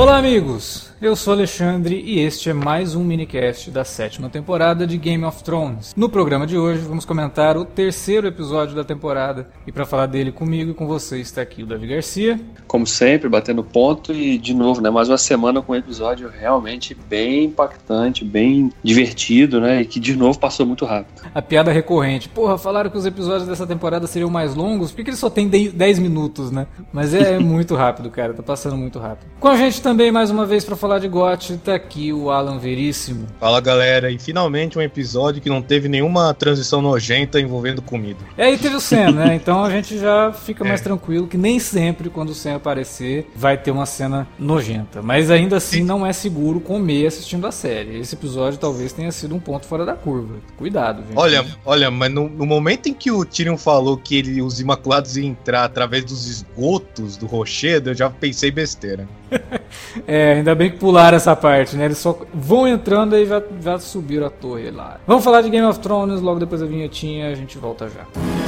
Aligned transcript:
Olá, 0.00 0.18
amigos! 0.18 0.92
Eu 1.00 1.14
sou 1.14 1.32
Alexandre 1.32 2.02
e 2.04 2.18
este 2.18 2.50
é 2.50 2.52
mais 2.52 2.96
um 2.96 3.04
minicast 3.04 3.70
da 3.70 3.84
sétima 3.84 4.28
temporada 4.28 4.84
de 4.84 4.98
Game 4.98 5.24
of 5.24 5.44
Thrones. 5.44 5.94
No 5.96 6.08
programa 6.08 6.44
de 6.44 6.58
hoje 6.58 6.80
vamos 6.80 7.04
comentar 7.04 7.56
o 7.56 7.64
terceiro 7.64 8.26
episódio 8.26 8.74
da 8.74 8.82
temporada 8.82 9.48
e 9.64 9.70
para 9.70 9.86
falar 9.86 10.06
dele 10.06 10.32
comigo 10.32 10.72
e 10.72 10.74
com 10.74 10.88
você 10.88 11.20
está 11.20 11.40
aqui 11.40 11.62
o 11.62 11.66
Davi 11.66 11.86
Garcia. 11.86 12.40
Como 12.66 12.84
sempre, 12.84 13.28
batendo 13.28 13.62
ponto 13.62 14.12
e 14.12 14.36
de 14.38 14.52
novo, 14.52 14.80
né, 14.80 14.90
mais 14.90 15.08
uma 15.08 15.16
semana 15.16 15.62
com 15.62 15.72
um 15.72 15.76
episódio 15.76 16.28
realmente 16.28 16.96
bem 17.08 17.44
impactante, 17.44 18.24
bem 18.24 18.72
divertido, 18.82 19.60
né, 19.60 19.82
e 19.82 19.86
que 19.86 20.00
de 20.00 20.16
novo 20.16 20.36
passou 20.36 20.66
muito 20.66 20.84
rápido. 20.84 21.22
A 21.32 21.40
piada 21.40 21.70
recorrente. 21.70 22.28
Porra, 22.28 22.58
falaram 22.58 22.90
que 22.90 22.98
os 22.98 23.06
episódios 23.06 23.46
dessa 23.46 23.68
temporada 23.68 24.08
seriam 24.08 24.30
mais 24.30 24.56
longos, 24.56 24.90
por 24.90 25.04
que 25.04 25.10
eles 25.10 25.20
só 25.20 25.30
tem 25.30 25.46
10 25.48 26.00
minutos, 26.00 26.50
né? 26.50 26.66
Mas 26.92 27.14
é 27.14 27.38
muito 27.38 27.76
rápido, 27.76 28.10
cara, 28.10 28.34
tá 28.34 28.42
passando 28.42 28.76
muito 28.76 28.98
rápido. 28.98 29.30
Com 29.38 29.46
a 29.46 29.56
gente 29.56 29.80
também 29.80 30.10
mais 30.10 30.28
uma 30.28 30.44
vez 30.44 30.64
para 30.64 30.74
falar 30.74 30.87
de 30.96 31.08
GOT, 31.08 31.58
tá 31.58 31.74
aqui 31.74 32.12
o 32.12 32.30
Alan 32.30 32.58
Veríssimo. 32.58 33.26
Fala 33.40 33.60
galera, 33.60 34.10
e 34.10 34.18
finalmente 34.18 34.78
um 34.78 34.82
episódio 34.82 35.42
que 35.42 35.48
não 35.48 35.60
teve 35.60 35.88
nenhuma 35.88 36.32
transição 36.32 36.80
nojenta 36.80 37.40
envolvendo 37.40 37.82
comida. 37.82 38.20
É, 38.36 38.52
e 38.52 38.56
teve 38.56 38.76
o 38.76 38.80
Sam, 38.80 39.10
né? 39.10 39.34
Então 39.48 39.64
a 39.64 39.70
gente 39.70 39.98
já 39.98 40.32
fica 40.32 40.62
mais 40.62 40.80
é. 40.80 40.84
tranquilo 40.84 41.26
que 41.26 41.38
nem 41.38 41.58
sempre 41.58 42.10
quando 42.10 42.30
o 42.30 42.34
Sam 42.34 42.56
aparecer 42.56 43.30
vai 43.34 43.56
ter 43.56 43.70
uma 43.70 43.86
cena 43.86 44.28
nojenta. 44.38 45.02
Mas 45.02 45.30
ainda 45.30 45.56
assim 45.56 45.82
não 45.82 46.06
é 46.06 46.12
seguro 46.12 46.60
comer 46.60 47.06
assistindo 47.06 47.46
a 47.46 47.52
série. 47.52 47.98
Esse 47.98 48.14
episódio 48.14 48.58
talvez 48.58 48.92
tenha 48.92 49.10
sido 49.10 49.34
um 49.34 49.40
ponto 49.40 49.66
fora 49.66 49.84
da 49.84 49.94
curva. 49.94 50.36
Cuidado, 50.56 51.02
gente. 51.02 51.16
Olha, 51.16 51.44
olha, 51.64 51.90
mas 51.90 52.12
no, 52.12 52.28
no 52.28 52.46
momento 52.46 52.88
em 52.88 52.94
que 52.94 53.10
o 53.10 53.24
Tyrion 53.24 53.56
falou 53.56 53.96
que 53.96 54.16
ele, 54.16 54.42
os 54.42 54.60
Imaculados 54.60 55.16
iam 55.16 55.26
entrar 55.26 55.64
através 55.64 56.04
dos 56.04 56.28
esgotos 56.28 57.16
do 57.16 57.26
Rochedo, 57.26 57.90
eu 57.90 57.94
já 57.94 58.10
pensei 58.10 58.50
besteira. 58.50 59.08
é, 60.06 60.34
ainda 60.34 60.54
bem 60.54 60.70
que 60.70 60.78
pularam 60.78 61.16
essa 61.16 61.34
parte, 61.34 61.76
né? 61.76 61.86
Eles 61.86 61.98
só 61.98 62.18
vão 62.32 62.66
entrando 62.66 63.16
e 63.16 63.26
já, 63.26 63.78
subiram 63.78 64.26
a 64.26 64.30
torre 64.30 64.70
lá. 64.70 64.98
Vamos 65.06 65.24
falar 65.24 65.42
de 65.42 65.50
Game 65.50 65.66
of 65.66 65.78
Thrones 65.80 66.20
logo 66.20 66.40
depois 66.40 66.60
da 66.60 66.66
vinhetinha, 66.66 67.30
a 67.30 67.34
gente 67.34 67.58
volta 67.58 67.88
já. 67.88 68.47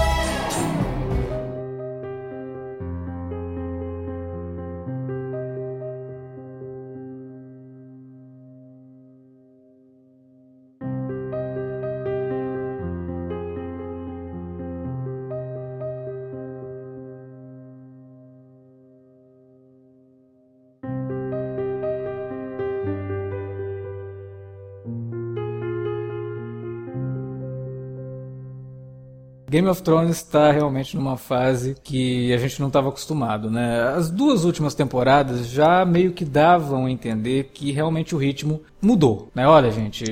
Game 29.51 29.67
of 29.67 29.83
Thrones 29.83 30.15
está 30.15 30.49
realmente 30.49 30.95
numa 30.95 31.17
fase 31.17 31.75
que 31.83 32.33
a 32.33 32.37
gente 32.37 32.57
não 32.61 32.69
estava 32.69 32.87
acostumado, 32.87 33.51
né? 33.51 33.81
As 33.97 34.09
duas 34.09 34.45
últimas 34.45 34.73
temporadas 34.73 35.45
já 35.45 35.83
meio 35.83 36.13
que 36.13 36.23
davam 36.23 36.85
a 36.85 36.89
entender 36.89 37.51
que 37.53 37.69
realmente 37.69 38.15
o 38.15 38.17
ritmo 38.17 38.61
mudou, 38.81 39.29
né? 39.35 39.47
Olha, 39.47 39.71
gente, 39.71 40.03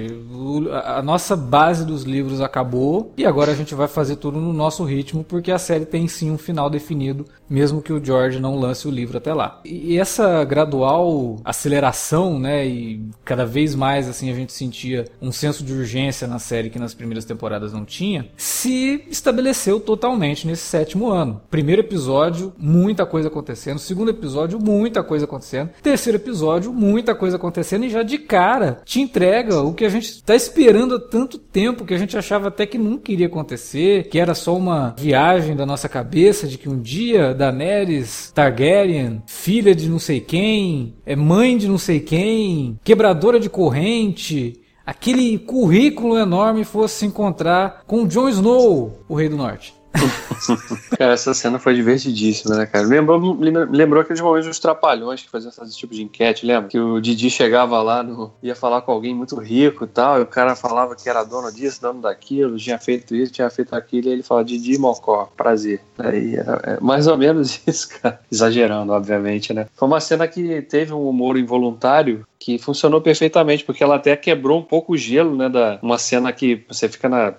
a 0.84 1.02
nossa 1.02 1.35
base 1.35 1.85
dos 1.85 2.03
livros 2.03 2.41
acabou 2.41 3.12
e 3.18 3.25
agora 3.25 3.52
a 3.52 3.56
gente 3.56 3.74
vai 3.74 3.88
fazer 3.88 4.18
tudo 4.18 4.40
no 4.40 4.53
nosso 4.53 4.84
ritmo 4.84 5.24
porque 5.24 5.52
a 5.52 5.57
série 5.57 5.85
tem 5.85 6.07
sim 6.07 6.31
um 6.31 6.38
final 6.38 6.69
definido, 6.69 7.25
mesmo 7.50 7.81
que 7.81 7.91
o 7.91 8.03
George 8.03 8.40
não 8.40 8.59
lance 8.59 8.88
o 8.88 8.91
livro 8.91 9.18
até 9.18 9.34
lá. 9.34 9.59
E 9.66 9.97
essa 9.97 10.44
gradual 10.44 11.38
aceleração, 11.44 12.40
né, 12.40 12.66
e 12.68 13.02
cada 13.25 13.46
vez 13.46 13.74
mais 13.74 14.08
assim 14.08 14.29
a 14.29 14.35
gente 14.35 14.53
sentia 14.53 15.06
um 15.22 15.31
senso 15.31 15.63
de 15.63 15.74
urgência 15.74 16.28
na 16.28 16.40
série 16.40 16.69
que 16.69 16.79
nas 16.79 16.94
primeiras 16.94 17.25
temporadas 17.25 17.74
não 17.74 17.85
tinha, 17.85 18.29
se 18.38 19.03
estabeleceu 19.09 19.79
totalmente 19.79 20.46
nesse 20.46 20.63
sétimo 20.63 21.09
ano. 21.09 21.41
Primeiro 21.50 21.81
episódio, 21.81 22.53
muita 22.58 23.06
coisa 23.06 23.28
acontecendo, 23.28 23.79
segundo 23.79 24.09
episódio, 24.09 24.59
muita 24.59 25.03
coisa 25.03 25.25
acontecendo, 25.25 25.69
terceiro 25.81 26.18
episódio, 26.18 26.72
muita 26.72 27.16
coisa 27.16 27.38
acontecendo 27.38 27.85
e 27.85 27.90
já 27.90 28.03
de 28.03 28.18
cara 28.18 28.59
cara 28.59 28.81
te 28.84 29.00
entrega 29.00 29.62
o 29.62 29.74
que 29.74 29.86
a 29.86 29.90
gente 29.90 30.09
está 30.09 30.36
esperando 30.36 30.96
há 30.96 31.00
tanto 31.00 31.38
tempo, 31.38 31.86
que 31.86 31.94
a 31.94 31.97
gente 31.97 32.18
achava 32.18 32.50
até 32.50 32.66
que 32.66 32.78
nunca 32.78 33.12
iria 33.12 33.28
acontecer, 33.28 34.09
que 34.09 34.20
era 34.20 34.36
só 34.36 34.56
uma 34.56 34.94
viagem 34.97 35.56
da 35.56 35.66
nossa 35.66 35.88
cabeça 35.88 36.47
de 36.47 36.58
que 36.58 36.68
um 36.68 36.80
dia 36.80 37.34
Daenerys 37.34 38.31
Targaryen, 38.36 39.24
filha 39.25 39.74
de 39.74 39.88
não 39.88 40.00
sei 40.00 40.20
quem, 40.20 40.94
é 41.06 41.16
mãe 41.16 41.58
de 41.58 41.68
não 41.68 41.78
sei 41.78 42.00
quem, 42.02 42.78
quebradora 42.84 43.40
de 43.40 43.50
corrente, 43.50 44.59
aquele 44.86 45.38
currículo 45.38 46.18
enorme 46.18 46.64
fosse 46.66 47.00
se 47.00 47.06
encontrar 47.06 47.84
com 47.88 48.08
Jon 48.08 48.28
Snow, 48.30 49.00
o 49.08 49.16
Rei 49.16 49.30
do 49.30 49.38
Norte. 49.38 49.78
cara, 50.98 51.14
essa 51.14 51.34
cena 51.34 51.60
foi 51.60 51.74
divertidíssima, 51.74 52.56
né, 52.56 52.66
cara? 52.66 52.86
Lembrou, 52.86 53.38
lembrou 53.70 54.02
aqueles 54.02 54.22
momentos 54.22 54.48
dos 54.48 54.60
trapalhões 54.60 55.22
que 55.22 55.30
faziam 55.30 55.52
esse 55.52 55.78
tipo 55.78 55.94
de 55.94 56.04
enquete, 56.04 56.46
lembra? 56.46 56.70
Que 56.70 56.80
o 56.80 57.00
Didi 57.00 57.30
chegava 57.30 57.82
lá, 57.82 58.04
no, 58.04 58.32
ia 58.42 58.56
falar 58.56 58.82
com 58.82 58.92
alguém 58.92 59.14
muito 59.14 59.36
rico 59.38 59.86
e 59.86 59.88
tal, 59.88 60.20
e 60.20 60.22
o 60.22 60.28
cara 60.28 60.56
falava 60.56 60.96
que 60.96 61.10
era 61.10 61.24
dono 61.24 61.52
disso, 61.52 61.82
dono 61.82 62.02
daquilo, 62.02 62.58
tinha 62.58 62.78
feito 62.78 63.16
isso, 63.16 63.34
tinha 63.34 63.50
feito 63.50 63.76
aquilo, 63.76 64.08
e 64.08 64.12
ele 64.12 64.24
falava 64.24 64.46
Didi 64.46 64.78
Mocó, 64.78 65.30
prazer. 65.36 65.82
Aí 65.98 66.36
era 66.36 66.62
é, 66.64 66.80
mais 66.80 67.08
ou 67.08 67.18
menos 67.18 67.62
isso, 67.66 67.90
cara. 68.00 68.20
Exagerando, 68.32 68.94
obviamente, 68.94 69.54
né? 69.54 69.68
Foi 69.76 69.88
uma 69.88 70.00
cena 70.00 70.28
que 70.28 70.62
teve 70.62 70.94
um 70.94 71.08
humor 71.08 71.38
involuntário 71.38 72.26
que 72.40 72.58
funcionou 72.58 73.02
perfeitamente, 73.02 73.66
porque 73.66 73.84
ela 73.84 73.96
até 73.96 74.16
quebrou 74.16 74.58
um 74.58 74.64
pouco 74.64 74.94
o 74.94 74.98
gelo, 74.98 75.36
né? 75.36 75.50
Da, 75.50 75.78
uma 75.82 75.98
cena 75.98 76.32
que 76.32 76.64
você 76.68 76.88
fica 76.88 77.10
na. 77.10 77.34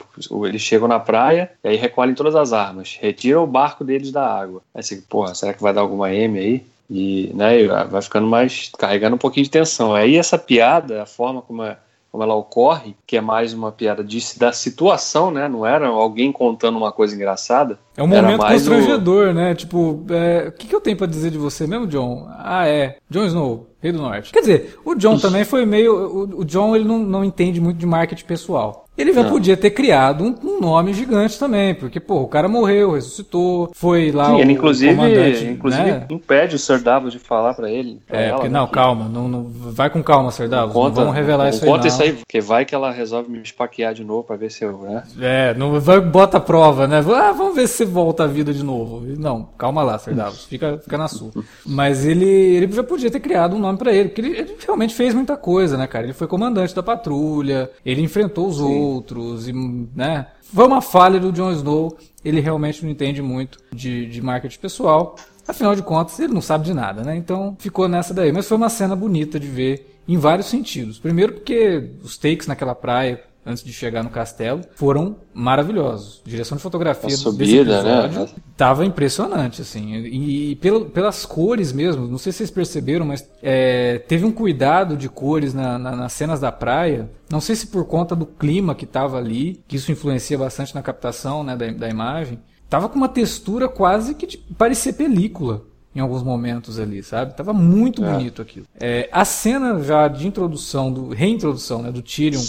Eles 0.46 0.60
chegam 0.60 0.86
na 0.86 1.00
praia 1.00 1.50
e 1.64 1.68
aí 1.68 1.76
recolhem 1.76 2.14
todas 2.14 2.36
as 2.36 2.52
armas, 2.52 2.98
retiram 3.00 3.42
o 3.42 3.46
barco 3.46 3.82
deles 3.82 4.12
da 4.12 4.26
água. 4.26 4.60
Aí 4.74 4.82
você, 4.82 5.02
porra, 5.08 5.34
será 5.34 5.54
que 5.54 5.62
vai 5.62 5.72
dar 5.72 5.80
alguma 5.80 6.12
M 6.12 6.38
aí? 6.38 6.66
E 6.90 7.30
né, 7.34 7.66
vai 7.88 8.02
ficando 8.02 8.26
mais. 8.26 8.70
carregando 8.76 9.14
um 9.14 9.18
pouquinho 9.18 9.44
de 9.44 9.50
tensão. 9.50 9.94
Aí 9.94 10.16
essa 10.16 10.36
piada, 10.36 11.02
a 11.02 11.06
forma 11.06 11.40
como 11.40 11.62
é 11.62 11.78
como 12.10 12.24
ela 12.24 12.34
ocorre, 12.34 12.96
que 13.06 13.16
é 13.16 13.20
mais 13.20 13.52
uma 13.52 13.70
piada 13.70 14.02
de, 14.02 14.18
da 14.36 14.52
situação, 14.52 15.30
né? 15.30 15.46
Não 15.46 15.64
era 15.64 15.86
alguém 15.86 16.32
contando 16.32 16.76
uma 16.76 16.90
coisa 16.90 17.14
engraçada. 17.14 17.78
É 17.96 18.02
um 18.02 18.08
momento 18.08 18.44
constrangedor, 18.44 19.28
o... 19.28 19.32
né? 19.32 19.54
Tipo, 19.54 20.04
é, 20.10 20.48
o 20.48 20.52
que, 20.52 20.66
que 20.66 20.74
eu 20.74 20.80
tenho 20.80 20.96
para 20.96 21.06
dizer 21.06 21.30
de 21.30 21.38
você 21.38 21.68
mesmo, 21.68 21.86
John? 21.86 22.26
Ah, 22.36 22.66
é. 22.66 22.96
Jon 23.08 23.26
Snow, 23.26 23.69
Rei 23.82 23.92
do 23.92 23.98
Norte. 23.98 24.32
Quer 24.32 24.40
dizer, 24.40 24.78
o 24.84 24.94
John 24.94 25.18
também 25.18 25.44
foi 25.44 25.64
meio. 25.64 25.94
O, 25.94 26.40
o 26.40 26.44
John 26.44 26.76
ele 26.76 26.84
não, 26.84 26.98
não 26.98 27.24
entende 27.24 27.60
muito 27.60 27.78
de 27.78 27.86
marketing 27.86 28.24
pessoal. 28.24 28.86
Ele 29.00 29.14
já 29.14 29.22
não. 29.22 29.30
podia 29.30 29.56
ter 29.56 29.70
criado 29.70 30.22
um, 30.22 30.34
um, 30.44 30.60
nome 30.60 30.92
gigante 30.92 31.38
também, 31.38 31.74
porque, 31.74 31.98
pô, 31.98 32.20
o 32.20 32.28
cara 32.28 32.48
morreu, 32.48 32.92
ressuscitou, 32.92 33.70
foi 33.72 34.12
lá 34.12 34.26
Sim, 34.26 34.34
o 34.34 34.40
ele, 34.40 34.52
inclusive, 34.52 34.94
comandante, 34.94 35.44
inclusive 35.44 35.90
né? 35.90 36.06
impede 36.10 36.56
o 36.56 36.58
Sir 36.58 36.82
Davos 36.82 37.12
de 37.12 37.18
falar 37.18 37.54
para 37.54 37.70
ele. 37.70 38.02
Pra 38.06 38.20
é, 38.20 38.26
ela, 38.26 38.34
porque, 38.34 38.48
né, 38.50 38.58
não, 38.58 38.66
calma, 38.66 39.08
não, 39.08 39.26
não, 39.26 39.46
vai 39.48 39.88
com 39.88 40.02
calma, 40.02 40.30
Sir 40.30 40.48
Davos, 40.48 40.74
conta, 40.74 40.88
não 40.88 40.94
vamos 40.96 41.14
revelar 41.14 41.44
não, 41.44 41.50
isso 41.50 41.64
aí 41.64 41.70
Conta 41.70 41.88
isso 41.88 42.02
aí, 42.02 42.12
porque 42.12 42.40
vai 42.40 42.66
que 42.66 42.74
ela 42.74 42.90
resolve 42.90 43.30
me 43.30 43.40
espaquear 43.40 43.94
de 43.94 44.04
novo 44.04 44.24
para 44.24 44.36
ver 44.36 44.50
se 44.50 44.64
eu, 44.64 44.76
né? 44.78 45.02
É, 45.18 45.54
não 45.54 45.80
vai, 45.80 45.98
bota 46.00 46.36
a 46.36 46.40
prova, 46.40 46.86
né? 46.86 46.98
Ah, 46.98 47.32
vamos 47.32 47.54
ver 47.54 47.68
se 47.68 47.78
você 47.78 47.84
volta 47.86 48.24
à 48.24 48.26
vida 48.26 48.52
de 48.52 48.62
novo. 48.62 49.02
Não, 49.16 49.48
calma 49.56 49.82
lá, 49.82 49.98
Sir 49.98 50.14
Davos, 50.14 50.44
fica, 50.44 50.76
fica 50.76 50.98
na 50.98 51.08
sua. 51.08 51.30
Mas 51.64 52.04
ele, 52.04 52.26
ele 52.26 52.70
já 52.70 52.82
podia 52.82 53.10
ter 53.10 53.20
criado 53.20 53.56
um 53.56 53.58
nome 53.58 53.69
para 53.78 53.92
ele, 53.92 54.08
porque 54.08 54.20
ele, 54.20 54.38
ele, 54.38 54.56
realmente 54.64 54.94
fez 54.94 55.14
muita 55.14 55.36
coisa, 55.36 55.76
né, 55.76 55.86
cara? 55.86 56.04
Ele 56.04 56.12
foi 56.12 56.26
comandante 56.26 56.74
da 56.74 56.82
patrulha, 56.82 57.70
ele 57.84 58.02
enfrentou 58.02 58.48
os 58.48 58.56
Sim. 58.56 58.62
outros 58.62 59.48
e 59.48 59.52
né? 59.52 60.26
Foi 60.42 60.66
uma 60.66 60.82
falha 60.82 61.20
do 61.20 61.30
Jon 61.30 61.52
Snow, 61.52 61.96
ele 62.24 62.40
realmente 62.40 62.82
não 62.84 62.90
entende 62.90 63.22
muito 63.22 63.58
de, 63.72 64.06
de 64.06 64.20
marketing 64.20 64.58
pessoal. 64.58 65.14
Afinal 65.46 65.74
de 65.74 65.82
contas, 65.82 66.18
ele 66.18 66.32
não 66.32 66.40
sabe 66.40 66.64
de 66.64 66.74
nada, 66.74 67.02
né? 67.02 67.16
Então 67.16 67.56
ficou 67.58 67.88
nessa 67.88 68.12
daí. 68.12 68.32
Mas 68.32 68.46
foi 68.46 68.56
uma 68.56 68.68
cena 68.68 68.94
bonita 68.94 69.38
de 69.38 69.46
ver 69.46 69.98
em 70.06 70.16
vários 70.16 70.46
sentidos. 70.46 70.98
Primeiro 70.98 71.34
porque 71.34 71.90
os 72.02 72.18
takes 72.18 72.46
naquela 72.46 72.74
praia 72.74 73.22
antes 73.44 73.64
de 73.64 73.72
chegar 73.72 74.02
no 74.02 74.10
castelo, 74.10 74.60
foram 74.74 75.16
maravilhosos. 75.32 76.20
Direção 76.24 76.56
de 76.56 76.62
fotografia 76.62 77.14
a 77.14 77.18
subida, 77.18 77.82
né? 77.82 78.28
Tava 78.56 78.84
impressionante, 78.84 79.62
assim. 79.62 79.94
E, 79.94 80.52
e 80.52 80.56
pelas 80.56 81.24
cores 81.24 81.72
mesmo, 81.72 82.06
não 82.06 82.18
sei 82.18 82.32
se 82.32 82.38
vocês 82.38 82.50
perceberam, 82.50 83.06
mas 83.06 83.26
é, 83.42 83.98
teve 83.98 84.24
um 84.24 84.32
cuidado 84.32 84.96
de 84.96 85.08
cores 85.08 85.54
na, 85.54 85.78
na, 85.78 85.96
nas 85.96 86.12
cenas 86.12 86.40
da 86.40 86.52
praia. 86.52 87.10
Não 87.30 87.40
sei 87.40 87.56
se 87.56 87.66
por 87.66 87.84
conta 87.86 88.14
do 88.14 88.26
clima 88.26 88.74
que 88.74 88.86
tava 88.86 89.16
ali, 89.16 89.62
que 89.66 89.76
isso 89.76 89.90
influencia 89.90 90.36
bastante 90.36 90.74
na 90.74 90.82
captação 90.82 91.42
né, 91.42 91.56
da, 91.56 91.66
da 91.70 91.88
imagem. 91.88 92.38
Tava 92.68 92.88
com 92.88 92.96
uma 92.96 93.08
textura 93.08 93.68
quase 93.68 94.14
que 94.14 94.26
de 94.26 94.38
parecer 94.38 94.92
película 94.92 95.64
em 95.94 95.98
alguns 95.98 96.22
momentos 96.22 96.78
ali, 96.78 97.02
sabe? 97.02 97.34
Tava 97.34 97.52
muito 97.52 98.04
é. 98.04 98.12
bonito 98.12 98.40
aquilo. 98.40 98.66
É, 98.78 99.08
a 99.10 99.24
cena 99.24 99.82
já 99.82 100.06
de 100.06 100.26
introdução, 100.26 100.92
do 100.92 101.08
reintrodução, 101.08 101.82
né, 101.82 101.90
do 101.90 102.00
Tyrion 102.00 102.40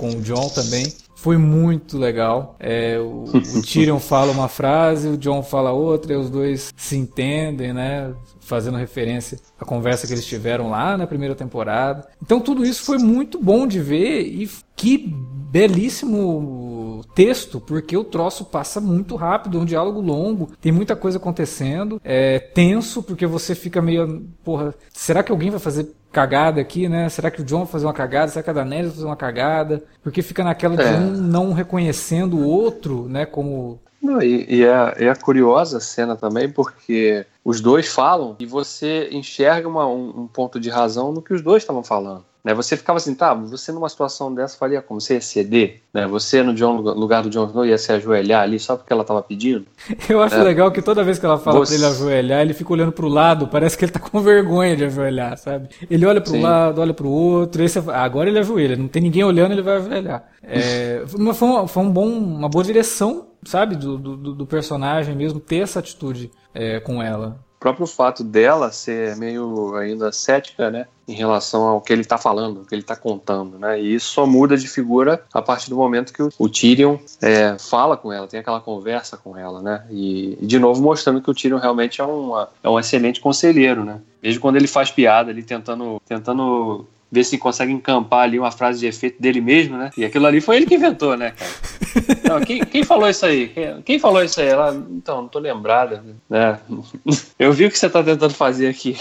com 0.00 0.08
o 0.08 0.22
John 0.22 0.48
também. 0.48 0.90
Foi 1.14 1.36
muito 1.36 1.98
legal. 1.98 2.56
É, 2.58 2.98
o, 2.98 3.24
o 3.24 3.42
Tyrion 3.62 4.00
fala 4.00 4.32
uma 4.32 4.48
frase, 4.48 5.06
o 5.06 5.18
John 5.18 5.42
fala 5.42 5.70
outra, 5.70 6.14
e 6.14 6.16
os 6.16 6.30
dois 6.30 6.72
se 6.74 6.96
entendem, 6.96 7.74
né? 7.74 8.14
Fazendo 8.40 8.78
referência 8.78 9.38
à 9.60 9.64
conversa 9.64 10.06
que 10.06 10.14
eles 10.14 10.24
tiveram 10.24 10.70
lá 10.70 10.96
na 10.96 11.06
primeira 11.06 11.34
temporada. 11.34 12.08
Então 12.22 12.40
tudo 12.40 12.64
isso 12.64 12.82
foi 12.82 12.96
muito 12.96 13.38
bom 13.38 13.66
de 13.66 13.78
ver 13.78 14.22
e 14.22 14.50
que 14.74 15.14
belíssimo 15.50 17.04
texto, 17.14 17.60
porque 17.60 17.96
o 17.96 18.04
troço 18.04 18.44
passa 18.44 18.80
muito 18.80 19.16
rápido, 19.16 19.58
é 19.58 19.60
um 19.60 19.64
diálogo 19.64 20.00
longo, 20.00 20.50
tem 20.60 20.70
muita 20.70 20.94
coisa 20.94 21.18
acontecendo, 21.18 22.00
é 22.04 22.38
tenso, 22.38 23.02
porque 23.02 23.26
você 23.26 23.54
fica 23.54 23.82
meio, 23.82 24.26
porra, 24.44 24.72
será 24.92 25.22
que 25.22 25.32
alguém 25.32 25.50
vai 25.50 25.58
fazer 25.58 25.92
cagada 26.12 26.60
aqui, 26.60 26.88
né? 26.88 27.08
Será 27.08 27.30
que 27.30 27.40
o 27.40 27.44
John 27.44 27.58
vai 27.58 27.66
fazer 27.66 27.86
uma 27.86 27.92
cagada? 27.92 28.30
Será 28.30 28.42
que 28.42 28.50
a 28.50 28.52
Daenerys 28.52 28.86
vai 28.86 28.94
fazer 28.94 29.06
uma 29.06 29.16
cagada? 29.16 29.82
Porque 30.02 30.22
fica 30.22 30.44
naquela 30.44 30.80
é. 30.80 30.92
de 30.92 31.02
um 31.02 31.10
não 31.10 31.52
reconhecendo 31.52 32.36
o 32.36 32.46
outro, 32.46 33.08
né? 33.08 33.26
Como 33.26 33.80
não, 34.02 34.22
e, 34.22 34.46
e 34.48 34.64
é, 34.64 35.08
é 35.08 35.14
curiosa 35.14 35.76
a 35.76 35.80
cena 35.80 36.16
também, 36.16 36.48
porque 36.48 37.26
os 37.44 37.60
dois 37.60 37.88
falam 37.88 38.36
e 38.38 38.46
você 38.46 39.08
enxerga 39.12 39.68
uma, 39.68 39.86
um, 39.86 40.22
um 40.22 40.26
ponto 40.26 40.58
de 40.58 40.70
razão 40.70 41.12
no 41.12 41.20
que 41.20 41.34
os 41.34 41.42
dois 41.42 41.62
estavam 41.62 41.82
falando. 41.82 42.24
Né? 42.44 42.54
Você 42.54 42.76
ficava 42.76 42.96
assim, 42.96 43.14
tá, 43.14 43.34
você 43.34 43.70
numa 43.70 43.88
situação 43.88 44.34
dessa 44.34 44.56
faria 44.56 44.80
como? 44.80 45.00
Você 45.00 45.14
ia 45.14 45.20
ceder? 45.20 45.82
Né? 45.92 46.06
Você 46.06 46.42
no 46.42 46.54
John, 46.54 46.76
lugar 46.80 47.22
do 47.22 47.30
Jon 47.30 47.46
Snow 47.46 47.66
ia 47.66 47.76
se 47.76 47.92
ajoelhar 47.92 48.42
ali 48.42 48.58
só 48.58 48.76
porque 48.76 48.92
ela 48.92 49.02
estava 49.02 49.22
pedindo? 49.22 49.66
Eu 50.08 50.22
acho 50.22 50.36
é. 50.36 50.42
legal 50.42 50.70
que 50.72 50.80
toda 50.80 51.04
vez 51.04 51.18
que 51.18 51.26
ela 51.26 51.38
fala 51.38 51.58
você... 51.58 51.76
pra 51.76 51.86
ele 51.86 51.94
ajoelhar, 51.94 52.40
ele 52.40 52.54
fica 52.54 52.72
olhando 52.72 52.92
pro 52.92 53.08
lado, 53.08 53.46
parece 53.46 53.76
que 53.76 53.84
ele 53.84 53.92
tá 53.92 54.00
com 54.00 54.20
vergonha 54.20 54.76
de 54.76 54.84
ajoelhar, 54.84 55.36
sabe? 55.36 55.68
Ele 55.90 56.06
olha 56.06 56.20
pro 56.20 56.32
Sim. 56.32 56.42
lado, 56.42 56.80
olha 56.80 56.94
pro 56.94 57.08
outro, 57.08 57.62
esse, 57.62 57.78
agora 57.78 58.28
ele 58.28 58.38
ajoelha, 58.38 58.76
não 58.76 58.88
tem 58.88 59.02
ninguém 59.02 59.24
olhando, 59.24 59.52
ele 59.52 59.62
vai 59.62 59.76
ajoelhar. 59.76 60.24
É, 60.42 61.02
foi, 61.34 61.48
uma, 61.48 61.68
foi 61.68 61.82
um 61.82 61.90
bom, 61.90 62.08
uma 62.08 62.48
boa 62.48 62.64
direção, 62.64 63.28
sabe, 63.44 63.76
do, 63.76 63.98
do, 63.98 64.34
do 64.34 64.46
personagem 64.46 65.14
mesmo, 65.14 65.38
ter 65.38 65.58
essa 65.58 65.78
atitude 65.78 66.30
é, 66.54 66.80
com 66.80 67.02
ela 67.02 67.38
próprio 67.60 67.86
fato 67.86 68.24
dela 68.24 68.72
ser 68.72 69.14
meio 69.16 69.76
ainda 69.76 70.10
cética, 70.10 70.70
né, 70.70 70.86
em 71.06 71.12
relação 71.12 71.66
ao 71.66 71.80
que 71.80 71.92
ele 71.92 72.00
está 72.00 72.16
falando, 72.16 72.62
o 72.62 72.64
que 72.64 72.74
ele 72.74 72.80
está 72.80 72.96
contando, 72.96 73.58
né, 73.58 73.78
e 73.78 73.94
isso 73.94 74.10
só 74.12 74.26
muda 74.26 74.56
de 74.56 74.66
figura 74.66 75.22
a 75.32 75.42
partir 75.42 75.68
do 75.68 75.76
momento 75.76 76.12
que 76.12 76.22
o 76.22 76.48
Tyrion 76.48 76.96
é, 77.20 77.56
fala 77.58 77.98
com 77.98 78.10
ela, 78.10 78.26
tem 78.26 78.40
aquela 78.40 78.60
conversa 78.60 79.18
com 79.18 79.36
ela, 79.36 79.60
né, 79.60 79.84
e, 79.90 80.38
de 80.40 80.58
novo 80.58 80.82
mostrando 80.82 81.20
que 81.20 81.30
o 81.30 81.34
Tyrion 81.34 81.58
realmente 81.58 82.00
é, 82.00 82.04
uma, 82.04 82.48
é 82.62 82.68
um 82.68 82.80
excelente 82.80 83.20
conselheiro, 83.20 83.84
né, 83.84 84.00
mesmo 84.22 84.40
quando 84.40 84.56
ele 84.56 84.66
faz 84.66 84.90
piada, 84.90 85.30
ele 85.30 85.42
tentando, 85.42 86.00
tentando 86.08 86.86
ver 87.10 87.24
se 87.24 87.38
consegue 87.38 87.72
encampar 87.72 88.24
ali 88.24 88.38
uma 88.38 88.50
frase 88.50 88.80
de 88.80 88.86
efeito 88.86 89.20
dele 89.20 89.40
mesmo, 89.40 89.76
né? 89.76 89.90
E 89.96 90.04
aquilo 90.04 90.26
ali 90.26 90.40
foi 90.40 90.56
ele 90.56 90.66
que 90.66 90.74
inventou, 90.74 91.16
né, 91.16 91.32
cara? 91.32 92.44
Quem, 92.46 92.64
quem, 92.64 92.84
falou 92.84 93.08
isso 93.08 93.26
aí? 93.26 93.48
Quem, 93.48 93.82
quem, 93.82 93.98
falou 93.98 94.22
isso 94.22 94.40
aí? 94.40 94.48
Ela, 94.48 94.74
então, 94.90 95.22
não 95.22 95.28
tô 95.28 95.38
lembrada, 95.38 96.04
né? 96.28 96.58
Eu 97.38 97.52
vi 97.52 97.66
o 97.66 97.70
que 97.70 97.78
você 97.78 97.90
tá 97.90 98.02
tentando 98.02 98.34
fazer 98.34 98.68
aqui, 98.68 98.96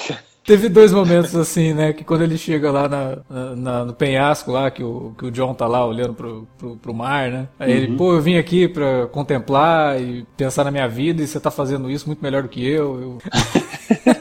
Teve 0.49 0.67
dois 0.67 0.91
momentos 0.91 1.35
assim, 1.35 1.75
né? 1.75 1.93
Que 1.93 2.03
quando 2.03 2.23
ele 2.23 2.35
chega 2.35 2.71
lá 2.71 2.89
na, 2.89 3.17
na, 3.55 3.85
no 3.85 3.93
penhasco 3.93 4.51
lá, 4.51 4.71
que 4.71 4.83
o, 4.83 5.13
que 5.15 5.25
o 5.25 5.31
John 5.31 5.53
tá 5.53 5.67
lá 5.67 5.85
olhando 5.85 6.15
pro, 6.15 6.47
pro, 6.57 6.75
pro 6.75 6.93
mar, 6.93 7.29
né? 7.29 7.47
Aí 7.59 7.71
uhum. 7.71 7.77
ele, 7.77 7.95
pô, 7.95 8.13
eu 8.13 8.19
vim 8.21 8.35
aqui 8.35 8.67
pra 8.67 9.05
contemplar 9.11 10.01
e 10.01 10.25
pensar 10.35 10.63
na 10.63 10.71
minha 10.71 10.87
vida 10.87 11.21
e 11.21 11.27
você 11.27 11.39
tá 11.39 11.51
fazendo 11.51 11.87
isso 11.91 12.07
muito 12.07 12.23
melhor 12.23 12.41
do 12.41 12.49
que 12.49 12.67
eu. 12.67 12.99
Eu, 12.99 13.17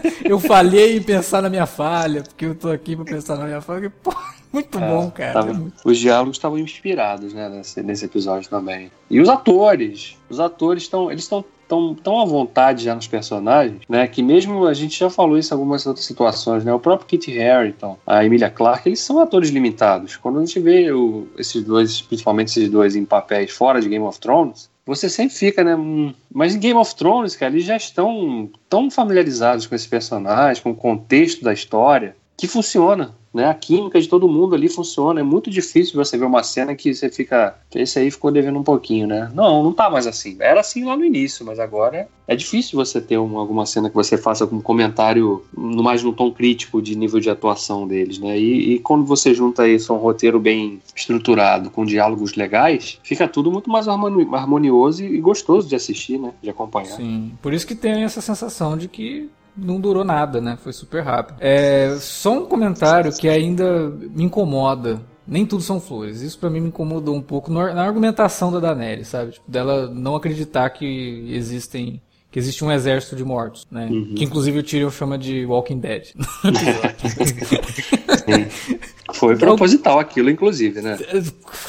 eu 0.24 0.38
falhei 0.38 0.96
em 0.96 1.02
pensar 1.02 1.42
na 1.42 1.50
minha 1.50 1.66
falha, 1.66 2.22
porque 2.22 2.46
eu 2.46 2.54
tô 2.54 2.70
aqui 2.70 2.96
pra 2.96 3.04
pensar 3.04 3.36
na 3.36 3.44
minha 3.44 3.60
falha. 3.60 3.92
Pô, 4.02 4.14
muito 4.52 4.78
é, 4.78 4.88
bom, 4.88 5.10
cara. 5.10 5.32
Tava, 5.32 5.72
os 5.84 5.98
diálogos 5.98 6.36
estavam 6.36 6.58
inspirados, 6.58 7.32
né, 7.32 7.48
nesse, 7.48 7.82
nesse 7.82 8.04
episódio 8.04 8.48
também. 8.48 8.90
E 9.10 9.20
os 9.20 9.28
atores, 9.28 10.16
os 10.28 10.40
atores 10.40 10.84
estão, 10.84 11.10
eles 11.10 11.24
estão 11.24 11.44
tão, 11.68 11.94
tão 11.94 12.18
à 12.18 12.24
vontade 12.24 12.82
já 12.84 12.94
nos 12.94 13.06
personagens, 13.06 13.82
né? 13.88 14.06
Que 14.08 14.22
mesmo 14.22 14.66
a 14.66 14.72
gente 14.72 14.98
já 14.98 15.10
falou 15.10 15.36
isso 15.36 15.52
em 15.52 15.56
algumas 15.56 15.86
outras 15.86 16.06
situações, 16.06 16.64
né? 16.64 16.72
O 16.72 16.80
próprio 16.80 17.06
Kit 17.06 17.38
Harington, 17.38 17.98
a 18.06 18.24
Emilia 18.24 18.50
Clarke, 18.50 18.88
eles 18.88 19.00
são 19.00 19.20
atores 19.20 19.50
limitados. 19.50 20.16
Quando 20.16 20.38
a 20.38 20.44
gente 20.44 20.58
vê 20.58 20.90
o, 20.90 21.28
esses 21.36 21.62
dois, 21.62 22.00
principalmente 22.00 22.48
esses 22.48 22.70
dois 22.70 22.96
em 22.96 23.04
papéis 23.04 23.50
fora 23.50 23.80
de 23.80 23.88
Game 23.88 24.04
of 24.04 24.18
Thrones, 24.18 24.70
você 24.88 25.06
sempre 25.11 25.37
fica, 25.37 25.62
né? 25.62 25.76
Hum, 25.76 26.14
mas 26.32 26.55
em 26.55 26.58
Game 26.58 26.81
of 26.81 26.96
Thrones, 26.96 27.37
cara, 27.37 27.52
eles 27.52 27.67
já 27.67 27.76
estão 27.76 28.50
tão 28.70 28.90
familiarizados 28.90 29.67
com 29.67 29.75
esse 29.75 29.87
personagem, 29.87 30.62
com 30.62 30.70
o 30.70 30.75
contexto 30.75 31.44
da 31.44 31.52
história, 31.52 32.17
que 32.38 32.49
funciona. 32.49 33.14
Né? 33.38 33.46
A 33.46 33.55
química 33.55 34.00
de 34.00 34.08
todo 34.08 34.29
mundo 34.29 34.56
ali 34.56 34.69
funciona. 34.69 35.20
É 35.20 35.23
muito 35.23 35.49
difícil 35.49 35.94
você 35.94 36.19
ver 36.19 36.25
uma 36.25 36.43
cena 36.43 36.75
que 36.75 36.93
você 36.93 37.08
fica. 37.08 37.56
Esse 37.73 38.00
aí 38.00 38.11
ficou 38.11 38.32
devendo 38.32 38.58
um 38.58 38.64
pouquinho, 38.64 39.06
né? 39.06 39.31
Não, 39.32 39.62
não 39.62 39.73
tá 39.73 39.88
mais 39.88 40.08
assim. 40.08 40.37
Era 40.40 40.58
assim 40.58 40.85
lá 40.85 40.96
no 40.96 41.05
início, 41.05 41.46
mas 41.46 41.61
agora 41.61 42.08
é 42.26 42.35
difícil 42.35 42.76
você 42.76 43.00
ter 43.00 43.17
uma, 43.17 43.38
alguma 43.38 43.64
cena 43.64 43.88
que 43.88 43.94
você 43.94 44.19
faça 44.19 44.44
com 44.44 44.56
um 44.56 44.61
comentário 44.61 45.44
no 45.56 45.85
mais 45.85 46.02
no 46.02 46.12
tom 46.12 46.32
crítico 46.32 46.82
de 46.82 46.96
nível 46.96 47.20
de 47.20 47.31
atuação 47.31 47.87
deles, 47.87 48.19
né? 48.19 48.37
E, 48.37 48.75
e 48.75 48.79
quando 48.81 49.05
você 49.05 49.32
junta 49.32 49.69
isso 49.69 49.93
a 49.93 49.96
um 49.96 50.00
roteiro 50.00 50.40
bem 50.40 50.82
estruturado, 50.96 51.70
com 51.70 51.85
diálogos 51.85 52.35
legais, 52.35 52.99
fica 53.05 53.29
tudo 53.29 53.52
muito 53.52 53.70
mais 53.70 53.87
harmonioso 53.87 55.05
e 55.05 55.20
gostoso 55.20 55.69
de 55.69 55.76
assistir, 55.76 56.19
né? 56.19 56.32
De 56.43 56.50
acompanhar. 56.50 56.96
Sim, 56.96 57.32
por 57.40 57.55
isso 57.55 57.67
que 57.67 57.76
tem 57.76 58.02
essa 58.02 58.21
sensação 58.21 58.76
de 58.76 58.88
que 58.88 59.30
não 59.58 59.80
durou 59.80 60.04
nada, 60.04 60.40
né? 60.40 60.56
Foi 60.62 60.72
super 60.72 61.02
rápido. 61.02 61.36
É, 61.40 61.96
só 62.00 62.32
um 62.32 62.46
comentário 62.46 63.12
que 63.16 63.28
ainda 63.28 63.90
me 63.90 64.24
incomoda. 64.24 65.00
Nem 65.26 65.44
tudo 65.44 65.62
são 65.62 65.80
flores. 65.80 66.22
Isso 66.22 66.38
para 66.38 66.48
mim 66.48 66.60
me 66.60 66.68
incomodou 66.68 67.14
um 67.14 67.20
pouco 67.20 67.52
na 67.52 67.82
argumentação 67.82 68.50
da 68.50 68.60
Daenerys, 68.60 69.08
sabe? 69.08 69.32
Tipo, 69.32 69.50
dela 69.50 69.88
não 69.88 70.16
acreditar 70.16 70.70
que 70.70 71.30
existem 71.30 72.00
que 72.30 72.38
existe 72.38 72.62
um 72.62 72.70
exército 72.70 73.16
de 73.16 73.24
mortos, 73.24 73.66
né? 73.70 73.88
Uhum. 73.90 74.14
Que 74.14 74.24
inclusive 74.24 74.58
o 74.58 74.62
Tyrion 74.62 74.90
chama 74.90 75.16
de 75.16 75.46
Walking 75.46 75.78
Dead. 75.78 76.08
foi 79.14 79.36
proposital 79.36 79.98
aquilo, 79.98 80.30
inclusive, 80.30 80.82
né? 80.82 80.98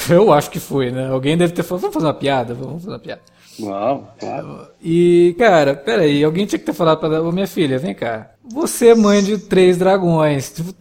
Eu 0.10 0.34
acho 0.34 0.50
que 0.50 0.60
foi, 0.60 0.92
né? 0.92 1.08
Alguém 1.08 1.38
deve 1.38 1.54
ter 1.54 1.64
falado, 1.64 1.82
vamos 1.82 1.94
fazer 1.94 2.08
uma 2.08 2.14
piada, 2.14 2.54
vamos 2.54 2.84
fazer 2.84 2.90
uma 2.90 3.00
piada. 3.00 3.22
Uau, 3.62 4.14
claro. 4.20 4.68
E, 4.82 5.36
cara, 5.38 5.76
peraí, 5.76 6.24
alguém 6.24 6.46
tinha 6.46 6.60
que 6.60 6.66
ter 6.66 6.74
falado 6.74 7.00
pra 7.00 7.22
Ô, 7.22 7.32
minha 7.32 7.48
filha, 7.48 7.78
vem 7.78 7.94
cá. 7.94 8.32
Você 8.44 8.90
é 8.90 8.96
mãe 8.96 9.24
de 9.24 9.38
três 9.38 9.78
dragões. 9.78 10.52
Tipo, 10.60 10.74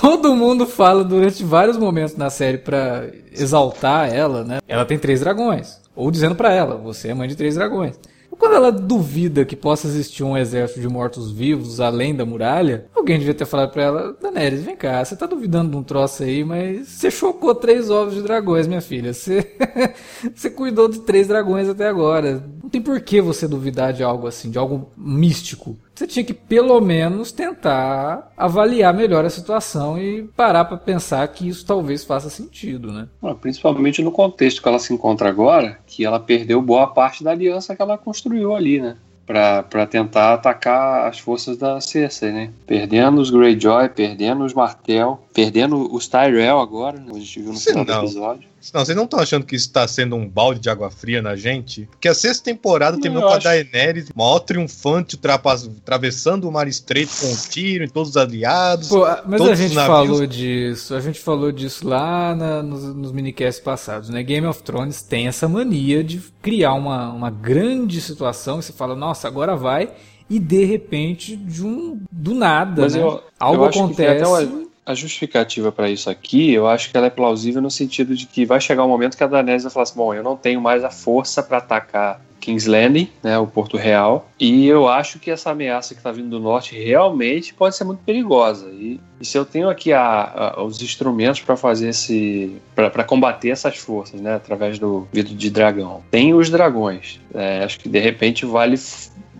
todo 0.00 0.36
mundo 0.36 0.66
fala 0.66 1.02
durante 1.02 1.42
vários 1.42 1.78
momentos 1.78 2.14
na 2.14 2.28
série 2.28 2.58
pra 2.58 3.06
exaltar 3.32 4.12
ela, 4.12 4.44
né? 4.44 4.58
Ela 4.68 4.84
tem 4.84 4.98
três 4.98 5.20
dragões. 5.20 5.80
Ou 5.94 6.10
dizendo 6.10 6.34
pra 6.34 6.52
ela, 6.52 6.76
você 6.76 7.08
é 7.08 7.14
mãe 7.14 7.28
de 7.28 7.36
três 7.36 7.54
dragões. 7.54 7.98
Quando 8.38 8.54
ela 8.54 8.72
duvida 8.72 9.44
que 9.44 9.54
possa 9.54 9.86
existir 9.86 10.24
um 10.24 10.36
exército 10.36 10.80
de 10.80 10.88
mortos-vivos 10.88 11.80
além 11.80 12.14
da 12.14 12.24
muralha, 12.24 12.86
alguém 12.94 13.18
devia 13.18 13.34
ter 13.34 13.44
falado 13.44 13.70
pra 13.70 13.82
ela: 13.82 14.16
Daenerys, 14.20 14.62
vem 14.62 14.76
cá, 14.76 15.04
você 15.04 15.14
tá 15.16 15.26
duvidando 15.26 15.70
de 15.70 15.76
um 15.76 15.82
troço 15.82 16.22
aí, 16.22 16.44
mas 16.44 16.88
você 16.88 17.10
chocou 17.10 17.54
três 17.54 17.90
ovos 17.90 18.14
de 18.14 18.22
dragões, 18.22 18.66
minha 18.66 18.80
filha. 18.80 19.12
Você, 19.12 19.46
você 20.34 20.50
cuidou 20.50 20.88
de 20.88 21.00
três 21.00 21.28
dragões 21.28 21.68
até 21.68 21.86
agora. 21.88 22.42
Não 22.72 22.80
tem 22.80 22.82
por 22.82 23.00
que 23.00 23.20
você 23.20 23.46
duvidar 23.46 23.92
de 23.92 24.02
algo 24.02 24.26
assim, 24.26 24.50
de 24.50 24.58
algo 24.58 24.90
místico 24.96 25.76
você 26.02 26.06
tinha 26.06 26.24
que 26.24 26.34
pelo 26.34 26.80
menos 26.80 27.30
tentar 27.30 28.32
avaliar 28.36 28.92
melhor 28.92 29.24
a 29.24 29.30
situação 29.30 29.98
e 29.98 30.24
parar 30.36 30.64
para 30.64 30.76
pensar 30.76 31.26
que 31.28 31.46
isso 31.46 31.64
talvez 31.64 32.02
faça 32.02 32.28
sentido, 32.28 32.92
né? 32.92 33.06
Principalmente 33.40 34.02
no 34.02 34.10
contexto 34.10 34.60
que 34.60 34.68
ela 34.68 34.78
se 34.78 34.92
encontra 34.92 35.28
agora, 35.28 35.78
que 35.86 36.04
ela 36.04 36.18
perdeu 36.18 36.60
boa 36.60 36.88
parte 36.88 37.22
da 37.22 37.30
aliança 37.30 37.76
que 37.76 37.82
ela 37.82 37.98
construiu 37.98 38.54
ali, 38.54 38.80
né? 38.80 38.96
para 39.24 39.86
tentar 39.86 40.34
atacar 40.34 41.08
as 41.08 41.18
forças 41.18 41.56
da 41.56 41.80
Cersei, 41.80 42.32
né? 42.32 42.50
Perdendo 42.66 43.20
os 43.20 43.30
Greyjoy, 43.30 43.88
perdendo 43.88 44.44
os 44.44 44.52
Martel, 44.52 45.22
perdendo 45.32 45.94
os 45.94 46.06
Tyrell 46.06 46.58
agora, 46.58 46.98
né? 46.98 47.12
a 47.14 47.18
gente 47.18 47.40
viu 47.40 47.52
no 47.52 47.58
final 47.58 47.84
do 47.84 47.92
episódio. 47.92 48.51
Não, 48.72 48.84
vocês 48.84 48.96
não 48.96 49.04
estão 49.04 49.18
achando 49.20 49.44
que 49.46 49.56
isso 49.56 49.66
está 49.66 49.86
sendo 49.88 50.14
um 50.16 50.28
balde 50.28 50.60
de 50.60 50.68
água 50.70 50.90
fria 50.90 51.20
na 51.22 51.34
gente? 51.36 51.86
Porque 51.90 52.08
a 52.08 52.14
sexta 52.14 52.44
temporada 52.44 52.96
Não, 52.96 53.00
terminou 53.02 53.24
com 53.26 53.34
a 53.34 53.36
acho- 53.36 53.44
Daenerys, 53.44 54.08
maior 54.14 54.38
triunfante, 54.40 55.16
ultrapass- 55.16 55.68
atravessando 55.82 56.48
o 56.48 56.52
mar 56.52 56.68
estreito 56.68 57.12
com 57.20 57.26
um 57.26 57.36
tiro 57.36 57.84
em 57.84 57.88
todos 57.88 58.10
os 58.10 58.16
aliados. 58.16 58.88
Pô, 58.88 59.04
mas 59.26 59.40
a 59.40 59.54
gente 59.54 59.74
navios- 59.74 60.06
falou 60.08 60.26
disso, 60.26 60.94
a 60.94 61.00
gente 61.00 61.18
falou 61.20 61.50
disso 61.52 61.86
lá 61.88 62.34
na- 62.34 62.62
nos, 62.62 62.82
nos 62.94 63.12
minicasts 63.12 63.62
passados, 63.62 64.08
né? 64.08 64.22
Game 64.22 64.46
of 64.46 64.62
Thrones 64.62 65.02
tem 65.02 65.26
essa 65.28 65.48
mania 65.48 66.04
de 66.04 66.20
criar 66.40 66.74
uma, 66.74 67.10
uma 67.12 67.30
grande 67.30 68.00
situação 68.00 68.58
e 68.58 68.62
você 68.62 68.72
fala, 68.72 68.94
nossa, 68.94 69.26
agora 69.28 69.56
vai, 69.56 69.90
e 70.30 70.38
de 70.38 70.64
repente, 70.64 71.36
de 71.36 71.64
um, 71.66 72.00
do 72.10 72.34
nada, 72.34 72.82
Mas 72.82 72.94
né? 72.94 73.02
eu, 73.02 73.22
Algo 73.38 73.64
eu 73.64 73.68
acontece. 73.68 74.48
A 74.84 74.94
justificativa 74.94 75.70
para 75.70 75.88
isso 75.88 76.10
aqui, 76.10 76.52
eu 76.52 76.66
acho 76.66 76.90
que 76.90 76.96
ela 76.96 77.06
é 77.06 77.10
plausível 77.10 77.62
no 77.62 77.70
sentido 77.70 78.14
de 78.16 78.26
que 78.26 78.44
vai 78.44 78.60
chegar 78.60 78.84
um 78.84 78.88
momento 78.88 79.16
que 79.16 79.22
a 79.22 79.26
Daenerys 79.26 79.62
vai 79.62 79.72
falar 79.72 79.84
assim, 79.84 79.96
bom, 79.96 80.12
eu 80.12 80.22
não 80.22 80.36
tenho 80.36 80.60
mais 80.60 80.82
a 80.82 80.90
força 80.90 81.42
para 81.42 81.58
atacar 81.58 82.20
King's 82.40 82.66
Landing, 82.66 83.08
né, 83.22 83.38
o 83.38 83.46
Porto 83.46 83.76
Real, 83.76 84.28
e 84.40 84.66
eu 84.66 84.88
acho 84.88 85.20
que 85.20 85.30
essa 85.30 85.52
ameaça 85.52 85.94
que 85.94 86.00
está 86.00 86.10
vindo 86.10 86.28
do 86.28 86.40
norte 86.40 86.74
realmente 86.76 87.54
pode 87.54 87.76
ser 87.76 87.84
muito 87.84 88.00
perigosa. 88.04 88.68
E, 88.70 88.98
e 89.20 89.24
se 89.24 89.38
eu 89.38 89.44
tenho 89.44 89.68
aqui 89.70 89.92
a- 89.92 90.52
a- 90.56 90.62
os 90.64 90.82
instrumentos 90.82 91.40
para 91.40 91.56
fazer 91.56 91.90
esse, 91.90 92.56
para 92.74 93.04
combater 93.04 93.50
essas 93.50 93.76
forças, 93.76 94.20
né, 94.20 94.34
através 94.34 94.76
do 94.80 95.06
vidro 95.12 95.32
de 95.36 95.48
dragão, 95.50 96.02
tem 96.10 96.34
os 96.34 96.50
dragões. 96.50 97.20
É, 97.32 97.62
acho 97.62 97.78
que 97.78 97.88
de 97.88 98.00
repente 98.00 98.44
vale 98.44 98.76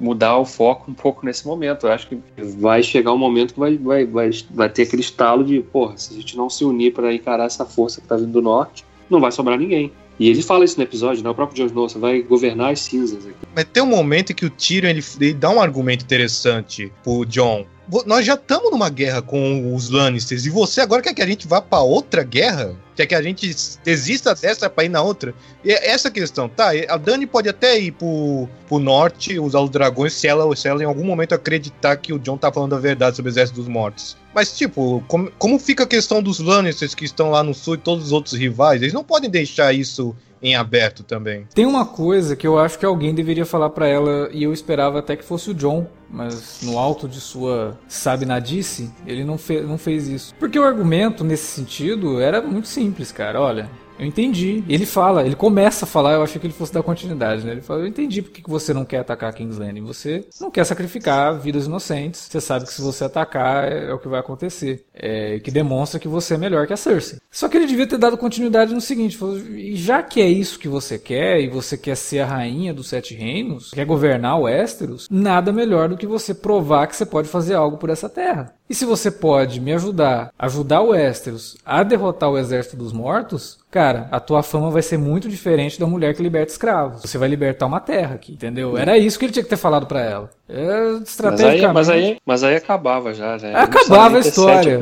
mudar 0.03 0.37
o 0.37 0.45
foco 0.45 0.91
um 0.91 0.95
pouco 0.95 1.25
nesse 1.25 1.47
momento. 1.47 1.87
Eu 1.87 1.93
acho 1.93 2.09
que 2.09 2.19
vai 2.59 2.83
chegar 2.83 3.13
um 3.13 3.19
momento 3.19 3.55
que 3.55 3.61
vai, 3.61 3.79
vai, 3.79 4.05
vai, 4.05 4.31
vai 4.51 4.69
ter 4.69 4.83
aquele 4.83 5.03
estalo 5.03 5.45
de, 5.45 5.61
porra, 5.61 5.97
se 5.97 6.13
a 6.13 6.17
gente 6.17 6.37
não 6.37 6.51
se 6.51 6.65
unir 6.65 6.93
para 6.93 7.15
encarar 7.15 7.45
essa 7.45 7.65
força 7.65 8.01
que 8.01 8.07
tá 8.07 8.17
vindo 8.17 8.33
do 8.33 8.43
norte, 8.43 8.85
não 9.09 9.21
vai 9.21 9.31
sobrar 9.31 9.59
ninguém. 9.59 9.93
E 10.19 10.29
ele 10.29 10.43
fala 10.43 10.65
isso 10.65 10.77
no 10.77 10.85
episódio, 10.85 11.23
né? 11.25 11.31
O 11.31 11.35
próprio 11.35 11.57
Jon 11.57 11.67
Snow, 11.67 11.89
vai 12.01 12.21
governar 12.23 12.73
as 12.73 12.81
cinzas 12.81 13.27
aqui. 13.27 13.37
Mas 13.55 13.65
tem 13.65 13.83
um 13.83 13.87
momento 13.87 14.35
que 14.35 14.45
o 14.45 14.51
Tyrion 14.51 14.91
ele, 14.91 15.03
ele 15.21 15.35
dá 15.35 15.51
um 15.51 15.61
argumento 15.61 16.05
interessante 16.05 16.93
pro 17.03 17.25
John. 17.25 17.67
Nós 18.07 18.25
já 18.25 18.35
estamos 18.35 18.71
numa 18.71 18.89
guerra 18.89 19.21
com 19.21 19.75
os 19.75 19.91
Lannisters 19.91 20.47
e 20.47 20.51
você 20.51 20.81
agora 20.81 21.03
quer 21.03 21.15
que 21.15 21.23
a 21.23 21.27
gente 21.27 21.49
vá 21.49 21.61
pra 21.61 21.81
outra 21.81 22.23
guerra? 22.23 22.77
Quer 22.95 23.07
que 23.07 23.15
a 23.15 23.23
gente 23.23 23.55
desista 23.85 24.35
dessa 24.35 24.71
pra 24.71 24.85
ir 24.85 24.89
na 24.89 25.03
outra? 25.03 25.35
E 25.65 25.73
é 25.73 25.91
essa 25.91 26.11
questão, 26.11 26.49
tá? 26.49 26.71
A 26.89 26.97
Dani 26.97 27.27
pode 27.27 27.49
até 27.49 27.79
ir 27.79 27.93
pro, 27.93 28.49
pro 28.69 28.79
norte, 28.79 29.39
usar 29.39 29.61
os 29.61 29.71
dragões, 29.71 30.13
se 30.13 30.29
ela, 30.29 30.55
se 30.55 30.69
ela 30.69 30.83
em 30.83 30.87
algum 30.87 31.05
momento 31.05 31.35
acreditar 31.35 31.97
que 31.97 32.13
o 32.13 32.19
John 32.19 32.37
tá 32.37 32.53
falando 32.53 32.75
a 32.75 32.79
verdade 32.79 33.17
sobre 33.17 33.31
o 33.31 33.33
exército 33.33 33.59
dos 33.61 33.69
mortos. 33.69 34.17
Mas, 34.35 34.57
tipo, 34.57 35.03
como, 35.09 35.31
como 35.33 35.59
fica 35.59 35.85
a 35.85 35.87
questão 35.87 36.23
dos 36.23 36.39
Lannisters 36.39 36.95
que 36.95 37.05
estão 37.05 37.31
lá 37.31 37.43
no 37.43 37.53
sul 37.53 37.75
e 37.75 37.79
todos 37.79 38.07
os 38.07 38.13
outros 38.13 38.35
rivais? 38.35 38.81
Eles 38.81 38.95
não 38.95 39.05
podem 39.05 39.29
deixar 39.29 39.73
isso 39.73 40.15
em 40.43 40.57
aberto 40.57 41.05
também. 41.05 41.47
Tem 41.55 41.65
uma 41.65 41.87
coisa 41.87 42.35
que 42.35 42.47
eu 42.47 42.59
acho 42.59 42.79
que 42.79 42.85
alguém 42.85 43.15
deveria 43.15 43.47
falar 43.47 43.71
pra 43.71 43.87
ela 43.87 44.29
e 44.33 44.43
eu 44.43 44.53
esperava 44.53 44.99
até 44.99 45.17
que 45.17 45.25
fosse 45.25 45.51
o 45.51 45.55
John, 45.55 45.87
mas 46.11 46.61
no 46.63 46.79
alto 46.79 47.09
de 47.09 47.21
sua 47.21 47.79
sabinadice, 47.89 48.91
ele 49.07 49.25
não, 49.25 49.39
fe 49.39 49.61
não 49.61 49.79
fez 49.79 50.09
isso. 50.09 50.35
Porque 50.39 50.59
o 50.59 50.65
argumento 50.65 51.23
nesse 51.23 51.47
sentido 51.47 52.21
era 52.21 52.43
muito 52.43 52.69
simples, 52.69 53.13
cara. 53.13 53.41
Olha, 53.41 53.71
eu 53.99 54.07
entendi. 54.07 54.65
Ele 54.69 54.87
fala, 54.87 55.25
ele 55.25 55.37
começa 55.37 55.85
a 55.85 55.89
falar, 55.89 56.15
eu 56.15 56.23
achei 56.23 56.41
que 56.41 56.47
ele 56.47 56.55
fosse 56.55 56.73
dar 56.73 56.83
continuidade, 56.83 57.45
né? 57.45 57.53
Ele 57.53 57.61
fala, 57.61 57.81
eu 57.81 57.87
entendi 57.87 58.23
porque 58.23 58.43
que 58.43 58.51
você 58.51 58.73
não 58.73 58.85
quer 58.85 58.99
atacar 58.99 59.33
King's 59.33 59.59
Landing. 59.59 59.83
Você 59.83 60.27
não 60.41 60.51
quer 60.51 60.65
sacrificar 60.65 61.39
vidas 61.39 61.67
inocentes. 61.67 62.29
Você 62.31 62.41
sabe 62.41 62.67
que 62.67 62.73
se 62.73 62.83
você 62.83 63.05
atacar 63.05 63.65
é, 63.65 63.91
é 63.91 63.93
o 63.93 63.99
que 63.99 64.09
vai 64.09 64.21
acontecer. 64.21 64.85
É, 64.95 65.39
que 65.41 65.51
demonstra 65.51 66.01
que 66.01 66.09
você 66.09 66.35
é 66.35 66.39
melhor 66.39 66.67
que 66.67 66.73
a 66.73 66.77
Cersei. 66.77 67.19
Só 67.31 67.49
que 67.49 67.57
ele 67.57 67.67
devia 67.67 67.87
ter 67.87 67.99
dado 67.99 68.17
continuidade 68.17 68.75
no 68.75 68.81
seguinte, 68.81 69.17
falou, 69.17 69.41
já 69.75 70.03
que 70.03 70.21
é 70.21 70.29
isso 70.29 70.59
que 70.59 70.69
você 70.69 70.99
quer, 70.99 71.41
e 71.41 71.49
você 71.49 71.77
quer 71.77 71.97
ser 71.97 72.21
a 72.21 72.27
rainha 72.27 72.75
dos 72.75 72.89
sete 72.89 73.15
reinos, 73.15 73.71
quer 73.71 73.87
governar 73.87 74.39
o 74.39 74.43
Westeros, 74.43 75.09
nada 75.11 75.53
melhor 75.53 75.89
do 75.89 75.97
que 75.97 76.07
você 76.07 76.35
provar 76.35 76.87
que 76.87 76.97
você 76.97 77.07
pode 77.07 77.29
fazer 77.29 77.55
algo 77.55 77.79
por 77.79 77.91
essa 77.91 78.09
terra. 78.09 78.55
E 78.69 78.75
se 78.75 78.85
você 78.85 79.11
pode 79.11 79.61
me 79.61 79.73
ajudar, 79.75 80.33
ajudar 80.39 80.81
o 80.81 80.91
Westeros 80.91 81.57
a 81.65 81.83
derrotar 81.83 82.31
o 82.31 82.39
exército 82.39 82.77
dos 82.77 82.93
mortos, 82.93 83.59
cara, 83.71 84.09
a 84.11 84.19
tua 84.19 84.43
fama 84.43 84.71
vai 84.71 84.81
ser 84.83 84.97
muito 84.97 85.29
diferente 85.29 85.79
da 85.79 85.87
mulher 85.87 86.15
que 86.15 86.23
liberta 86.23 86.53
escravos. 86.53 87.03
Você 87.03 87.19
vai 87.19 87.29
libertar 87.29 87.67
uma 87.67 87.81
terra 87.81 88.15
aqui, 88.15 88.33
entendeu? 88.33 88.79
Era 88.79 88.97
isso 88.97 89.19
que 89.19 89.27
ele 89.27 89.33
tinha 89.33 89.43
que 89.43 89.51
ter 89.51 89.57
falado 89.57 89.87
pra 89.87 90.01
ela. 90.01 90.31
É, 90.55 90.99
Mas 91.31 91.41
aí, 91.41 91.73
mas, 91.73 91.89
aí, 91.89 92.17
mas 92.27 92.45
aí 92.45 92.57
acabava 92.57 93.15
já, 93.15 93.39
né? 93.39 93.55
Acabava 93.55 94.19
a 94.19 94.21
história. 94.21 94.79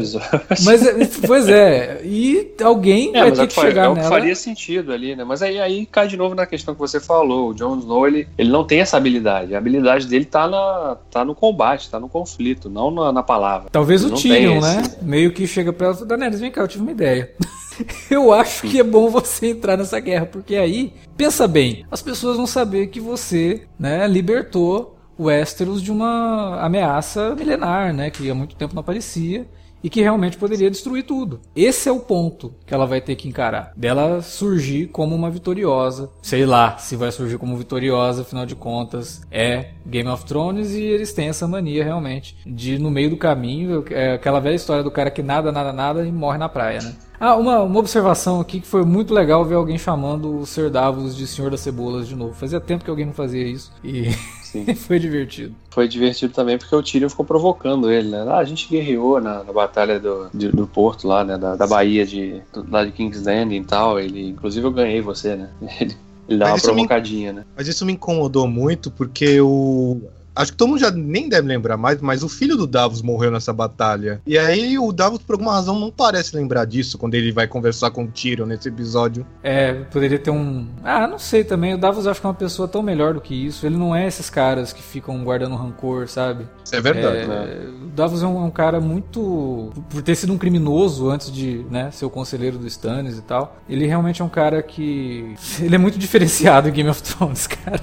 Mas, 0.64 0.84
é, 0.84 1.08
pois 1.26 1.48
é, 1.48 2.00
e 2.04 2.52
alguém 2.60 3.10
É, 3.14 3.20
vai 3.20 3.28
é 3.28 3.32
ter 3.32 3.42
o 3.42 3.46
que 3.46 3.54
chegar 3.54 3.90
é 3.90 3.94
nela. 3.94 4.08
faria 4.08 4.34
sentido 4.34 4.92
ali, 4.92 5.14
né? 5.14 5.22
Mas 5.22 5.42
aí, 5.42 5.60
aí 5.60 5.86
cai 5.86 6.08
de 6.08 6.16
novo 6.16 6.34
na 6.34 6.44
questão 6.44 6.74
que 6.74 6.80
você 6.80 6.98
falou. 6.98 7.50
O 7.50 7.54
Jon 7.54 7.78
Snow, 7.78 8.06
ele, 8.08 8.26
ele 8.36 8.50
não 8.50 8.64
tem 8.64 8.80
essa 8.80 8.96
habilidade. 8.96 9.54
A 9.54 9.58
habilidade 9.58 10.08
dele 10.08 10.24
tá, 10.24 10.48
na, 10.48 10.96
tá 11.08 11.24
no 11.24 11.34
combate, 11.36 11.88
tá 11.88 12.00
no 12.00 12.08
conflito, 12.08 12.68
não 12.68 12.90
na, 12.90 13.12
na 13.12 13.22
palavra. 13.22 13.68
Talvez 13.70 14.02
Ele 14.02 14.12
o 14.12 14.16
Tyrion, 14.16 14.52
tem 14.52 14.60
né? 14.60 14.82
esse- 14.84 15.04
Meio 15.04 15.32
que 15.32 15.46
chega 15.46 15.72
pra 15.72 15.88
ela 15.88 15.98
e 16.00 16.04
Daenerys, 16.04 16.40
vem 16.40 16.50
cá, 16.50 16.62
eu 16.62 16.68
tive 16.68 16.82
uma 16.82 16.92
ideia. 16.92 17.30
eu 18.10 18.32
acho 18.32 18.62
que 18.66 18.80
é 18.80 18.82
bom 18.84 19.08
você 19.08 19.50
entrar 19.50 19.76
nessa 19.76 20.00
guerra, 20.00 20.26
porque 20.26 20.56
aí, 20.56 20.92
pensa 21.16 21.46
bem, 21.46 21.84
as 21.90 22.02
pessoas 22.02 22.36
vão 22.36 22.46
saber 22.46 22.88
que 22.88 22.98
você, 23.00 23.62
né, 23.78 24.06
libertou 24.06 24.96
Westeros 25.20 25.82
de 25.82 25.92
uma 25.92 26.60
ameaça 26.60 27.34
milenar, 27.34 27.92
né, 27.92 28.10
que 28.10 28.30
há 28.30 28.34
muito 28.34 28.56
tempo 28.56 28.74
não 28.74 28.80
aparecia 28.80 29.46
e 29.82 29.88
que 29.88 30.00
realmente 30.00 30.36
poderia 30.36 30.70
destruir 30.70 31.04
tudo. 31.04 31.40
Esse 31.56 31.88
é 31.88 31.92
o 31.92 32.00
ponto 32.00 32.54
que 32.66 32.74
ela 32.74 32.86
vai 32.86 33.00
ter 33.00 33.16
que 33.16 33.28
encarar. 33.28 33.72
Dela 33.76 34.20
surgir 34.22 34.88
como 34.88 35.14
uma 35.14 35.30
vitoriosa. 35.30 36.10
Sei 36.22 36.44
lá 36.44 36.76
se 36.76 36.96
vai 36.96 37.10
surgir 37.10 37.38
como 37.38 37.56
vitoriosa, 37.56 38.22
afinal 38.22 38.44
de 38.44 38.54
contas, 38.54 39.22
é 39.30 39.70
Game 39.86 40.08
of 40.08 40.24
Thrones 40.24 40.72
e 40.72 40.82
eles 40.82 41.12
têm 41.12 41.28
essa 41.28 41.48
mania 41.48 41.84
realmente 41.84 42.36
de 42.46 42.78
no 42.78 42.90
meio 42.90 43.10
do 43.10 43.16
caminho, 43.16 43.84
é 43.90 44.14
aquela 44.14 44.40
velha 44.40 44.54
história 44.54 44.82
do 44.82 44.90
cara 44.90 45.10
que 45.10 45.22
nada, 45.22 45.50
nada, 45.50 45.72
nada 45.72 46.06
e 46.06 46.12
morre 46.12 46.38
na 46.38 46.48
praia, 46.48 46.82
né? 46.82 46.94
Ah, 47.20 47.36
uma, 47.36 47.60
uma 47.62 47.78
observação 47.78 48.40
aqui 48.40 48.60
que 48.60 48.66
foi 48.66 48.82
muito 48.82 49.12
legal 49.12 49.44
ver 49.44 49.54
alguém 49.54 49.76
chamando 49.76 50.38
o 50.38 50.46
Ser 50.46 50.70
Davos 50.70 51.14
de 51.14 51.26
Senhor 51.26 51.50
das 51.50 51.60
Cebolas 51.60 52.08
de 52.08 52.16
novo. 52.16 52.32
Fazia 52.32 52.58
tempo 52.58 52.82
que 52.82 52.88
alguém 52.90 53.04
não 53.04 53.12
fazia 53.12 53.46
isso 53.46 53.70
e 53.84 54.10
Sim. 54.42 54.64
foi 54.74 54.98
divertido. 54.98 55.54
Foi 55.70 55.86
divertido 55.86 56.32
também 56.32 56.56
porque 56.56 56.74
o 56.74 56.82
Tyrion 56.82 57.10
ficou 57.10 57.24
provocando 57.26 57.90
ele, 57.92 58.08
né? 58.08 58.24
Ah, 58.26 58.38
a 58.38 58.44
gente 58.44 58.66
guerreou 58.68 59.20
na, 59.20 59.44
na 59.44 59.52
batalha 59.52 60.00
do, 60.00 60.30
de- 60.32 60.48
do 60.50 60.66
porto 60.66 61.06
lá, 61.06 61.22
né? 61.22 61.36
Da, 61.36 61.56
da 61.56 61.66
Bahia 61.66 62.06
de, 62.06 62.40
do- 62.54 62.66
lá 62.70 62.84
de 62.84 62.90
King's 62.92 63.22
Landing 63.24 63.56
e 63.60 63.64
tal. 63.64 64.00
Ele, 64.00 64.28
inclusive 64.30 64.66
eu 64.66 64.72
ganhei 64.72 65.02
você, 65.02 65.36
né? 65.36 65.50
Ele, 65.78 65.94
ele 66.28 66.38
dá 66.38 66.44
Mas 66.46 66.52
uma 66.52 66.56
isso 66.58 66.66
me- 66.68 66.72
provocadinha, 66.74 67.32
né? 67.32 67.44
Mas 67.56 67.66
isso 67.66 67.84
me 67.84 67.92
incomodou 67.92 68.46
muito 68.48 68.90
porque 68.90 69.40
o. 69.40 70.00
Acho 70.34 70.52
que 70.52 70.58
todo 70.58 70.68
mundo 70.68 70.80
já 70.80 70.90
nem 70.90 71.28
deve 71.28 71.48
lembrar 71.48 71.76
mais, 71.76 72.00
mas 72.00 72.22
o 72.22 72.28
filho 72.28 72.56
do 72.56 72.66
Davos 72.66 73.02
morreu 73.02 73.30
nessa 73.30 73.52
batalha. 73.52 74.20
E 74.26 74.38
aí 74.38 74.78
o 74.78 74.92
Davos, 74.92 75.18
por 75.18 75.34
alguma 75.34 75.52
razão, 75.52 75.78
não 75.78 75.90
parece 75.90 76.36
lembrar 76.36 76.64
disso 76.64 76.96
quando 76.98 77.14
ele 77.14 77.32
vai 77.32 77.46
conversar 77.46 77.90
com 77.90 78.04
o 78.04 78.08
Tyrion 78.08 78.46
nesse 78.46 78.68
episódio. 78.68 79.26
É, 79.42 79.72
poderia 79.72 80.18
ter 80.18 80.30
um. 80.30 80.68
Ah, 80.84 81.06
não 81.06 81.18
sei 81.18 81.44
também. 81.44 81.74
O 81.74 81.78
Davos 81.78 82.06
acho 82.06 82.20
que 82.20 82.26
é 82.26 82.28
uma 82.28 82.34
pessoa 82.34 82.68
tão 82.68 82.82
melhor 82.82 83.14
do 83.14 83.20
que 83.20 83.34
isso. 83.34 83.66
Ele 83.66 83.76
não 83.76 83.94
é 83.94 84.06
esses 84.06 84.30
caras 84.30 84.72
que 84.72 84.82
ficam 84.82 85.22
guardando 85.24 85.56
rancor, 85.56 86.08
sabe? 86.08 86.46
Isso 86.64 86.76
é 86.76 86.80
verdade. 86.80 87.18
É, 87.18 87.26
né? 87.26 87.68
O 87.84 87.88
Davos 87.88 88.22
é 88.22 88.26
um, 88.26 88.42
é 88.42 88.44
um 88.44 88.50
cara 88.50 88.80
muito. 88.80 89.72
Por 89.90 90.02
ter 90.02 90.14
sido 90.14 90.32
um 90.32 90.38
criminoso 90.38 91.10
antes 91.10 91.32
de 91.32 91.64
né, 91.70 91.90
ser 91.90 92.04
o 92.04 92.10
conselheiro 92.10 92.58
do 92.58 92.66
Stannis 92.66 93.18
e 93.18 93.22
tal. 93.22 93.56
Ele 93.68 93.86
realmente 93.86 94.22
é 94.22 94.24
um 94.24 94.28
cara 94.28 94.62
que. 94.62 95.34
Ele 95.60 95.74
é 95.74 95.78
muito 95.78 95.98
diferenciado 95.98 96.68
em 96.68 96.72
Game 96.72 96.88
of 96.88 97.02
Thrones, 97.02 97.46
cara. 97.46 97.80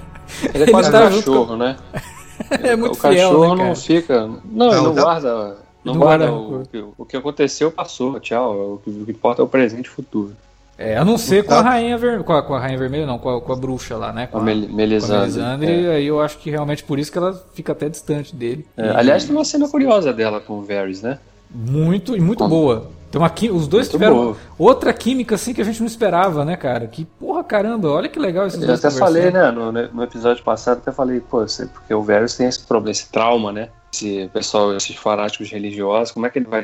Ele 0.54 0.64
é 0.64 0.68
quase 0.68 0.90
um 0.90 0.92
tá 0.92 1.10
junto 1.10 1.32
cachorro, 1.32 1.58
né? 1.58 1.78
É 2.64 2.76
muito 2.76 2.96
o 2.96 2.98
cachorro 2.98 3.42
fiel, 3.44 3.56
né, 3.56 3.68
não 3.68 3.76
fica. 3.76 4.30
Não, 4.46 4.68
ele 4.68 4.76
Não, 4.76 4.84
não 4.84 4.94
guarda. 4.96 5.58
Não, 5.84 5.94
Não 5.94 6.00
guarda, 6.02 6.28
guarda 6.28 6.78
o, 6.80 6.94
o 6.98 7.06
que 7.06 7.16
aconteceu 7.18 7.72
passou, 7.72 8.20
tchau. 8.20 8.74
O 8.76 8.82
que, 8.84 8.90
o 8.90 9.06
que 9.06 9.12
importa 9.12 9.42
é 9.42 9.46
o 9.46 9.48
presente 9.48 9.86
e 9.86 9.90
o 9.90 9.94
futuro. 9.94 10.34
É, 10.78 10.96
a 10.96 11.04
não 11.04 11.18
ser 11.18 11.44
com 11.44 11.54
a 11.56 11.62
Rainha 11.62 11.98
Ver... 11.98 12.24
com, 12.24 12.34
a, 12.34 12.44
com 12.44 12.54
a 12.54 12.60
Rainha 12.60 12.78
Vermelha, 12.78 13.06
não, 13.08 13.18
com 13.18 13.30
a, 13.36 13.42
com 13.42 13.52
a 13.52 13.56
bruxa 13.56 13.98
lá, 13.98 14.14
né? 14.14 14.28
Com 14.28 14.38
A 14.38 14.42
Mel- 14.44 14.62
com 14.68 14.74
a 14.74 14.76
Melisandre. 14.76 15.20
Melisandre, 15.22 15.86
é. 15.88 15.96
aí 15.96 16.06
eu 16.06 16.22
acho 16.22 16.38
que 16.38 16.52
realmente 16.52 16.84
por 16.84 17.00
isso 17.00 17.12
que 17.12 17.18
ela 17.18 17.34
fica 17.56 17.72
até 17.72 17.90
distante 17.90 18.36
dele. 18.36 18.64
É, 18.78 18.86
E- 18.86 18.90
aliás, 18.96 19.24
tem 19.26 19.36
uma 19.36 19.44
cena 19.44 19.68
curiosa 19.68 20.14
dela 20.14 20.40
com 20.40 20.60
o 20.60 20.62
Varys, 20.62 21.02
né? 21.02 21.18
Muito 21.50 22.16
e 22.16 22.20
muito 22.20 22.48
boa. 22.48 22.92
Tem 23.12 23.22
uma 23.22 23.30
qui- 23.30 23.50
os 23.50 23.68
dois 23.68 23.86
Muito 23.88 23.92
tiveram 23.92 24.16
boa. 24.16 24.38
outra 24.60 24.92
química 24.94 25.36
assim 25.36 25.54
que 25.54 25.62
a 25.62 25.64
gente 25.64 25.80
não 25.80 25.88
esperava, 25.88 26.44
né, 26.44 26.56
cara? 26.58 26.88
Que 26.88 27.06
porra 27.06 27.44
caramba, 27.44 27.90
olha 27.90 28.10
que 28.10 28.20
legal 28.20 28.46
esses 28.48 28.60
Eu 28.62 28.68
dois 28.68 28.84
até 28.84 28.96
falei, 28.98 29.32
né, 29.32 29.50
no, 29.52 29.72
no 29.72 30.04
episódio 30.04 30.44
passado, 30.44 30.80
até 30.80 30.92
falei, 30.92 31.20
pô, 31.22 31.40
você- 31.40 31.68
porque 31.68 31.94
o 31.94 32.02
Varys 32.04 32.36
tem 32.36 32.48
esse 32.48 32.60
problema, 32.66 32.92
esse 32.92 33.10
trauma, 33.10 33.52
né? 33.52 33.70
Esse 33.94 34.30
pessoal, 34.34 34.76
esses 34.76 34.96
fanáticos 34.96 35.50
religiosos, 35.50 36.12
como 36.12 36.26
é 36.26 36.30
que 36.30 36.40
ele 36.40 36.48
vai 36.48 36.64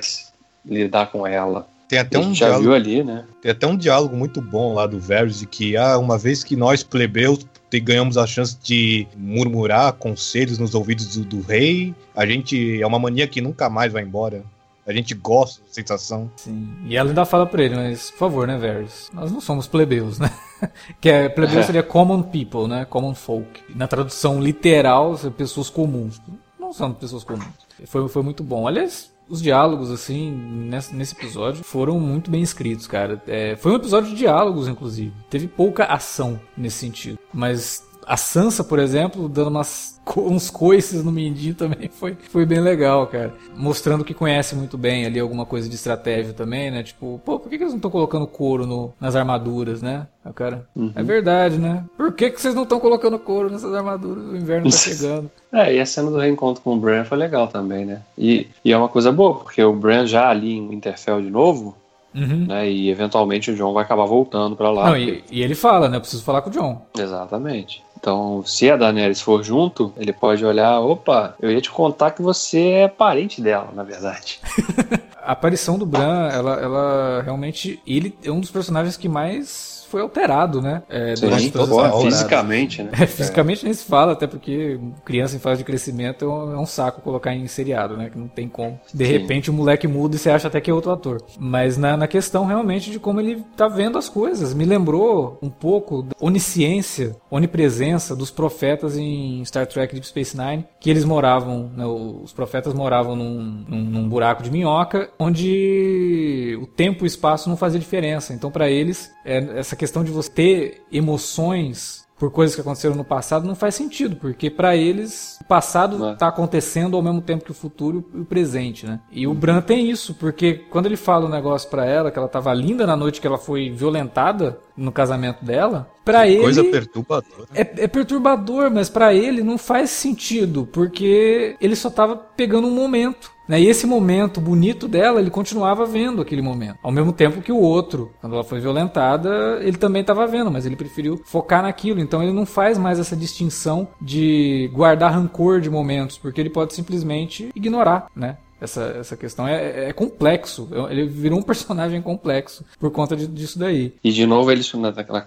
lidar 0.66 1.08
com 1.12 1.26
ela? 1.26 1.66
Tem 1.88 2.00
até 2.00 2.18
a 2.18 2.20
um 2.20 2.24
gente 2.24 2.40
já 2.40 2.46
diálogo 2.48 2.64
viu 2.66 2.74
ali, 2.76 3.04
né? 3.04 3.26
Tem 3.42 3.52
até 3.52 3.68
um 3.68 3.78
diálogo 3.78 4.16
muito 4.16 4.42
bom 4.42 4.74
lá 4.74 4.86
do 4.88 5.00
Varys 5.00 5.40
de 5.40 5.46
que, 5.46 5.78
ah, 5.78 5.98
uma 5.98 6.18
vez 6.18 6.44
que 6.44 6.56
nós, 6.56 6.82
plebeus, 6.84 7.46
ganhamos 7.84 8.18
a 8.20 8.28
chance 8.28 8.56
de 8.62 9.08
murmurar 9.18 9.94
conselhos 9.94 10.60
nos 10.60 10.76
ouvidos 10.76 11.16
do, 11.16 11.24
do 11.26 11.42
rei, 11.42 11.94
a 12.16 12.24
gente 12.26 12.80
é 12.82 12.86
uma 12.86 13.00
mania 13.00 13.28
que 13.28 13.42
nunca 13.42 13.68
mais 13.70 13.92
vai 13.92 14.04
embora. 14.04 14.44
A 14.86 14.92
gente 14.92 15.14
gosta 15.14 15.62
da 15.62 15.68
sensação. 15.72 16.30
Sim. 16.36 16.76
E 16.86 16.98
ela 16.98 17.10
ainda 17.10 17.26
fala 17.26 17.46
pra 17.46 17.64
ele, 17.64 17.76
mas 17.76 18.12
por 18.12 18.18
favor, 18.18 18.48
né, 18.48 18.58
Varys? 18.58 19.10
Nós 19.14 19.32
não 19.32 19.40
somos 19.40 19.68
plebeus, 19.68 20.20
né? 20.20 20.30
que 21.00 21.10
é, 21.10 21.30
plebeu 21.30 21.60
é. 21.60 21.64
seria 21.64 21.84
common 21.84 22.22
people, 22.24 22.68
né? 22.68 22.86
Common 22.86 23.16
folk. 23.16 23.64
Na 23.74 23.88
tradução 23.88 24.42
literal, 24.42 25.18
pessoas 25.38 25.70
comuns. 25.70 26.22
Não 26.60 26.74
são 26.74 26.94
pessoas 26.94 27.24
comuns. 27.24 27.48
Foi, 27.86 28.08
foi 28.10 28.24
muito 28.24 28.44
bom. 28.44 28.68
Aliás, 28.68 29.12
os 29.30 29.42
diálogos, 29.42 29.90
assim, 29.90 30.32
nesse, 30.32 30.94
nesse, 30.94 31.16
episódio 31.16 31.64
foram 31.64 32.00
muito 32.00 32.30
bem 32.30 32.42
escritos, 32.42 32.86
cara. 32.86 33.22
É, 33.26 33.56
foi 33.56 33.72
um 33.72 33.76
episódio 33.76 34.10
de 34.10 34.18
diálogos, 34.18 34.68
inclusive. 34.68 35.14
Teve 35.30 35.48
pouca 35.48 35.86
ação 35.86 36.40
nesse 36.58 36.78
sentido. 36.78 37.18
Mas 37.34 37.84
a 38.08 38.18
Sansa, 38.18 38.64
por 38.64 38.80
exemplo, 38.80 39.28
dando 39.30 39.50
umas, 39.50 40.00
uns 40.18 40.50
coices 40.50 41.04
no 41.04 41.12
mindinho 41.12 41.56
também 41.56 41.90
foi, 41.94 42.16
foi 42.30 42.46
bem 42.46 42.60
legal, 42.60 43.08
cara. 43.08 43.34
Mostrando 43.56 44.04
que 44.04 44.14
conhece 44.14 44.56
muito 44.56 44.78
bem 44.78 45.06
ali 45.06 45.20
alguma 45.20 45.46
coisa 45.46 45.70
de 45.70 45.76
estratégia 45.76 46.34
também, 46.34 46.72
né? 46.72 46.84
Tipo, 46.84 47.22
pô, 47.24 47.40
por 47.40 47.50
que, 47.50 47.58
que 47.58 47.64
eles 47.64 47.74
não 47.74 47.78
estão 47.78 47.92
colocando 47.92 48.28
couro 48.28 48.66
no, 48.66 48.94
nas 49.00 49.16
armaduras, 49.16 49.82
né? 49.82 50.08
O 50.26 50.34
cara, 50.34 50.68
uhum. 50.76 50.92
é 50.96 51.04
verdade, 51.04 51.58
né? 51.58 51.84
Por 51.98 52.14
que, 52.14 52.30
que 52.30 52.42
vocês 52.42 52.56
não 52.56 52.64
estão 52.64 52.80
colocando 52.80 53.20
couro 53.20 53.50
nessas 53.50 53.74
armaduras? 53.74 54.24
O 54.24 54.36
inverno 54.36 54.70
tá 54.70 54.76
chegando. 54.78 55.30
é, 55.52 55.76
e 55.76 55.80
a 55.80 55.86
cena 55.86 56.10
do 56.10 56.18
reencontro 56.18 56.64
com 56.64 56.74
o 56.74 56.80
Bran 56.80 57.04
foi 57.04 57.18
legal 57.18 57.48
também, 57.48 57.86
né? 57.86 58.02
E, 58.18 58.48
e 58.64 58.72
é 58.72 58.78
uma 58.78 58.90
coisa 58.90 59.12
boa, 59.12 59.36
porque 59.36 59.64
o 59.64 59.74
Bran 59.74 60.06
já 60.06 60.30
ali 60.30 60.54
em 60.54 60.70
Winterfell 60.70 61.22
de 61.22 61.30
novo, 61.30 61.76
Uhum. 62.16 62.46
Né, 62.46 62.70
e 62.70 62.90
eventualmente 62.90 63.50
o 63.50 63.56
John 63.56 63.74
vai 63.74 63.84
acabar 63.84 64.06
voltando 64.06 64.56
para 64.56 64.70
lá. 64.70 64.86
Não, 64.86 64.92
porque... 64.92 65.24
e, 65.32 65.40
e, 65.40 65.44
ele 65.44 65.56
fala, 65.56 65.90
né? 65.90 65.98
Eu 65.98 66.02
preciso 66.02 66.24
falar 66.24 66.42
com 66.42 66.50
o 66.50 66.54
John. 66.54 66.82
Exatamente. 66.98 67.84
Então, 68.04 68.44
se 68.46 68.70
a 68.70 68.76
Daenerys 68.76 69.22
for 69.22 69.42
junto, 69.42 69.94
ele 69.96 70.12
pode 70.12 70.44
olhar, 70.44 70.78
opa, 70.82 71.36
eu 71.42 71.50
ia 71.50 71.62
te 71.62 71.72
contar 71.72 72.12
que 72.12 72.22
você 72.22 72.60
é 72.60 72.88
parente 72.90 73.42
dela, 73.42 73.70
na 73.74 73.82
verdade. 73.82 74.42
a 75.24 75.32
aparição 75.32 75.78
do 75.78 75.86
Bran, 75.86 76.28
ela, 76.28 76.56
ela 76.56 77.22
realmente, 77.24 77.82
ele 77.88 78.14
é 78.22 78.30
um 78.30 78.42
dos 78.42 78.52
personagens 78.52 78.98
que 78.98 79.08
mais 79.08 79.74
foi 79.94 80.02
alterado, 80.02 80.60
né? 80.60 80.82
É, 80.90 81.16
Sim, 81.16 81.52
toda 81.52 81.92
fisicamente, 82.02 82.82
né? 82.82 82.90
É, 83.00 83.06
fisicamente 83.06 83.64
nem 83.64 83.72
se 83.72 83.86
fala, 83.86 84.14
até 84.14 84.26
porque 84.26 84.80
criança 85.06 85.36
em 85.36 85.40
fase 85.40 85.60
de 85.60 85.64
crescimento 85.64 86.26
é 86.26 86.28
um, 86.28 86.54
é 86.54 86.58
um, 86.58 86.66
saco 86.66 87.00
colocar 87.02 87.32
em 87.36 87.46
seriado, 87.46 87.96
né? 87.96 88.10
Que 88.10 88.18
não 88.18 88.28
tem 88.28 88.50
como. 88.50 88.80
De 88.92 89.06
Sim. 89.06 89.12
repente 89.12 89.52
o 89.52 89.54
moleque 89.54 89.88
muda 89.88 90.16
e 90.16 90.20
você 90.20 90.32
acha 90.32 90.48
até 90.48 90.60
que 90.60 90.72
é 90.72 90.74
outro 90.74 90.92
ator. 90.92 91.22
Mas 91.38 91.78
na, 91.78 91.96
na 91.96 92.08
questão 92.08 92.44
realmente 92.44 92.90
de 92.90 92.98
como 92.98 93.20
ele 93.20 93.44
tá 93.56 93.68
vendo 93.68 94.00
as 94.00 94.10
coisas. 94.10 94.56
Me 94.56 94.66
lembrou 94.66 95.38
um 95.44 95.50
pouco 95.50 96.02
da 96.02 96.16
onisciência, 96.20 97.16
onipresença 97.36 98.16
dos 98.16 98.30
profetas 98.30 98.96
em 98.96 99.44
Star 99.44 99.66
Trek 99.66 99.94
Deep 99.94 100.06
Space 100.06 100.38
Nine, 100.38 100.66
que 100.80 100.90
eles 100.90 101.04
moravam, 101.04 101.72
né, 101.76 101.86
os 101.86 102.32
profetas 102.32 102.74
moravam 102.74 103.16
num, 103.16 103.66
num, 103.68 103.84
num 103.84 104.10
buraco 104.10 104.44
de 104.44 104.52
minhoca, 104.52 105.10
onde 105.18 106.58
o 106.62 106.68
tempo 106.68 107.04
e 107.04 107.06
o 107.06 107.08
espaço 107.08 107.50
não 107.50 107.58
fazia 107.58 107.80
diferença. 107.80 108.34
Então, 108.34 108.52
para 108.52 108.70
eles, 108.70 109.12
é, 109.26 109.38
essa 109.58 109.76
questão 109.76 110.04
de 110.04 110.12
você 110.12 110.30
ter 110.30 110.82
emoções 110.92 112.03
por 112.24 112.32
coisas 112.32 112.56
que 112.56 112.62
aconteceram 112.62 112.96
no 112.96 113.04
passado 113.04 113.46
não 113.46 113.54
faz 113.54 113.76
sentido, 113.76 114.16
porque 114.16 114.50
para 114.50 114.78
eles 114.78 115.38
o 115.42 115.44
passado 115.44 116.12
está 116.12 116.30
acontecendo 116.30 116.96
ao 116.96 117.04
mesmo 117.04 117.22
tempo 117.22 117.44
que 117.44 117.52
o 117.52 117.54
futuro 117.54 118.10
e 118.14 118.22
o 118.22 118.24
presente, 118.24 118.86
né? 118.86 119.02
E 119.12 119.28
o 119.28 119.34
Bran 119.34 119.60
tem 119.60 119.92
isso, 119.92 120.14
porque 120.14 120.54
quando 120.54 120.86
ele 120.86 120.96
fala 120.96 121.26
o 121.26 121.28
um 121.28 121.32
negócio 121.32 121.70
para 121.70 121.86
ela, 121.86 122.10
que 122.10 122.18
ela 122.18 122.30
tava 122.30 122.54
linda 122.54 122.88
na 122.88 122.96
noite 122.96 123.20
que 123.20 123.28
ela 123.28 123.38
foi 123.38 123.70
violentada 123.70 124.58
no 124.78 124.90
casamento 124.90 125.44
dela, 125.44 125.92
para 126.06 126.26
ele 126.26 126.40
coisa 126.40 126.64
perturbadora. 126.64 127.48
É, 127.54 127.84
é 127.84 127.88
perturbador, 127.90 128.72
mas 128.72 128.90
para 128.90 129.14
ele 129.14 129.44
não 129.44 129.58
faz 129.58 129.90
sentido, 129.90 130.66
porque 130.72 131.58
ele 131.60 131.76
só 131.76 131.90
tava 131.90 132.16
pegando 132.16 132.70
um 132.70 132.74
momento. 132.74 133.33
Né? 133.48 133.62
E 133.62 133.68
esse 133.68 133.86
momento 133.86 134.40
bonito 134.40 134.88
dela, 134.88 135.20
ele 135.20 135.30
continuava 135.30 135.86
vendo 135.86 136.22
aquele 136.22 136.42
momento. 136.42 136.78
Ao 136.82 136.92
mesmo 136.92 137.12
tempo 137.12 137.42
que 137.42 137.52
o 137.52 137.60
outro, 137.60 138.12
quando 138.22 138.34
ela 138.34 138.44
foi 138.44 138.60
violentada, 138.60 139.60
ele 139.62 139.78
também 139.78 140.02
estava 140.02 140.26
vendo, 140.28 140.52
mas 140.52 140.66
ele 140.66 140.76
preferiu 140.76 141.22
focar 141.26 141.64
naquilo. 141.64 142.00
Então 142.00 142.22
ele 142.22 142.34
não 142.34 142.46
faz 142.46 142.78
mais 142.78 143.00
essa 143.00 143.16
distinção 143.16 143.88
de 144.02 144.70
guardar 144.74 145.14
rancor 145.14 145.60
de 145.60 145.70
momentos, 145.70 146.18
porque 146.18 146.40
ele 146.40 146.50
pode 146.50 146.74
simplesmente 146.74 147.50
ignorar, 147.56 148.08
né? 148.16 148.38
essa, 148.64 148.96
essa 148.98 149.18
questão. 149.18 149.48
É, 149.48 149.90
é, 149.90 149.94
complexo. 149.94 150.70
Ele 150.90 151.06
virou 151.06 151.40
um 151.40 151.44
personagem 151.44 152.02
complexo 152.02 152.64
por 152.80 152.92
conta 152.92 153.16
disso 153.16 153.60
daí. 153.60 153.94
E 154.04 154.12
de 154.12 154.26
novo, 154.26 154.52
eles, 154.52 154.72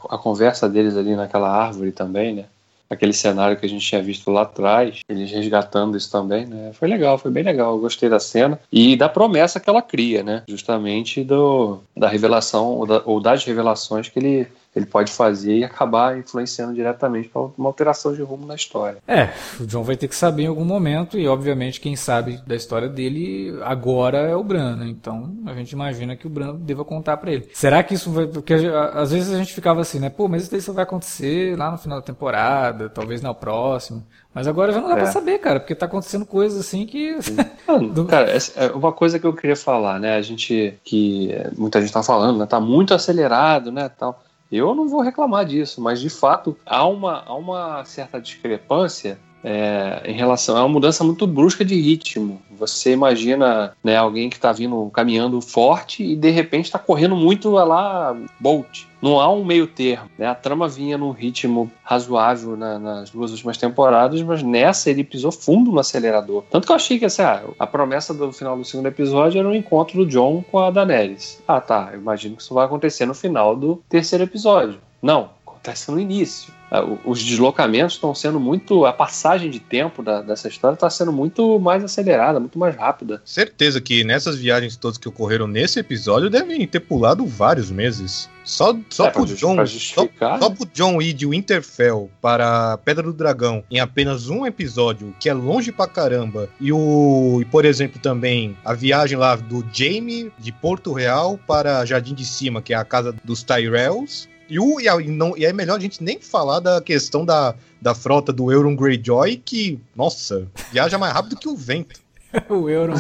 a 0.08 0.18
conversa 0.18 0.68
deles 0.68 0.96
ali 0.96 1.14
naquela 1.14 1.50
árvore 1.50 1.92
também, 1.92 2.34
né? 2.34 2.46
Aquele 2.88 3.12
cenário 3.12 3.56
que 3.56 3.66
a 3.66 3.68
gente 3.68 3.86
tinha 3.86 4.02
visto 4.02 4.30
lá 4.30 4.42
atrás, 4.42 5.00
eles 5.08 5.30
resgatando 5.30 5.96
isso 5.96 6.10
também, 6.10 6.46
né? 6.46 6.72
Foi 6.72 6.88
legal, 6.88 7.18
foi 7.18 7.30
bem 7.30 7.42
legal, 7.42 7.74
eu 7.74 7.80
gostei 7.80 8.08
da 8.08 8.20
cena 8.20 8.58
e 8.70 8.96
da 8.96 9.08
promessa 9.08 9.60
que 9.60 9.68
ela 9.68 9.82
cria, 9.82 10.22
né? 10.22 10.42
Justamente 10.48 11.22
do, 11.24 11.80
da 11.96 12.08
revelação 12.08 12.66
ou, 12.74 12.86
da, 12.86 13.02
ou 13.04 13.20
das 13.20 13.44
revelações 13.44 14.08
que 14.08 14.18
ele 14.18 14.48
ele 14.76 14.84
pode 14.86 15.10
fazer 15.10 15.56
e 15.56 15.64
acabar 15.64 16.18
influenciando 16.18 16.74
diretamente 16.74 17.30
para 17.30 17.42
uma 17.56 17.68
alteração 17.68 18.12
de 18.12 18.20
rumo 18.20 18.46
na 18.46 18.54
história. 18.54 18.98
É, 19.08 19.30
o 19.58 19.66
John 19.66 19.82
vai 19.82 19.96
ter 19.96 20.06
que 20.06 20.14
saber 20.14 20.42
em 20.42 20.46
algum 20.46 20.66
momento 20.66 21.18
e 21.18 21.26
obviamente 21.26 21.80
quem 21.80 21.96
sabe 21.96 22.38
da 22.46 22.54
história 22.54 22.86
dele 22.86 23.58
agora 23.64 24.18
é 24.18 24.36
o 24.36 24.44
Bran, 24.44 24.76
né? 24.76 24.86
Então 24.86 25.34
a 25.46 25.54
gente 25.54 25.72
imagina 25.72 26.14
que 26.14 26.26
o 26.26 26.30
Bran 26.30 26.56
deva 26.56 26.84
contar 26.84 27.16
para 27.16 27.32
ele. 27.32 27.48
Será 27.54 27.82
que 27.82 27.94
isso 27.94 28.10
vai 28.10 28.26
porque 28.26 28.52
às 28.92 29.10
vezes 29.10 29.32
a 29.32 29.38
gente 29.38 29.54
ficava 29.54 29.80
assim, 29.80 29.98
né? 29.98 30.10
Pô, 30.10 30.28
mas 30.28 30.52
isso 30.52 30.72
vai 30.74 30.84
acontecer 30.84 31.56
lá 31.56 31.70
no 31.70 31.78
final 31.78 31.98
da 31.98 32.04
temporada, 32.04 32.90
talvez 32.90 33.22
no 33.22 33.34
próximo. 33.34 34.04
Mas 34.36 34.46
agora 34.46 34.70
já 34.70 34.82
não 34.82 34.88
dá 34.88 34.96
é. 34.96 34.98
pra 34.98 35.06
saber, 35.06 35.38
cara, 35.38 35.58
porque 35.58 35.74
tá 35.74 35.86
acontecendo 35.86 36.26
coisas 36.26 36.60
assim 36.60 36.84
que. 36.84 37.16
Do... 37.94 38.04
Cara, 38.04 38.30
é 38.54 38.66
uma 38.72 38.92
coisa 38.92 39.18
que 39.18 39.26
eu 39.26 39.32
queria 39.32 39.56
falar, 39.56 39.98
né? 39.98 40.16
A 40.16 40.20
gente. 40.20 40.78
que 40.84 41.34
muita 41.56 41.80
gente 41.80 41.90
tá 41.90 42.02
falando, 42.02 42.38
né? 42.38 42.44
Tá 42.44 42.60
muito 42.60 42.92
acelerado, 42.92 43.72
né? 43.72 43.88
Tal. 43.88 44.22
Eu 44.50 44.74
não 44.74 44.88
vou 44.88 45.00
reclamar 45.00 45.44
disso, 45.44 45.80
mas 45.80 46.00
de 46.00 46.08
fato 46.08 46.56
há 46.64 46.86
uma, 46.86 47.24
há 47.24 47.34
uma 47.34 47.84
certa 47.84 48.20
discrepância 48.20 49.18
é, 49.42 50.02
em 50.04 50.14
relação 50.14 50.56
a 50.56 50.60
uma 50.60 50.68
mudança 50.68 51.04
muito 51.04 51.26
brusca 51.26 51.64
de 51.64 51.80
ritmo. 51.80 52.40
Você 52.58 52.92
imagina 52.92 53.72
né, 53.82 53.96
alguém 53.96 54.28
que 54.28 54.36
está 54.36 54.52
vindo 54.52 54.90
caminhando 54.92 55.40
forte 55.40 56.02
e 56.02 56.16
de 56.16 56.30
repente 56.30 56.66
está 56.66 56.78
correndo 56.78 57.14
muito 57.14 57.50
lá 57.50 58.16
Bolt. 58.40 58.84
Não 59.00 59.20
há 59.20 59.30
um 59.30 59.44
meio 59.44 59.66
termo. 59.66 60.10
Né? 60.18 60.26
A 60.26 60.34
trama 60.34 60.66
vinha 60.66 60.98
num 60.98 61.10
ritmo 61.10 61.70
razoável 61.84 62.56
na, 62.56 62.78
nas 62.78 63.10
duas 63.10 63.30
últimas 63.30 63.56
temporadas, 63.56 64.20
mas 64.22 64.42
nessa 64.42 64.90
ele 64.90 65.04
pisou 65.04 65.30
fundo 65.30 65.70
no 65.70 65.78
acelerador. 65.78 66.42
Tanto 66.50 66.66
que 66.66 66.72
eu 66.72 66.76
achei 66.76 66.98
que 66.98 67.04
assim, 67.04 67.22
ah, 67.22 67.42
a 67.58 67.66
promessa 67.66 68.12
do 68.14 68.32
final 68.32 68.56
do 68.56 68.64
segundo 68.64 68.86
episódio 68.86 69.38
era 69.38 69.46
o 69.46 69.52
um 69.52 69.54
encontro 69.54 69.98
do 69.98 70.10
John 70.10 70.42
com 70.50 70.58
a 70.58 70.70
Daenerys. 70.70 71.42
Ah, 71.46 71.60
tá. 71.60 71.90
Eu 71.92 72.00
imagino 72.00 72.36
que 72.36 72.42
isso 72.42 72.54
vai 72.54 72.64
acontecer 72.64 73.06
no 73.06 73.14
final 73.14 73.54
do 73.54 73.82
terceiro 73.88 74.24
episódio. 74.24 74.80
Não, 75.00 75.30
acontece 75.46 75.90
no 75.90 76.00
início. 76.00 76.52
Ah, 76.70 76.82
os 77.04 77.22
deslocamentos 77.22 77.94
estão 77.94 78.14
sendo 78.14 78.40
muito. 78.40 78.84
A 78.84 78.92
passagem 78.92 79.50
de 79.50 79.60
tempo 79.60 80.02
da, 80.02 80.22
dessa 80.22 80.48
história 80.48 80.74
está 80.74 80.90
sendo 80.90 81.12
muito 81.12 81.58
mais 81.60 81.84
acelerada, 81.84 82.40
muito 82.40 82.58
mais 82.58 82.74
rápida. 82.76 83.22
Certeza 83.24 83.80
que 83.80 84.04
nessas 84.04 84.36
viagens 84.36 84.76
todas 84.76 84.98
que 84.98 85.08
ocorreram 85.08 85.46
nesse 85.46 85.78
episódio 85.78 86.28
devem 86.28 86.66
ter 86.66 86.80
pulado 86.80 87.24
vários 87.26 87.70
meses. 87.70 88.28
Só, 88.44 88.76
só, 88.88 89.08
é, 89.08 89.10
pro 89.10 89.26
John, 89.26 89.66
só, 89.66 90.08
só 90.38 90.50
pro 90.50 90.68
John 90.72 91.02
ir 91.02 91.12
de 91.12 91.26
Winterfell 91.26 92.08
para 92.22 92.78
Pedra 92.78 93.02
do 93.02 93.12
Dragão 93.12 93.64
em 93.68 93.80
apenas 93.80 94.28
um 94.28 94.46
episódio, 94.46 95.12
que 95.18 95.28
é 95.28 95.34
longe 95.34 95.72
pra 95.72 95.88
caramba, 95.88 96.48
e 96.60 96.72
o. 96.72 97.40
E, 97.40 97.44
por 97.46 97.64
exemplo, 97.64 98.00
também 98.00 98.56
a 98.64 98.72
viagem 98.72 99.18
lá 99.18 99.34
do 99.34 99.66
Jaime 99.72 100.30
de 100.38 100.52
Porto 100.52 100.92
Real 100.92 101.36
para 101.44 101.84
Jardim 101.84 102.14
de 102.14 102.24
Cima, 102.24 102.62
que 102.62 102.72
é 102.72 102.76
a 102.76 102.84
casa 102.84 103.12
dos 103.24 103.42
Tyrells 103.42 104.28
e, 104.48 104.58
o, 104.58 104.80
e, 104.80 104.88
a, 104.88 105.00
e, 105.00 105.08
não, 105.08 105.36
e 105.36 105.44
é 105.44 105.52
melhor 105.52 105.76
a 105.76 105.80
gente 105.80 106.02
nem 106.02 106.20
falar 106.20 106.60
da 106.60 106.80
questão 106.80 107.24
da, 107.24 107.54
da 107.80 107.94
frota 107.94 108.32
do 108.32 108.50
Euron 108.50 108.76
Greyjoy, 108.76 109.36
que, 109.36 109.78
nossa, 109.94 110.46
viaja 110.72 110.98
mais 110.98 111.12
rápido 111.12 111.36
que 111.36 111.48
o 111.48 111.56
vento. 111.56 112.00
o 112.48 112.68
Euron 112.68 112.94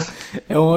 é, 0.48 0.58
um, 0.58 0.74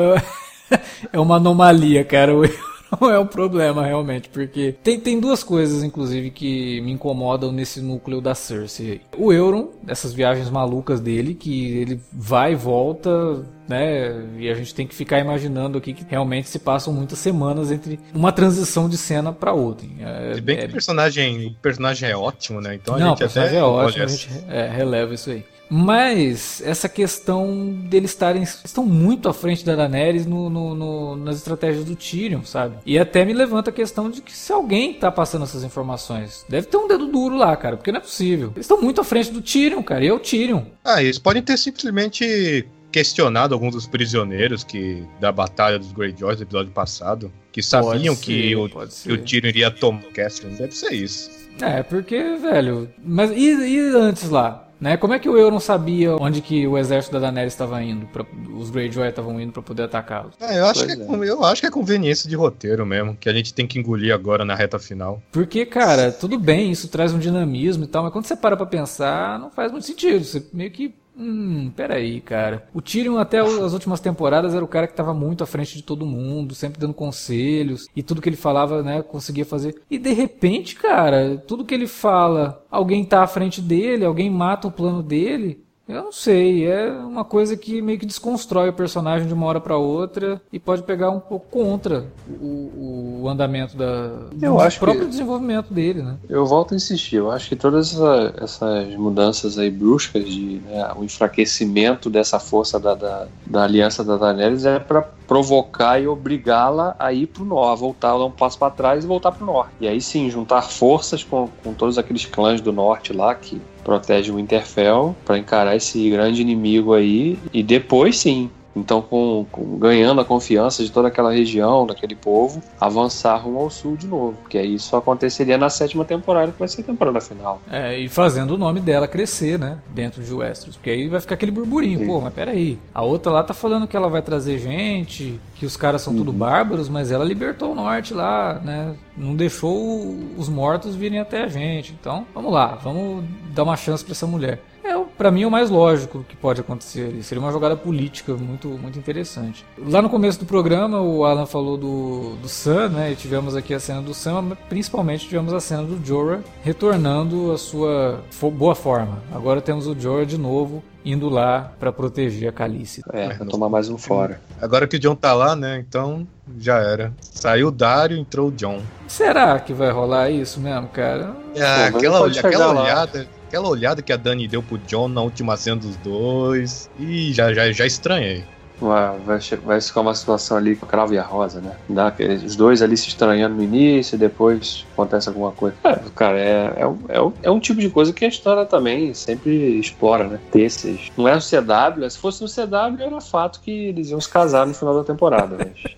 é 1.14 1.20
uma 1.20 1.38
anomalia, 1.38 2.04
cara. 2.04 2.36
O 2.36 2.46
Euron 2.46 2.79
não 3.00 3.10
é 3.10 3.20
um 3.20 3.26
problema, 3.26 3.86
realmente, 3.86 4.30
porque 4.30 4.76
tem, 4.84 5.00
tem 5.00 5.20
duas 5.20 5.44
coisas, 5.44 5.84
inclusive, 5.84 6.32
que 6.32 6.82
me 6.82 6.92
incomodam 6.92 7.52
nesse 7.52 7.82
núcleo 7.82 8.22
da 8.22 8.34
Cersei. 8.34 9.02
O 9.18 9.32
Euron, 9.32 9.70
essas 9.88 10.14
viagens 10.14 10.50
malucas 10.50 11.00
dele, 11.00 11.34
que 11.34 11.78
ele 11.78 12.00
vai 12.12 12.54
e 12.54 12.56
volta, 12.56 13.44
né? 13.68 14.26
E 14.38 14.50
a 14.50 14.54
gente 14.56 14.74
tem 14.74 14.88
que 14.88 14.96
ficar 14.96 15.20
imaginando 15.20 15.78
aqui 15.78 15.94
que 15.94 16.06
realmente 16.08 16.50
se 16.50 16.60
passam 16.60 16.92
muitas 16.92 17.20
semanas 17.20 17.72
entre 17.72 18.00
uma 18.14 18.32
transição 18.32 18.90
de 18.90 18.98
cena 18.98 19.32
para 19.32 19.54
outra. 19.54 19.88
É, 20.00 20.34
se 20.36 20.42
bem 20.42 20.58
que 20.58 20.64
é... 20.64 20.68
o, 20.68 20.72
personagem, 20.72 21.48
o 21.48 21.54
personagem 21.62 22.10
é 22.10 22.18
ótimo, 22.18 22.60
né? 22.60 22.76
Então 22.76 22.96
a 22.96 23.00
Não, 23.00 23.10
gente 23.10 23.18
o 23.18 23.20
personagem 23.20 23.58
até 23.58 23.66
é 23.66 23.70
ótimo, 23.70 24.04
a 24.04 24.08
gente 24.08 24.30
é, 24.50 24.68
releva 24.68 25.14
isso 25.14 25.30
aí. 25.30 25.46
Mas 25.70 26.62
essa 26.66 26.90
questão 26.90 27.72
deles 27.86 28.12
estarem 28.12 28.42
estão 28.42 28.86
muito 28.86 29.30
à 29.30 29.34
frente 29.34 29.64
da 29.64 29.76
Daenerys 29.76 30.26
no, 30.26 30.50
no, 30.50 30.74
no, 30.74 31.16
nas 31.16 31.38
estratégias 31.38 31.86
do 31.86 31.96
Tyrion, 31.96 32.44
sabe? 32.44 32.78
E 32.86 32.98
até 32.98 33.24
me 33.24 33.34
levanta 33.34 33.70
a 33.70 33.74
questão 33.74 34.10
de 34.10 34.22
que 34.22 34.36
se 34.36 34.52
alguém 34.52 34.94
tá 34.94 35.12
passando 35.12 35.44
essas 35.44 35.64
informações, 35.64 36.46
deve 36.50 36.68
ter 36.68 36.78
um 36.78 36.88
dedo 36.88 37.08
duro 37.08 37.36
lá, 37.36 37.56
cara, 37.56 37.78
porque 37.78 37.92
não 37.92 38.00
é 38.00 38.02
possível. 38.02 38.52
Eles 38.56 38.66
estão 38.66 38.82
muito 38.82 39.00
à 39.00 39.04
frente 39.04 39.32
do 39.32 39.42
Tyrion, 39.42 39.84
cara, 39.84 40.04
e 40.04 40.08
é 40.08 40.14
o 40.14 40.20
Tyrion. 40.20 40.64
Ah, 40.84 41.04
eles 41.04 41.20
podem 41.20 41.42
ter 41.42 41.58
simplesmente 41.58 42.68
questionado 42.92 43.54
alguns 43.54 43.74
dos 43.74 43.86
prisioneiros 43.86 44.64
que 44.64 45.04
da 45.20 45.32
batalha 45.32 45.78
dos 45.78 45.92
Greyjoys 45.92 46.38
do 46.38 46.44
episódio 46.44 46.72
passado, 46.72 47.32
que 47.52 47.62
sabiam 47.62 48.16
Pode 48.16 48.26
que, 48.26 48.50
ser, 48.50 48.56
o, 48.56 48.70
que 48.70 48.78
o 48.78 48.90
ser. 48.90 49.24
Tyrion 49.24 49.50
iria 49.50 49.72
tomar 49.72 50.02
o 50.02 50.12
Cassian. 50.12 50.50
Deve 50.50 50.72
ser 50.72 50.94
isso. 50.94 51.30
É, 51.62 51.84
porque, 51.84 52.18
velho. 52.38 52.90
Mas 53.04 53.32
e, 53.32 53.54
e 53.54 53.80
antes 53.96 54.30
lá? 54.30 54.69
Né? 54.80 54.96
Como 54.98 55.14
é 55.14 55.20
que 55.20 55.28
o 55.28 55.38
Euron 55.38 55.60
sabia 55.60 56.16
onde 56.16 56.42
que 56.42 56.66
o 56.66 56.78
exército 56.78 57.14
da 57.14 57.20
Daenerys 57.20 57.54
estava 57.54 57.82
indo? 57.84 58.06
Pra, 58.08 58.26
os 58.56 58.70
Greyjoy 58.70 59.08
estavam 59.10 59.40
indo 59.40 59.52
pra 59.52 59.62
poder 59.62 59.84
atacá-los? 59.84 60.34
É, 60.40 60.60
eu, 60.60 60.66
acho 60.66 60.86
que 60.86 60.92
é, 60.94 60.96
é. 60.96 61.30
eu 61.30 61.44
acho 61.44 61.62
que 61.62 61.68
é 61.68 61.72
conveniência 61.72 62.30
de 62.30 62.36
roteiro 62.36 62.86
mesmo, 62.86 63.16
que 63.16 63.28
a 63.28 63.34
gente 63.34 63.54
tem 63.54 63.68
que 63.68 63.78
engolir 63.78 64.14
agora 64.14 64.46
na 64.46 64.56
reta 64.56 64.80
final. 64.80 65.22
Porque, 65.32 65.66
cara, 65.66 66.12
tudo 66.12 66.40
bem, 66.40 66.72
isso 66.72 66.88
traz 66.88 67.14
um 67.14 67.20
dinamismo 67.20 67.84
e 67.84 67.88
tal, 67.88 68.04
mas 68.04 68.14
quando 68.14 68.26
você 68.26 68.36
para 68.36 68.56
pra 68.56 68.66
pensar, 68.66 69.38
não 69.40 69.52
faz 69.52 69.72
muito 69.72 69.86
sentido. 69.86 70.24
Você 70.24 70.44
meio 70.54 70.72
que. 70.72 70.94
Hum, 71.22 71.70
peraí, 71.76 72.22
cara. 72.22 72.70
O 72.74 72.82
Tyrion 72.82 73.18
até 73.18 73.40
as 73.40 73.74
últimas 73.74 74.00
temporadas 74.00 74.56
era 74.56 74.64
o 74.64 74.68
cara 74.68 74.88
que 74.88 74.96
tava 74.96 75.14
muito 75.14 75.44
à 75.44 75.48
frente 75.48 75.76
de 75.76 75.84
todo 75.84 76.06
mundo, 76.06 76.56
sempre 76.56 76.80
dando 76.80 76.94
conselhos, 76.94 77.88
e 77.94 78.02
tudo 78.02 78.22
que 78.22 78.30
ele 78.30 78.38
falava, 78.38 78.82
né, 78.82 79.02
conseguia 79.02 79.46
fazer. 79.46 79.82
E 79.92 79.98
de 79.98 80.14
repente, 80.14 80.76
cara, 80.76 81.38
tudo 81.46 81.66
que 81.66 81.74
ele 81.76 81.88
fala, 81.88 82.66
alguém 82.72 83.04
tá 83.04 83.22
à 83.22 83.28
frente 83.28 83.62
dele, 83.62 84.06
alguém 84.06 84.30
mata 84.30 84.70
o 84.70 84.72
plano 84.72 85.04
dele. 85.04 85.62
Eu 85.90 86.04
não 86.04 86.12
sei, 86.12 86.68
é 86.68 86.92
uma 86.92 87.26
coisa 87.26 87.58
que 87.58 87.82
meio 87.82 87.98
que 87.98 88.06
desconstrói 88.06 88.70
o 88.70 88.74
personagem 88.74 89.28
de 89.28 89.34
uma 89.34 89.48
hora 89.48 89.60
pra 89.60 89.76
outra 89.76 90.40
e 90.54 90.60
pode 90.60 90.84
pegar 90.84 91.10
um 91.10 91.20
pouco 91.20 91.48
contra 91.50 92.06
o, 92.40 93.22
o 93.24 93.28
andamento 93.28 93.76
da, 93.76 94.12
Eu 94.40 94.54
do 94.54 94.60
acho 94.60 94.78
que- 94.80 94.86
próprio 94.86 95.08
desenvolvimento 95.08 95.74
dele, 95.74 96.04
né? 96.04 96.18
Eu 96.30 96.46
volto 96.46 96.74
a 96.74 96.78
insistir, 96.78 97.16
eu 97.16 97.32
acho 97.32 97.50
que 97.50 97.56
todas 97.56 97.92
essa- 97.94 98.34
essas 98.40 98.96
mudanças 98.96 99.58
aí 99.58 99.72
bruscas 99.72 100.30
de 100.30 100.62
né, 100.66 100.92
o 100.96 101.04
enfraquecimento 101.04 102.08
dessa 102.08 102.40
força 102.40 102.80
da, 102.80 102.94
da, 102.94 103.28
da 103.48 103.64
aliança 103.64 104.04
da 104.04 104.16
Daenerys 104.16 104.66
é 104.66 104.78
para 104.80 105.10
provocar 105.30 106.02
e 106.02 106.08
obrigá-la 106.08 106.96
a 106.98 107.14
ir 107.14 107.28
pro 107.28 107.46
norte, 107.46 107.82
voltar 107.82 108.18
dar 108.18 108.26
um 108.26 108.32
passo 108.32 108.58
para 108.58 108.72
trás 108.72 109.04
e 109.04 109.08
voltar 109.08 109.32
pro 109.32 109.46
norte. 109.46 109.70
E 109.80 109.88
aí 109.88 110.02
sim, 110.02 110.28
juntar 110.28 110.64
forças 110.64 111.24
com, 111.24 111.48
com 111.64 111.72
todos 111.72 112.00
aqueles 112.00 112.26
clãs 112.26 112.60
do 112.60 112.74
norte 112.74 113.14
lá 113.14 113.36
que 113.36 113.62
protegem 113.84 114.34
o 114.34 114.38
Winterfell 114.38 115.16
para 115.24 115.38
encarar 115.38 115.76
esse 115.76 116.10
grande 116.10 116.42
inimigo 116.42 116.96
aí 116.96 117.38
e 117.54 117.62
depois 117.62 118.18
sim 118.18 118.50
então, 118.76 119.02
com, 119.02 119.46
com- 119.52 119.78
ganhando 119.78 120.22
a 120.22 120.26
confiança 120.26 120.84
de 120.84 120.92
toda 120.92 121.08
aquela 121.08 121.32
região, 121.34 121.86
daquele 121.86 122.16
povo, 122.16 122.62
avançar 122.80 123.36
rumo 123.38 123.60
ao 123.60 123.70
sul 123.70 123.96
de 123.98 124.08
novo. 124.08 124.34
Porque 124.42 124.58
aí 124.58 124.76
isso 124.76 124.96
aconteceria 124.96 125.58
na 125.58 125.70
sétima 125.70 126.06
temporada, 126.06 126.52
que 126.52 126.60
vai 126.60 126.68
ser 126.68 126.82
a 126.82 126.86
temporada 126.86 127.20
final. 127.20 127.62
É, 127.70 127.98
e 128.00 128.08
fazendo 128.08 128.52
o 128.52 128.58
nome 128.58 128.80
dela 128.80 129.08
crescer, 129.08 129.58
né? 129.60 129.78
Dentro 129.90 130.24
de 130.24 130.34
Westeros. 130.34 130.76
Porque 130.78 130.90
aí 130.92 131.08
vai 131.08 131.20
ficar 131.20 131.36
aquele 131.36 131.52
burburinho. 131.52 132.00
Sim. 132.00 132.06
Pô, 132.08 132.22
mas 132.22 132.34
peraí. 132.34 132.78
A 132.94 133.02
outra 133.02 133.32
lá 133.32 133.44
tá 133.44 133.54
falando 133.54 133.88
que 133.88 133.98
ela 133.98 134.10
vai 134.10 134.22
trazer 134.22 134.60
gente, 134.60 135.40
que 135.56 135.66
os 135.66 135.76
caras 135.76 136.02
são 136.02 136.16
tudo 136.16 136.32
bárbaros, 136.32 136.88
mas 136.90 137.12
ela 137.12 137.26
libertou 137.26 137.72
o 137.72 137.76
norte 137.76 138.14
lá, 138.14 138.60
né? 138.64 138.96
Não 139.18 139.36
deixou 139.36 140.16
os 140.38 140.48
mortos 140.48 140.96
virem 140.96 141.20
até 141.20 141.44
a 141.44 141.48
gente. 141.48 141.96
Então, 142.00 142.26
vamos 142.34 142.54
lá, 142.54 142.78
vamos 142.82 143.24
dar 143.54 143.64
uma 143.64 143.76
chance 143.76 144.04
pra 144.04 144.14
essa 144.14 144.26
mulher. 144.28 144.62
É, 144.90 145.04
pra 145.18 145.30
mim, 145.32 145.44
é 145.44 145.48
o 145.48 145.52
mais 145.52 145.70
lógico 145.70 146.26
que 146.28 146.36
pode 146.36 146.62
acontecer 146.62 147.08
ali. 147.10 147.22
Seria 147.24 147.42
uma 147.44 147.52
jogada 147.52 147.76
política 147.76 148.34
muito, 148.34 148.68
muito 148.70 148.98
interessante. 148.98 149.66
Lá 149.78 150.02
no 150.02 150.10
começo 150.10 150.40
do 150.40 150.46
programa, 150.46 151.00
o 151.02 151.24
Alan 151.26 151.46
falou 151.46 151.78
do, 151.78 152.36
do 152.42 152.48
Sam, 152.50 152.90
né? 152.90 153.12
E 153.12 153.16
tivemos 153.16 153.56
aqui 153.56 153.74
a 153.74 153.80
cena 153.80 154.02
do 154.02 154.14
Sam, 154.14 154.42
mas 154.42 154.58
principalmente 154.68 155.28
tivemos 155.28 155.54
a 155.54 155.60
cena 155.60 155.84
do 155.84 156.04
Jorah 156.06 156.40
retornando 156.64 157.52
a 157.52 157.58
sua 157.58 158.22
fo- 158.32 158.50
boa 158.50 158.74
forma. 158.76 159.20
Agora 159.32 159.62
temos 159.62 159.86
o 159.88 159.98
Jorah 160.00 160.26
de 160.26 160.38
novo 160.38 160.84
indo 161.06 161.30
lá 161.30 161.72
pra 161.80 161.92
proteger 161.92 162.50
a 162.50 162.52
Calice. 162.52 163.02
É, 163.14 163.30
pra 163.30 163.46
tomar 163.46 163.70
mais 163.70 163.90
um 163.90 163.98
fora. 163.98 164.40
Agora 164.62 164.88
que 164.88 164.98
o 164.98 165.00
John 165.00 165.16
tá 165.16 165.34
lá, 165.34 165.56
né? 165.56 165.84
Então 165.88 166.28
já 166.58 166.78
era. 166.80 167.14
Saiu 167.22 167.68
o 167.68 167.72
Dario, 167.72 168.18
entrou 168.18 168.50
o 168.50 168.52
John. 168.52 168.82
Será 169.08 169.58
que 169.60 169.72
vai 169.74 169.92
rolar 169.92 170.30
isso 170.30 170.60
mesmo, 170.60 170.88
cara? 170.90 171.36
É, 171.56 171.62
mas 171.62 171.96
aquela, 171.96 172.20
pode 172.20 172.24
olha- 172.24 172.34
chegar 172.34 172.48
aquela 172.50 172.74
lá. 172.74 172.82
olhada. 172.84 173.28
Aquela 173.50 173.68
olhada 173.68 174.04
que 174.04 174.14
a 174.14 174.16
Dani 174.16 174.48
deu 174.48 174.62
pro 174.62 174.78
John 174.78 175.08
na 175.08 175.22
última 175.24 175.58
cena 175.58 175.78
dos 175.78 175.96
dois. 175.98 176.88
E 177.00 177.34
já, 177.34 177.52
já, 177.52 177.72
já 177.72 177.84
estranhei. 177.84 178.46
Vai, 178.80 179.18
vai, 179.26 179.40
vai 179.66 179.82
ficar 179.82 180.02
uma 180.02 180.14
situação 180.14 180.56
ali 180.56 180.76
com 180.76 180.86
a 180.86 180.88
Cravo 180.88 181.16
e 181.16 181.18
a 181.18 181.24
Rosa, 181.24 181.60
né? 181.60 181.76
Dá 181.90 182.14
os 182.46 182.56
dois 182.56 182.82
ali 182.84 182.96
se 182.96 183.08
estranhando 183.10 183.56
no 183.56 183.64
início 183.64 184.16
e 184.16 184.20
depois 184.20 184.86
acontece 184.94 185.28
alguma 185.30 185.52
coisa. 185.52 185.76
É, 185.84 185.96
cara, 186.16 186.40
é, 186.40 186.74
é, 186.78 186.88
um- 186.88 187.00
é, 187.10 187.20
um- 187.22 187.34
é 187.42 187.52
um 187.52 187.60
tipo 187.60 187.82
de 187.82 187.90
coisa 187.90 188.14
que 188.14 188.24
a 188.24 188.28
história 188.28 188.66
também 188.68 189.16
sempre 189.16 189.80
explora, 189.80 190.28
né? 190.28 190.40
Ter 190.52 190.62
esses. 190.62 191.08
Não 191.18 191.28
é 191.28 191.34
no 191.34 191.42
CW, 191.42 192.08
se 192.10 192.20
fosse 192.20 192.42
no 192.44 192.48
CW 192.48 193.02
era 193.04 193.20
fato 193.20 193.60
que 193.62 193.72
eles 193.72 194.12
iam 194.12 194.22
se 194.22 194.30
casar 194.30 194.66
no 194.68 194.76
final 194.76 194.96
da 194.96 195.04
temporada, 195.04 195.58
mas. 195.58 195.92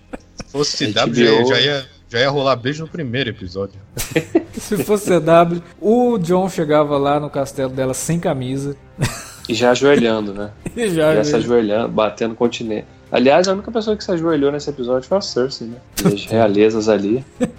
Se 0.46 0.50
fosse 0.50 0.86
HBO. 0.90 1.12
CW, 1.12 1.46
já, 1.46 1.54
já 1.54 1.60
ia, 1.60 1.86
já 2.12 2.20
ia 2.20 2.28
rolar 2.28 2.56
beijo 2.56 2.82
no 2.82 2.88
primeiro 2.90 3.30
episódio. 3.30 3.80
Se 4.52 4.84
fosse 4.84 5.10
CW, 5.18 5.62
o 5.80 6.18
John 6.18 6.46
chegava 6.46 6.98
lá 6.98 7.18
no 7.18 7.30
castelo 7.30 7.70
dela 7.70 7.94
sem 7.94 8.20
camisa. 8.20 8.76
E 9.48 9.54
já 9.54 9.70
ajoelhando, 9.70 10.34
né? 10.34 10.50
E 10.76 10.90
já, 10.90 11.14
Já 11.16 11.24
se 11.24 11.36
ajoelhando, 11.36 11.88
batendo 11.88 12.34
continente. 12.34 12.86
Aliás, 13.10 13.48
a 13.48 13.52
única 13.52 13.70
pessoa 13.70 13.96
que 13.96 14.04
se 14.04 14.10
ajoelhou 14.12 14.52
nesse 14.52 14.68
episódio 14.68 15.08
foi 15.08 15.18
a 15.18 15.20
Cersei, 15.22 15.68
né? 15.68 15.76
E 16.04 16.14
as 16.14 16.26
realezas 16.26 16.88
ali. 16.88 17.24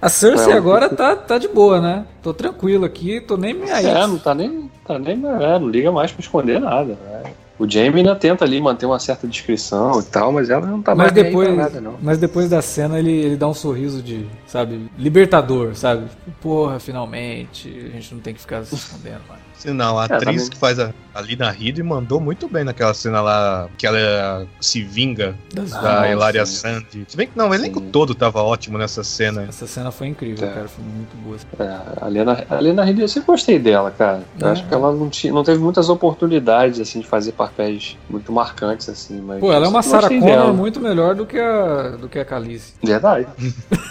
A 0.00 0.08
Cersei 0.08 0.52
É, 0.52 0.56
agora 0.56 0.88
tá, 0.88 1.16
tá 1.16 1.38
de 1.38 1.48
boa, 1.48 1.80
né? 1.80 2.06
Tô 2.22 2.32
tranquilo 2.32 2.84
aqui, 2.84 3.20
tô 3.20 3.36
nem 3.36 3.52
me 3.52 3.68
aí. 3.68 3.84
É, 3.84 4.06
não 4.06 4.16
tá 4.16 4.32
nem. 4.32 4.70
Tá 4.86 4.96
nem 4.96 5.14
é, 5.26 5.58
não 5.58 5.68
liga 5.68 5.90
mais 5.90 6.12
pra 6.12 6.20
esconder 6.20 6.60
nada. 6.60 6.96
né? 7.04 7.32
O 7.58 7.68
Jamie 7.68 7.98
ainda 7.98 8.14
tenta 8.14 8.44
ali 8.44 8.60
manter 8.60 8.86
uma 8.86 8.98
certa 9.00 9.26
descrição 9.26 9.98
e 10.00 10.04
tal, 10.04 10.30
mas 10.32 10.48
ela 10.48 10.64
não 10.66 10.80
tá 10.80 10.94
Mas 10.94 11.10
mais 11.10 11.12
depois, 11.12 11.48
pra 11.48 11.56
nada, 11.56 11.80
não. 11.80 11.96
mas 12.00 12.16
depois 12.18 12.48
da 12.48 12.62
cena 12.62 12.98
ele, 12.98 13.10
ele 13.10 13.36
dá 13.36 13.48
um 13.48 13.54
sorriso 13.54 14.00
de, 14.00 14.26
sabe, 14.46 14.88
libertador, 14.96 15.74
sabe? 15.74 16.04
Tipo, 16.24 16.30
porra, 16.40 16.78
finalmente, 16.78 17.68
a 17.68 17.96
gente 17.96 18.14
não 18.14 18.20
tem 18.20 18.32
que 18.34 18.40
ficar 18.40 18.64
se 18.64 18.74
escondendo, 18.74 19.20
mano. 19.28 19.40
Se 19.58 19.72
não, 19.72 19.98
a 19.98 20.06
tá 20.06 20.18
atriz 20.18 20.48
que 20.48 20.56
faz 20.56 20.78
a, 20.78 20.94
a 21.12 21.20
Lina 21.20 21.50
Headey 21.50 21.82
mandou 21.82 22.20
muito 22.20 22.46
bem 22.48 22.62
naquela 22.62 22.94
cena 22.94 23.20
lá, 23.20 23.68
que 23.76 23.88
ela 23.88 24.46
se 24.60 24.84
vinga 24.84 25.34
Das- 25.52 25.72
da 25.72 26.02
Ah, 26.02 26.12
Hilaria 26.12 26.46
sim. 26.46 26.54
Sandy. 26.58 27.04
Se 27.08 27.16
bem 27.16 27.26
que 27.26 27.36
não, 27.36 27.48
o 27.50 27.54
elenco 27.54 27.80
Sim. 27.80 27.88
todo 27.90 28.14
tava 28.14 28.40
ótimo 28.40 28.78
nessa 28.78 29.02
cena. 29.02 29.46
Essa 29.48 29.66
cena 29.66 29.90
foi 29.90 30.06
incrível, 30.06 30.46
É. 30.46 30.52
cara, 30.52 30.68
foi 30.68 30.84
muito 30.84 31.16
boa. 31.24 31.36
É, 31.58 32.04
a 32.04 32.06
Lena, 32.06 32.82
a 32.82 32.84
Headey, 32.84 33.02
eu 33.02 33.08
sempre 33.08 33.26
gostei 33.26 33.58
dela, 33.58 33.90
cara. 33.90 34.22
Eu 34.38 34.46
É. 34.46 34.50
acho 34.52 34.64
que 34.64 34.72
ela 34.72 34.92
não, 34.92 35.08
tinha, 35.08 35.32
não 35.32 35.42
teve 35.42 35.58
muitas 35.58 35.88
oportunidades, 35.88 36.78
assim, 36.78 37.00
de 37.00 37.08
fazer 37.08 37.32
papéis 37.48 37.96
muito 38.08 38.30
marcantes, 38.32 38.88
assim. 38.88 39.20
Mas 39.20 39.40
Pô, 39.40 39.52
ela 39.52 39.66
é 39.66 39.68
uma 39.68 39.82
Sarah 39.82 40.08
Connor 40.08 40.54
muito 40.54 40.80
melhor 40.80 41.14
do 41.14 41.26
que 41.26 41.38
a, 41.38 41.90
do 41.90 42.08
que 42.08 42.18
a 42.18 42.24
Calice. 42.24 42.74
Verdade. 42.82 43.26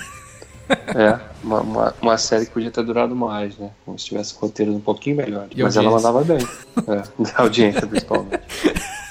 é, 0.69 1.19
uma, 1.43 1.61
uma, 1.61 1.95
uma 2.01 2.17
série 2.17 2.45
que 2.45 2.51
podia 2.51 2.71
ter 2.71 2.83
durado 2.83 3.15
mais, 3.15 3.57
né? 3.57 3.71
Como 3.85 3.97
se 3.97 4.05
tivesse 4.05 4.35
roteiros 4.35 4.75
um 4.75 4.79
pouquinho 4.79 5.17
melhores. 5.17 5.49
Mas 5.57 5.77
ela 5.77 5.89
audiência. 5.89 6.11
mandava 6.11 6.23
bem. 6.23 6.47
É, 6.87 7.31
a 7.35 7.41
audiência, 7.43 7.87
principalmente. 7.87 8.43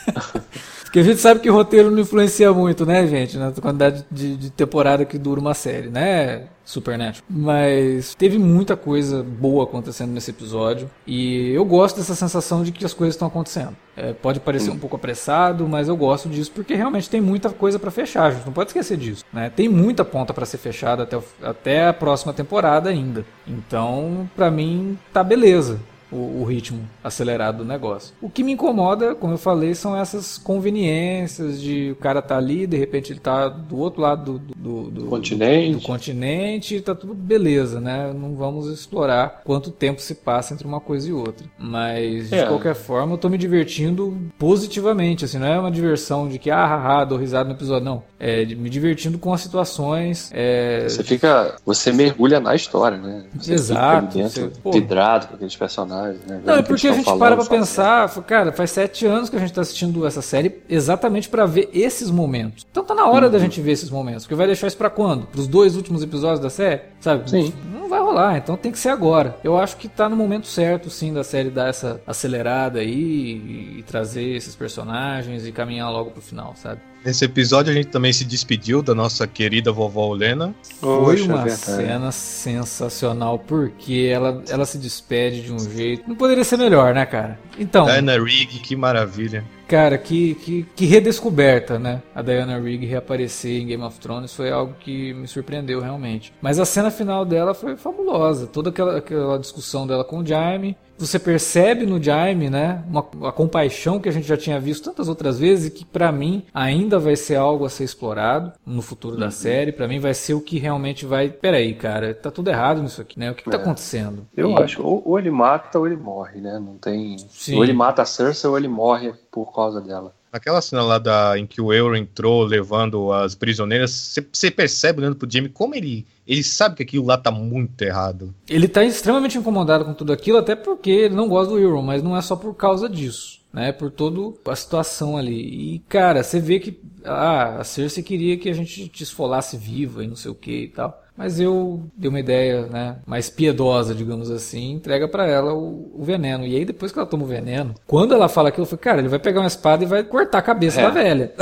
Porque 0.97 1.11
a 1.11 1.13
gente 1.13 1.21
sabe 1.21 1.41
que 1.41 1.51
roteiro 1.51 1.91
não 1.91 1.99
influencia 2.01 2.51
muito, 2.55 2.87
né, 2.87 3.07
gente? 3.07 3.37
Na 3.37 3.53
quantidade 3.53 4.03
de, 4.11 4.35
de 4.35 4.49
temporada 4.49 5.05
que 5.05 5.19
dura 5.19 5.39
uma 5.39 5.53
série, 5.53 5.91
né? 5.91 6.45
Supernatural. 6.65 7.23
Mas 7.29 8.15
teve 8.15 8.39
muita 8.39 8.79
coisa 8.79 9.23
boa 9.23 9.65
acontecendo 9.65 10.13
nesse 10.13 10.31
episódio. 10.31 10.91
E 11.07 11.51
eu 11.51 11.67
gosto 11.67 11.99
dessa 11.99 12.15
sensação 12.15 12.63
de 12.63 12.73
que 12.73 12.83
as 12.83 12.95
coisas 12.95 13.15
estão 13.15 13.29
acontecendo. 13.29 13.77
É, 13.95 14.15
pode 14.15 14.41
parecer 14.41 14.71
um 14.71 14.79
pouco 14.79 14.97
apressado, 14.97 15.69
mas 15.69 15.87
eu 15.87 15.97
gosto 15.99 16.31
disso 16.31 16.51
porque 16.55 16.75
realmente 16.75 17.11
tem 17.11 17.21
muita 17.21 17.51
coisa 17.51 17.79
pra 17.79 17.91
fechar. 17.91 18.25
A 18.25 18.31
gente 18.31 18.47
não 18.47 18.55
pode 18.55 18.71
esquecer 18.71 18.97
disso. 18.97 19.23
Né? 19.31 19.51
Tem 19.55 19.69
muita 19.69 20.03
ponta 20.03 20.33
pra 20.33 20.47
ser 20.47 20.57
fechada 20.57 21.03
até, 21.03 21.19
o- 21.19 21.25
até 21.43 21.89
a 21.89 21.93
próxima 21.93 22.33
temporada 22.33 22.89
ainda. 22.89 23.23
Então, 23.47 24.27
pra 24.35 24.51
mim, 24.51 24.99
tá 25.13 25.23
beleza 25.23 25.79
o, 26.11 26.41
o 26.41 26.45
ritmo 26.45 26.81
acelerado 27.03 27.59
do 27.59 27.65
negócio. 27.65 28.15
O 28.21 28.29
que 28.31 28.43
me 28.45 28.53
incomoda, 28.53 29.15
como 29.15 29.35
eu 29.35 29.39
falei, 29.39 29.75
são 29.75 29.97
essas 29.97 30.39
conveniências 30.39 31.61
de 31.61 31.91
o 31.93 31.97
cara 31.97 32.21
tá 32.23 32.37
ali, 32.37 32.67
de 32.67 32.77
repente 32.77 33.13
ele 33.13 33.21
tá 33.21 33.49
do 33.49 33.79
outro 33.79 34.01
lado 34.01 34.39
do, 34.39 34.55
do, 34.57 34.91
do- 34.91 35.07
Continente. 35.07 35.73
do 35.77 35.81
continente, 35.81 36.81
tá 36.81 36.95
tudo 36.95 37.15
beleza, 37.15 37.81
né? 37.81 38.13
Não 38.13 38.35
vamos 38.35 38.67
explorar 38.69 39.43
quanto 39.45 39.71
tempo 39.71 40.01
se 40.01 40.15
passa 40.15 40.55
entre 40.55 40.67
uma 40.67 40.81
coisa 40.81 41.09
e 41.09 41.13
outra. 41.13 41.47
Mas, 41.59 42.29
de 42.31 42.35
É. 42.37 42.47
qualquer 42.47 42.75
forma, 42.75 43.15
eu 43.15 43.19
tô 43.19 43.29
me 43.29 43.39
divertindo 43.39 44.17
positivamente, 44.39 45.25
assim, 45.25 45.39
não 45.39 45.47
é 45.47 45.59
uma 45.59 45.71
diversão 45.71 46.29
de 46.29 46.39
que, 46.39 46.51
ah, 46.51 46.67
haha, 46.67 47.05
dou 47.05 47.19
risada 47.19 47.49
no 47.49 47.55
episódio, 47.55 47.85
não. 47.85 48.03
É 48.19 48.45
de 48.45 48.55
me 48.57 48.71
divertindo 48.71 49.19
com 49.19 49.33
as 49.33 49.41
situações, 49.41 50.31
é, 50.33 50.87
Você 50.89 51.03
fica. 51.05 51.57
Você 51.67 51.93
mergulha 51.93 52.41
na 52.41 52.55
história, 52.55 52.97
né? 52.99 53.25
Você 53.39 53.55
Exato, 53.55 54.07
Fica 54.13 54.23
dentro, 54.23 54.41
você- 54.55 54.61
pô. 54.63 54.73
vidrado 54.73 55.29
com 55.29 55.35
aqueles 55.35 55.57
personagens, 55.57 55.96
né? 56.27 56.41
Não, 56.45 56.55
é 56.55 56.63
porque 56.63 56.89
a 56.89 56.93
gente 56.93 57.05
tão 57.05 57.19
para 57.19 57.37
pra 57.37 57.45
falando, 57.45 57.61
pensar, 57.61 58.09
fala, 58.09 58.27
cara, 58.27 58.53
faz 58.53 58.71
sete 58.71 59.07
anos 59.07 59.29
que 59.31 59.37
a 59.37 59.39
gente 59.39 59.53
tá 59.53 59.61
assistindo 59.61 60.07
essa 60.07 60.23
série 60.23 60.61
exatamente 60.69 61.29
pra 61.29 61.47
ver 61.47 61.69
esses 61.73 62.11
momentos. 62.11 62.67
Então 62.71 62.85
tá 62.85 62.95
na 62.95 63.07
hora 63.09 63.27
Uhum. 63.27 63.33
da 63.33 63.39
gente 63.39 63.61
ver 63.61 63.73
esses 63.73 63.91
momentos, 63.91 64.25
porque 64.25 64.35
vai 64.35 64.47
deixar 64.47 64.67
isso 64.67 64.77
pra 64.77 64.91
quando? 64.91 65.27
Pros 65.27 65.47
dois 65.47 65.77
últimos 65.77 66.03
episódios 66.03 66.41
da 66.41 66.51
série? 66.51 66.83
Sabe? 67.01 67.29
Sim. 67.31 67.53
Não 67.73 67.89
vai 67.89 68.01
lá, 68.17 68.39
então 68.39 68.57
tem 68.57 68.73
que 68.73 68.79
ser 68.79 68.89
agora. 68.89 69.37
Eu 69.45 69.57
acho 69.57 69.77
que 69.77 69.89
tá 69.89 70.09
no 70.09 70.17
momento 70.17 70.47
certo, 70.47 70.91
sim, 70.91 71.13
da 71.13 71.23
série 71.23 71.51
dar 71.51 71.69
essa 71.69 72.01
acelerada 72.07 72.81
aí 72.81 72.91
e, 72.91 73.79
e 73.79 73.83
trazer 73.83 74.37
esses 74.37 74.57
personagens 74.57 75.47
e 75.47 75.53
caminhar 75.53 75.91
logo 75.91 76.11
pro 76.11 76.23
final, 76.23 76.55
sabe? 76.57 76.81
Nesse 77.05 77.25
episódio 77.25 77.71
a 77.71 77.75
gente 77.75 77.87
também 77.87 78.13
se 78.13 78.25
despediu 78.25 78.83
da 78.83 78.93
nossa 78.93 79.29
querida 79.29 79.71
vovó 79.71 80.09
Olena. 80.09 80.53
Foi 80.81 81.23
uma 81.23 81.45
verdade. 81.45 81.53
cena 81.53 82.11
sensacional, 82.11 83.39
porque 83.39 84.11
ela, 84.13 84.43
ela 84.49 84.67
se 84.67 84.77
despede 84.77 85.43
de 85.43 85.53
um 85.53 85.59
jeito. 85.59 86.03
Não 86.09 86.17
poderia 86.17 86.43
ser 86.43 86.57
melhor, 86.57 86.93
né, 86.93 87.07
cara? 87.07 87.39
Então. 87.57 87.85
Diana 87.85 88.19
Rigg, 88.19 88.59
que 88.59 88.75
maravilha. 88.75 89.45
Cara, 89.69 89.99
que, 89.99 90.35
que, 90.37 90.63
que, 90.77 90.87
redescoberta, 90.87 91.77
né? 91.77 92.01
A 92.15 92.23
Diana 92.23 92.57
Rigg 92.59 92.87
reaparecer 92.87 93.61
em 93.61 93.67
Game 93.67 93.83
of 93.83 93.99
Thrones 93.99 94.33
foi 94.33 94.51
algo 94.51 94.75
que 94.79 95.13
me 95.13 95.27
surpreendeu 95.27 95.81
realmente. 95.81 96.33
Mas 96.41 96.61
a 96.61 96.65
cena 96.65 96.89
final 96.89 97.25
dela 97.25 97.53
foi 97.53 97.77
fabulosa. 97.77 98.47
Toda 98.47 98.71
aquela, 98.71 98.99
aquela 98.99 99.39
discussão 99.39 99.85
dela 99.85 100.05
com 100.05 100.21
o 100.21 100.27
Jaime, 100.27 100.77
você 100.99 101.19
percebe 101.19 101.87
no 101.87 102.03
Jaime, 102.03 102.49
né, 102.49 102.83
uma, 102.89 103.07
uma, 103.15 103.33
compaixão 103.33 104.01
que 104.01 104.09
a 104.09 104.13
gente 104.13 104.27
já 104.27 104.37
tinha 104.37 104.59
visto 104.59 104.85
tantas 104.85 105.09
outras 105.09 105.39
vezes 105.39 105.67
e 105.67 105.71
que 105.71 105.85
para 105.85 106.11
mim 106.11 106.45
ainda 106.53 106.99
vai 106.99 107.17
ser 107.17 107.37
algo 107.37 107.65
a 107.65 107.69
ser 107.69 107.85
explorado 107.85 108.53
no 108.65 108.83
futuro 108.83 109.15
uhum. 109.15 109.21
da 109.21 109.31
série. 109.31 109.73
Para 109.73 109.89
mim 109.89 109.99
vai 109.99 110.15
ser 110.15 110.35
o 110.35 110.41
que 110.41 110.59
realmente 110.59 111.05
vai. 111.05 111.29
Peraí, 111.29 111.75
cara, 111.75 112.15
tá 112.15 112.31
tudo 112.31 112.49
errado 112.49 112.83
nisso 112.83 113.01
aqui, 113.01 113.19
né? 113.19 113.31
O 113.31 113.35
que, 113.35 113.45
que 113.45 113.51
tá 113.51 113.59
é. 113.59 113.61
acontecendo? 113.61 114.27
Eu 114.37 114.51
e... 114.51 114.63
acho, 114.63 114.83
ou, 114.83 115.03
ou, 115.05 115.19
ele 115.19 115.31
mata 115.31 115.79
ou 115.79 115.87
ele 115.87 115.97
morre, 115.97 116.41
né? 116.41 116.59
Não 116.59 116.77
tem. 116.79 117.17
Sim. 117.29 117.57
Ou 117.57 117.65
ele 117.65 117.73
mata 117.73 118.03
a 118.03 118.07
Cersei 118.07 118.49
ou 118.49 118.57
ele 118.57 118.69
morre 118.69 119.13
por 119.31 119.55
causa 119.55 119.81
dela. 119.81 120.15
Aquela 120.37 120.61
cena 120.61 120.83
lá 120.83 120.99
da, 120.99 121.39
em 121.39 121.47
que 121.47 121.61
o 121.61 121.73
Euron 121.73 121.97
entrou 121.97 122.45
levando 122.45 123.11
as 123.11 123.35
prisioneiras, 123.35 124.19
você 124.31 124.51
percebe 124.51 125.01
olhando 125.01 125.17
pro 125.17 125.31
Jamie 125.31 125.49
como 125.49 125.75
ele, 125.75 126.07
ele 126.27 126.43
sabe 126.43 126.77
que 126.77 126.83
aquilo 126.83 127.07
lá 127.07 127.17
tá 127.17 127.31
muito 127.31 127.81
errado. 127.83 128.35
Ele 128.49 128.69
tá 128.69 128.85
extremamente 128.85 129.39
incomodado 129.39 129.85
com 129.85 129.95
tudo 129.95 130.13
aquilo, 130.13 130.37
até 130.37 130.55
porque 130.55 130.91
ele 130.91 131.15
não 131.15 131.29
gosta 131.29 131.53
do 131.53 131.59
Euron, 131.59 131.81
mas 131.81 132.03
não 132.03 132.17
é 132.17 132.21
só 132.21 132.37
por 132.37 132.55
causa 132.55 132.89
disso, 132.89 133.41
né? 133.57 133.73
Por 133.73 133.91
toda 133.91 134.35
a 134.53 134.55
situação 134.55 135.17
ali. 135.17 135.77
E, 135.77 135.79
cara, 135.89 136.23
você 136.23 136.39
vê 136.39 136.61
que 136.61 136.79
ah, 137.03 137.57
a 137.61 137.65
Cersei 137.65 138.03
queria 138.03 138.37
que 138.37 138.51
a 138.51 138.53
gente 138.53 138.87
te 138.87 139.03
esfolasse 139.03 139.57
viva 139.57 140.05
e 140.05 140.07
não 140.07 140.15
sei 140.15 140.31
o 140.31 140.35
que 140.35 140.65
e 140.65 140.69
tal. 140.69 141.03
Mas 141.17 141.41
eu 141.41 141.83
dei 141.97 142.11
uma 142.11 142.21
ideia, 142.21 142.67
né, 142.67 142.99
mais 143.07 143.31
piedosa, 143.31 143.95
digamos 143.95 144.31
assim, 144.31 144.73
entrega 144.73 145.09
para 145.09 145.27
ela 145.27 145.55
o, 145.55 145.91
o, 145.95 146.05
veneno. 146.05 146.47
E 146.47 146.55
aí 146.55 146.67
depois 146.67 146.93
que 146.93 146.99
ela 146.99 147.09
toma 147.09 147.25
o 147.25 147.27
veneno, 147.27 147.75
quando 147.87 148.13
ela 148.13 148.29
fala 148.29 148.51
aquilo, 148.51 148.65
eu 148.65 148.69
falei, 148.69 148.83
cara, 148.83 148.99
ele 148.99 149.09
vai 149.09 149.19
pegar 149.19 149.41
uma 149.41 149.47
espada 149.47 149.83
e 149.83 149.87
vai 149.87 150.05
cortar 150.05 150.37
a 150.37 150.43
cabeça 150.43 150.83
é. 150.83 150.85
da 150.85 150.91
velha. 150.91 151.33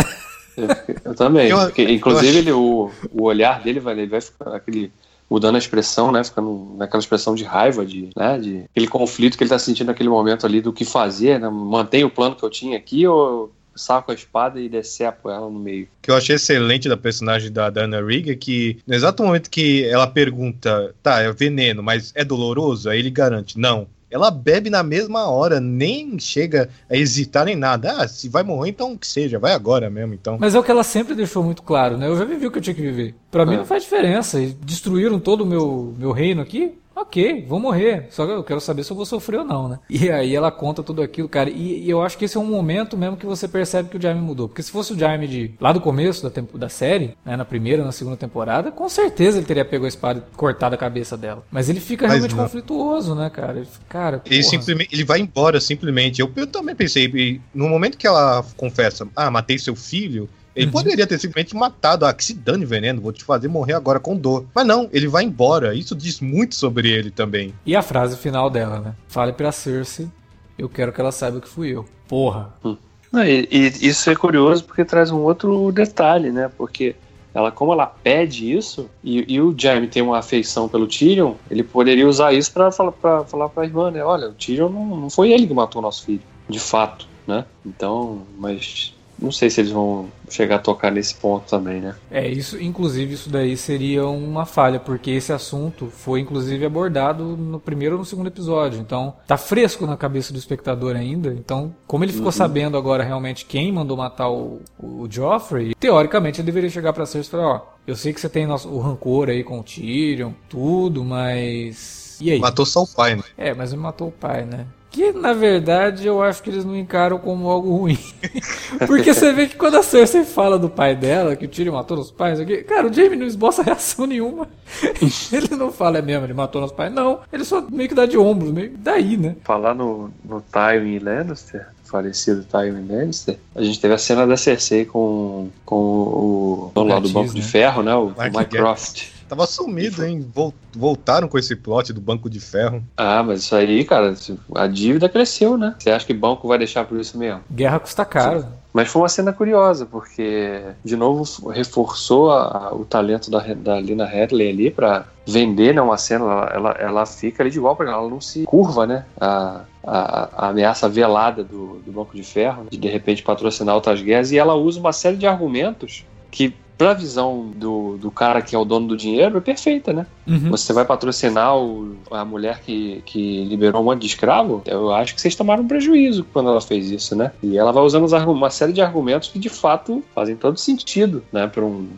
Eu, 0.56 0.68
eu 1.06 1.14
também. 1.16 1.48
Eu, 1.48 1.58
porque, 1.58 1.82
inclusive, 1.82 2.38
ele, 2.38 2.52
o, 2.52 2.88
o 3.12 3.24
olhar 3.24 3.60
dele 3.60 3.80
vai, 3.80 3.94
ele 3.94 4.06
vai 4.06 4.20
ficar 4.20 4.54
aquele 4.54 4.92
mudando 5.28 5.56
a 5.56 5.58
expressão, 5.58 6.12
né? 6.12 6.22
Ficando 6.22 6.74
naquela 6.76 7.00
expressão 7.00 7.34
de 7.34 7.44
raiva, 7.44 7.84
de, 7.84 8.10
né? 8.16 8.38
De 8.38 8.64
aquele 8.70 8.88
conflito 8.88 9.36
que 9.36 9.44
ele 9.44 9.48
está 9.48 9.58
sentindo 9.58 9.88
naquele 9.88 10.08
momento 10.08 10.46
ali 10.46 10.60
do 10.60 10.72
que 10.72 10.84
fazer, 10.84 11.40
né? 11.40 11.48
Mantém 11.48 12.04
o 12.04 12.10
plano 12.10 12.36
que 12.36 12.44
eu 12.44 12.50
tinha 12.50 12.76
aqui 12.76 13.06
ou 13.06 13.52
saco 13.76 14.12
a 14.12 14.14
espada 14.14 14.60
e 14.60 14.68
decepo 14.68 15.28
ela 15.28 15.48
no 15.50 15.58
meio. 15.58 15.84
O 15.84 15.88
que 16.02 16.10
eu 16.10 16.16
achei 16.16 16.36
excelente 16.36 16.88
da 16.88 16.96
personagem 16.96 17.50
da 17.50 17.70
Dana 17.70 18.00
Rigg 18.00 18.30
é 18.30 18.36
que, 18.36 18.78
no 18.86 18.94
exato 18.94 19.22
momento 19.22 19.50
que 19.50 19.84
ela 19.84 20.06
pergunta, 20.06 20.94
tá, 21.02 21.20
é 21.20 21.32
veneno, 21.32 21.82
mas 21.82 22.12
é 22.14 22.24
doloroso? 22.24 22.88
Aí 22.88 22.98
ele 22.98 23.10
garante, 23.10 23.58
não. 23.58 23.86
Ela 24.14 24.30
bebe 24.30 24.70
na 24.70 24.84
mesma 24.84 25.28
hora, 25.28 25.58
nem 25.58 26.16
chega 26.20 26.70
a 26.88 26.96
hesitar 26.96 27.46
nem 27.46 27.56
nada. 27.56 27.96
Ah, 27.96 28.06
se 28.06 28.28
vai 28.28 28.44
morrer, 28.44 28.70
então 28.70 28.96
que 28.96 29.08
seja, 29.08 29.40
vai 29.40 29.52
agora 29.52 29.90
mesmo, 29.90 30.14
então. 30.14 30.38
Mas 30.38 30.54
é 30.54 30.58
o 30.60 30.62
que 30.62 30.70
ela 30.70 30.84
sempre 30.84 31.16
deixou 31.16 31.42
muito 31.42 31.64
claro, 31.64 31.96
né? 31.98 32.06
Eu 32.06 32.16
já 32.16 32.24
vivi 32.24 32.46
o 32.46 32.50
que 32.52 32.58
eu 32.58 32.62
tinha 32.62 32.74
que 32.74 32.80
viver. 32.80 33.16
Para 33.28 33.42
é. 33.42 33.46
mim 33.46 33.56
não 33.56 33.64
faz 33.64 33.82
diferença. 33.82 34.38
Destruíram 34.64 35.18
todo 35.18 35.40
o 35.40 35.46
meu, 35.46 35.92
meu 35.98 36.12
reino 36.12 36.40
aqui, 36.40 36.78
Ok, 36.94 37.44
vou 37.48 37.58
morrer. 37.58 38.06
Só 38.10 38.24
que 38.24 38.32
eu 38.32 38.44
quero 38.44 38.60
saber 38.60 38.84
se 38.84 38.90
eu 38.90 38.96
vou 38.96 39.04
sofrer 39.04 39.40
ou 39.40 39.44
não, 39.44 39.68
né? 39.68 39.78
E 39.90 40.10
aí 40.10 40.34
ela 40.34 40.50
conta 40.50 40.82
tudo 40.82 41.02
aquilo, 41.02 41.28
cara. 41.28 41.50
E, 41.50 41.84
e 41.84 41.90
eu 41.90 42.02
acho 42.02 42.16
que 42.16 42.24
esse 42.24 42.36
é 42.36 42.40
um 42.40 42.46
momento 42.46 42.96
mesmo 42.96 43.16
que 43.16 43.26
você 43.26 43.48
percebe 43.48 43.88
que 43.88 43.96
o 43.96 44.00
Jaime 44.00 44.20
mudou. 44.20 44.48
Porque 44.48 44.62
se 44.62 44.70
fosse 44.70 44.92
o 44.92 44.98
Jaime 44.98 45.26
de 45.26 45.54
lá 45.60 45.72
do 45.72 45.80
começo 45.80 46.22
da, 46.22 46.30
tempo, 46.30 46.56
da 46.56 46.68
série, 46.68 47.16
né, 47.24 47.36
na 47.36 47.44
primeira, 47.44 47.84
na 47.84 47.92
segunda 47.92 48.16
temporada, 48.16 48.70
com 48.70 48.88
certeza 48.88 49.38
ele 49.38 49.46
teria 49.46 49.64
pegado 49.64 49.86
a 49.86 49.88
espada 49.88 50.24
e 50.32 50.36
cortado 50.36 50.74
a 50.74 50.78
cabeça 50.78 51.16
dela. 51.16 51.44
Mas 51.50 51.68
ele 51.68 51.80
fica 51.80 52.06
Mas 52.06 52.14
realmente 52.14 52.36
não. 52.36 52.44
conflituoso, 52.44 53.14
né, 53.14 53.28
cara? 53.28 53.58
Ele, 53.58 53.68
cara, 53.88 54.22
ele 54.24 54.42
simplesmente 54.42 54.94
ele 54.94 55.04
vai 55.04 55.20
embora 55.20 55.60
simplesmente. 55.60 56.20
Eu, 56.20 56.30
eu 56.36 56.46
também 56.46 56.74
pensei, 56.74 57.40
no 57.54 57.68
momento 57.68 57.98
que 57.98 58.06
ela 58.06 58.44
confessa, 58.56 59.06
ah, 59.16 59.30
matei 59.30 59.58
seu 59.58 59.74
filho, 59.74 60.28
ele 60.54 60.66
uhum. 60.66 60.72
poderia 60.72 61.06
ter 61.06 61.18
simplesmente 61.18 61.54
matado, 61.54 62.06
ah, 62.06 62.14
que 62.14 62.24
se 62.24 62.34
dane 62.34 62.64
veneno, 62.64 63.00
vou 63.00 63.12
te 63.12 63.24
fazer 63.24 63.48
morrer 63.48 63.72
agora 63.74 63.98
com 63.98 64.16
dor. 64.16 64.44
Mas 64.54 64.66
não, 64.66 64.88
ele 64.92 65.08
vai 65.08 65.24
embora. 65.24 65.74
Isso 65.74 65.94
diz 65.96 66.20
muito 66.20 66.54
sobre 66.54 66.90
ele 66.90 67.10
também. 67.10 67.54
E 67.66 67.74
a 67.74 67.82
frase 67.82 68.16
final 68.16 68.48
dela, 68.48 68.80
né? 68.80 68.94
Fale 69.08 69.32
pra 69.32 69.50
Cersei, 69.50 70.08
eu 70.56 70.68
quero 70.68 70.92
que 70.92 71.00
ela 71.00 71.12
saiba 71.12 71.40
que 71.40 71.48
fui 71.48 71.70
eu. 71.70 71.84
Porra. 72.06 72.52
Hum. 72.64 72.76
E, 73.14 73.48
e, 73.50 73.88
isso 73.88 74.10
é 74.10 74.14
curioso 74.14 74.64
porque 74.64 74.84
traz 74.84 75.10
um 75.10 75.20
outro 75.20 75.70
detalhe, 75.72 76.30
né? 76.30 76.50
Porque 76.56 76.96
ela, 77.32 77.50
como 77.50 77.72
ela 77.72 77.86
pede 77.86 78.52
isso, 78.52 78.88
e, 79.02 79.34
e 79.34 79.40
o 79.40 79.54
Jaime 79.56 79.88
tem 79.88 80.02
uma 80.02 80.18
afeição 80.18 80.68
pelo 80.68 80.86
Tyrion, 80.86 81.34
ele 81.50 81.64
poderia 81.64 82.06
usar 82.06 82.32
isso 82.32 82.52
para 82.52 82.70
falar 82.70 82.92
pra, 82.92 83.24
falar 83.24 83.48
pra 83.48 83.64
irmã, 83.64 83.90
né? 83.90 84.04
Olha, 84.04 84.28
o 84.28 84.32
Tyrion 84.32 84.68
não, 84.68 84.84
não 84.96 85.10
foi 85.10 85.32
ele 85.32 85.46
que 85.46 85.54
matou 85.54 85.80
o 85.80 85.82
nosso 85.82 86.04
filho, 86.04 86.22
de 86.48 86.60
fato, 86.60 87.08
né? 87.26 87.44
Então, 87.66 88.22
mas 88.38 88.93
não 89.18 89.32
sei 89.32 89.50
se 89.50 89.60
eles 89.60 89.72
vão 89.72 90.08
chegar 90.28 90.56
a 90.56 90.58
tocar 90.58 90.90
nesse 90.90 91.14
ponto 91.14 91.48
também, 91.48 91.80
né? 91.80 91.94
É, 92.10 92.28
isso, 92.28 92.60
inclusive, 92.60 93.14
isso 93.14 93.30
daí 93.30 93.56
seria 93.56 94.06
uma 94.06 94.44
falha, 94.44 94.80
porque 94.80 95.10
esse 95.10 95.32
assunto 95.32 95.86
foi, 95.86 96.20
inclusive, 96.20 96.64
abordado 96.64 97.36
no 97.36 97.60
primeiro 97.60 97.94
ou 97.94 97.98
no 98.00 98.04
segundo 98.04 98.26
episódio. 98.26 98.80
Então, 98.80 99.14
tá 99.26 99.36
fresco 99.36 99.86
na 99.86 99.96
cabeça 99.96 100.32
do 100.32 100.38
espectador 100.38 100.96
ainda. 100.96 101.28
Então, 101.32 101.74
como 101.86 102.04
ele 102.04 102.12
ficou 102.12 102.26
uhum. 102.26 102.32
sabendo 102.32 102.76
agora 102.76 103.04
realmente 103.04 103.44
quem 103.44 103.72
mandou 103.72 103.96
matar 103.96 104.30
o, 104.30 104.60
o 104.78 105.06
Joffrey, 105.08 105.74
teoricamente 105.78 106.40
ele 106.40 106.46
deveria 106.46 106.70
chegar 106.70 106.92
pra 106.92 107.06
Cersei 107.06 107.28
e 107.28 107.30
falar: 107.30 107.54
ó, 107.54 107.74
eu 107.86 107.96
sei 107.96 108.12
que 108.12 108.20
você 108.20 108.28
tem 108.28 108.46
nosso, 108.46 108.68
o 108.68 108.80
rancor 108.80 109.28
aí 109.28 109.44
com 109.44 109.60
o 109.60 109.62
Tyrion, 109.62 110.32
tudo, 110.48 111.04
mas. 111.04 112.18
E 112.20 112.30
aí? 112.30 112.38
Matou 112.38 112.64
só 112.64 112.82
o 112.82 112.86
pai, 112.86 113.16
né? 113.16 113.22
É, 113.36 113.54
mas 113.54 113.72
ele 113.72 113.82
matou 113.82 114.08
o 114.08 114.12
pai, 114.12 114.44
né? 114.44 114.66
Que 114.94 115.10
na 115.10 115.32
verdade 115.32 116.06
eu 116.06 116.22
acho 116.22 116.40
que 116.40 116.48
eles 116.48 116.64
não 116.64 116.76
encaram 116.76 117.18
como 117.18 117.50
algo 117.50 117.78
ruim. 117.78 117.98
Porque 118.86 119.12
você 119.12 119.32
vê 119.32 119.48
que 119.48 119.56
quando 119.56 119.76
a 119.76 119.82
Cersei 119.82 120.22
fala 120.22 120.56
do 120.56 120.70
pai 120.70 120.94
dela, 120.94 121.34
que 121.34 121.46
o 121.46 121.48
Tyrion 121.48 121.72
matou 121.72 121.98
os 121.98 122.12
pais, 122.12 122.38
aqui, 122.38 122.58
cara, 122.58 122.86
o 122.86 122.92
Jaime 122.92 123.16
não 123.16 123.26
esboça 123.26 123.60
reação 123.64 124.06
nenhuma. 124.06 124.46
ele 125.32 125.56
não 125.56 125.72
fala, 125.72 125.98
é 125.98 126.02
mesmo, 126.02 126.26
ele 126.26 126.32
matou 126.32 126.62
os 126.62 126.70
pais. 126.70 126.92
Não, 126.92 127.18
ele 127.32 127.44
só 127.44 127.60
meio 127.60 127.88
que 127.88 127.94
dá 127.94 128.06
de 128.06 128.16
ombros, 128.16 128.52
meio 128.52 128.70
daí, 128.78 129.16
né? 129.16 129.34
Falar 129.42 129.74
no, 129.74 130.12
no 130.24 130.40
Tywin 130.40 131.00
Lannister, 131.00 131.66
falecido 131.82 132.44
Tywin 132.44 132.86
Lannister, 132.86 133.36
a 133.52 133.62
gente 133.64 133.80
teve 133.80 133.94
a 133.94 133.98
cena 133.98 134.24
da 134.24 134.36
Cersei 134.36 134.84
com, 134.84 135.48
com 135.64 135.76
o 135.76 136.72
dono 136.72 136.90
lá 136.90 137.00
do 137.00 137.08
Banco 137.08 137.34
né? 137.34 137.40
de 137.40 137.42
Ferro, 137.42 137.82
né? 137.82 137.96
O 137.96 138.12
Mycroft. 138.32 139.13
Tava 139.28 139.46
sumido, 139.46 140.04
hein? 140.04 140.26
Voltaram 140.74 141.28
com 141.28 141.38
esse 141.38 141.56
plot 141.56 141.92
do 141.92 142.00
Banco 142.00 142.28
de 142.28 142.40
Ferro. 142.40 142.82
Ah, 142.96 143.22
mas 143.22 143.40
isso 143.40 143.54
aí, 143.56 143.84
cara, 143.84 144.14
a 144.54 144.66
dívida 144.66 145.08
cresceu, 145.08 145.56
né? 145.56 145.74
Você 145.78 145.90
acha 145.90 146.06
que 146.06 146.14
banco 146.14 146.46
vai 146.48 146.58
deixar 146.58 146.84
por 146.84 146.98
isso 146.98 147.16
mesmo? 147.16 147.40
Guerra 147.50 147.78
custa 147.78 148.04
caro. 148.04 148.46
Mas 148.74 148.88
foi 148.88 149.02
uma 149.02 149.08
cena 149.08 149.32
curiosa, 149.32 149.86
porque, 149.86 150.60
de 150.84 150.96
novo, 150.96 151.48
reforçou 151.48 152.32
a, 152.32 152.42
a, 152.42 152.74
o 152.74 152.84
talento 152.84 153.30
da, 153.30 153.38
da 153.54 153.78
Lina 153.78 154.04
Headley 154.04 154.50
ali 154.50 154.70
para 154.70 155.06
vender 155.24 155.72
né, 155.72 155.80
uma 155.80 155.96
cena. 155.96 156.24
Ela, 156.24 156.50
ela, 156.52 156.70
ela, 156.72 157.06
fica 157.06 157.44
ali 157.44 157.50
de 157.50 157.58
igual 157.58 157.76
para 157.76 157.92
ela 157.92 158.10
não 158.10 158.20
se 158.20 158.42
curva, 158.42 158.84
né? 158.84 159.06
A, 159.20 159.60
a, 159.84 160.46
a, 160.46 160.48
ameaça 160.48 160.88
velada 160.88 161.44
do, 161.44 161.80
do 161.86 161.92
Banco 161.92 162.16
de 162.16 162.24
Ferro, 162.24 162.66
de 162.68 162.76
de 162.76 162.88
repente 162.88 163.22
patrocinar 163.22 163.76
outras 163.76 164.02
guerras, 164.02 164.32
e 164.32 164.38
ela 164.38 164.54
usa 164.54 164.80
uma 164.80 164.92
série 164.92 165.16
de 165.16 165.26
argumentos 165.26 166.04
que 166.32 166.52
pra 166.76 166.92
visão 166.92 167.50
do, 167.54 167.96
do 167.96 168.10
cara 168.10 168.42
que 168.42 168.54
é 168.54 168.58
o 168.58 168.64
dono 168.64 168.88
do 168.88 168.96
dinheiro, 168.96 169.38
é 169.38 169.40
perfeita, 169.40 169.92
né? 169.92 170.06
Uhum. 170.26 170.50
Você 170.50 170.72
vai 170.72 170.84
patrocinar 170.84 171.56
o, 171.56 171.96
a 172.10 172.24
mulher 172.24 172.60
que, 172.60 173.02
que 173.06 173.44
liberou 173.44 173.80
um 173.80 173.84
monte 173.84 174.00
de 174.00 174.06
escravo, 174.06 174.62
eu 174.66 174.92
acho 174.92 175.14
que 175.14 175.20
vocês 175.20 175.34
tomaram 175.34 175.66
prejuízo 175.66 176.24
quando 176.32 176.50
ela 176.50 176.60
fez 176.60 176.90
isso, 176.90 177.14
né? 177.14 177.32
E 177.42 177.56
ela 177.56 177.72
vai 177.72 177.82
usando 177.82 178.06
uma 178.30 178.50
série 178.50 178.72
de 178.72 178.82
argumentos 178.82 179.28
que 179.28 179.38
de 179.38 179.48
fato 179.48 180.02
fazem 180.14 180.36
todo 180.36 180.58
sentido, 180.58 181.22
né? 181.32 181.46
Pra, 181.46 181.64
um, 181.64 181.88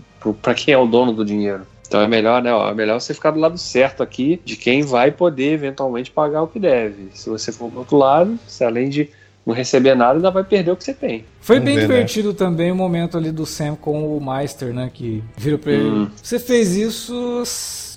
pra 0.42 0.54
quem 0.54 0.74
é 0.74 0.78
o 0.78 0.86
dono 0.86 1.12
do 1.12 1.24
dinheiro. 1.24 1.62
Então 1.86 2.00
é 2.00 2.08
melhor, 2.08 2.42
né? 2.42 2.52
Ó, 2.52 2.68
é 2.68 2.74
melhor 2.74 3.00
você 3.00 3.14
ficar 3.14 3.30
do 3.30 3.38
lado 3.38 3.56
certo 3.56 4.02
aqui 4.02 4.40
de 4.44 4.56
quem 4.56 4.82
vai 4.82 5.10
poder 5.10 5.52
eventualmente 5.52 6.10
pagar 6.10 6.42
o 6.42 6.48
que 6.48 6.58
deve. 6.58 7.10
Se 7.14 7.30
você 7.30 7.52
for 7.52 7.70
do 7.70 7.78
outro 7.78 7.96
lado, 7.96 8.38
se 8.46 8.64
além 8.64 8.88
de 8.88 9.08
não 9.46 9.54
receber 9.54 9.94
nada, 9.94 10.14
ainda 10.14 10.30
vai 10.30 10.42
perder 10.42 10.72
o 10.72 10.76
que 10.76 10.82
você 10.82 10.92
tem. 10.92 11.24
Foi 11.40 11.56
Vamos 11.56 11.66
bem 11.70 11.76
ver, 11.76 11.86
divertido 11.86 12.30
né? 12.30 12.34
também 12.34 12.72
o 12.72 12.74
momento 12.74 13.16
ali 13.16 13.30
do 13.30 13.46
Sam 13.46 13.76
com 13.76 14.16
o 14.16 14.20
Meister, 14.20 14.74
né? 14.74 14.90
Que 14.92 15.22
vira 15.36 15.56
pra 15.56 15.70
ele. 15.70 15.88
Hum. 15.88 16.10
Você 16.20 16.40
fez 16.40 16.74
isso. 16.74 17.44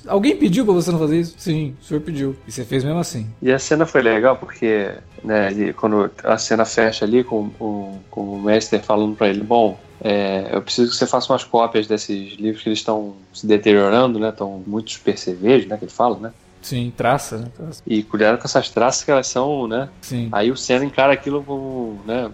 Alguém 0.07 0.35
pediu 0.35 0.63
pra 0.63 0.75
você 0.75 0.91
não 0.91 0.99
fazer 0.99 1.19
isso? 1.19 1.33
Sim, 1.38 1.75
o 1.81 1.83
senhor 1.83 2.01
pediu. 2.01 2.35
E 2.47 2.51
você 2.51 2.63
fez 2.63 2.83
mesmo 2.83 2.99
assim. 2.99 3.27
E 3.41 3.51
a 3.51 3.57
cena 3.57 3.85
foi 3.88 4.03
legal 4.03 4.38
porque, 4.38 4.91
né, 5.23 5.51
ele, 5.51 5.73
quando 5.73 6.09
a 6.23 6.38
cena 6.38 6.63
fecha 6.65 7.03
ali 7.03 7.23
com, 7.23 7.49
com, 7.49 7.99
com 8.12 8.21
o 8.21 8.41
Meister 8.41 8.81
falando 8.81 9.15
pra 9.15 9.27
ele: 9.27 9.41
Bom, 9.41 9.77
é, 10.01 10.49
eu 10.51 10.62
preciso 10.62 10.91
que 10.91 10.95
você 10.95 11.07
faça 11.07 11.33
umas 11.33 11.43
cópias 11.43 11.88
desses 11.88 12.33
livros 12.39 12.62
que 12.62 12.69
eles 12.69 12.79
estão 12.79 13.15
se 13.33 13.47
deteriorando, 13.47 14.19
né? 14.19 14.29
Estão 14.29 14.63
muitos 14.65 14.97
percevejos, 14.97 15.67
né? 15.67 15.77
Que 15.77 15.85
ele 15.85 15.91
fala, 15.91 16.17
né? 16.19 16.31
Sim, 16.61 16.91
traça, 16.95 17.37
né? 17.37 17.47
Traça. 17.55 17.81
E 17.87 18.03
cuidado 18.03 18.37
com 18.37 18.45
essas 18.45 18.69
traças 18.69 19.03
que 19.03 19.11
elas 19.11 19.27
são, 19.27 19.67
né? 19.67 19.89
Sim. 20.01 20.29
Aí 20.31 20.51
o 20.51 20.57
Senna 20.57 20.85
encara 20.85 21.13
aquilo 21.13 21.43
como, 21.43 21.99
né? 22.05 22.31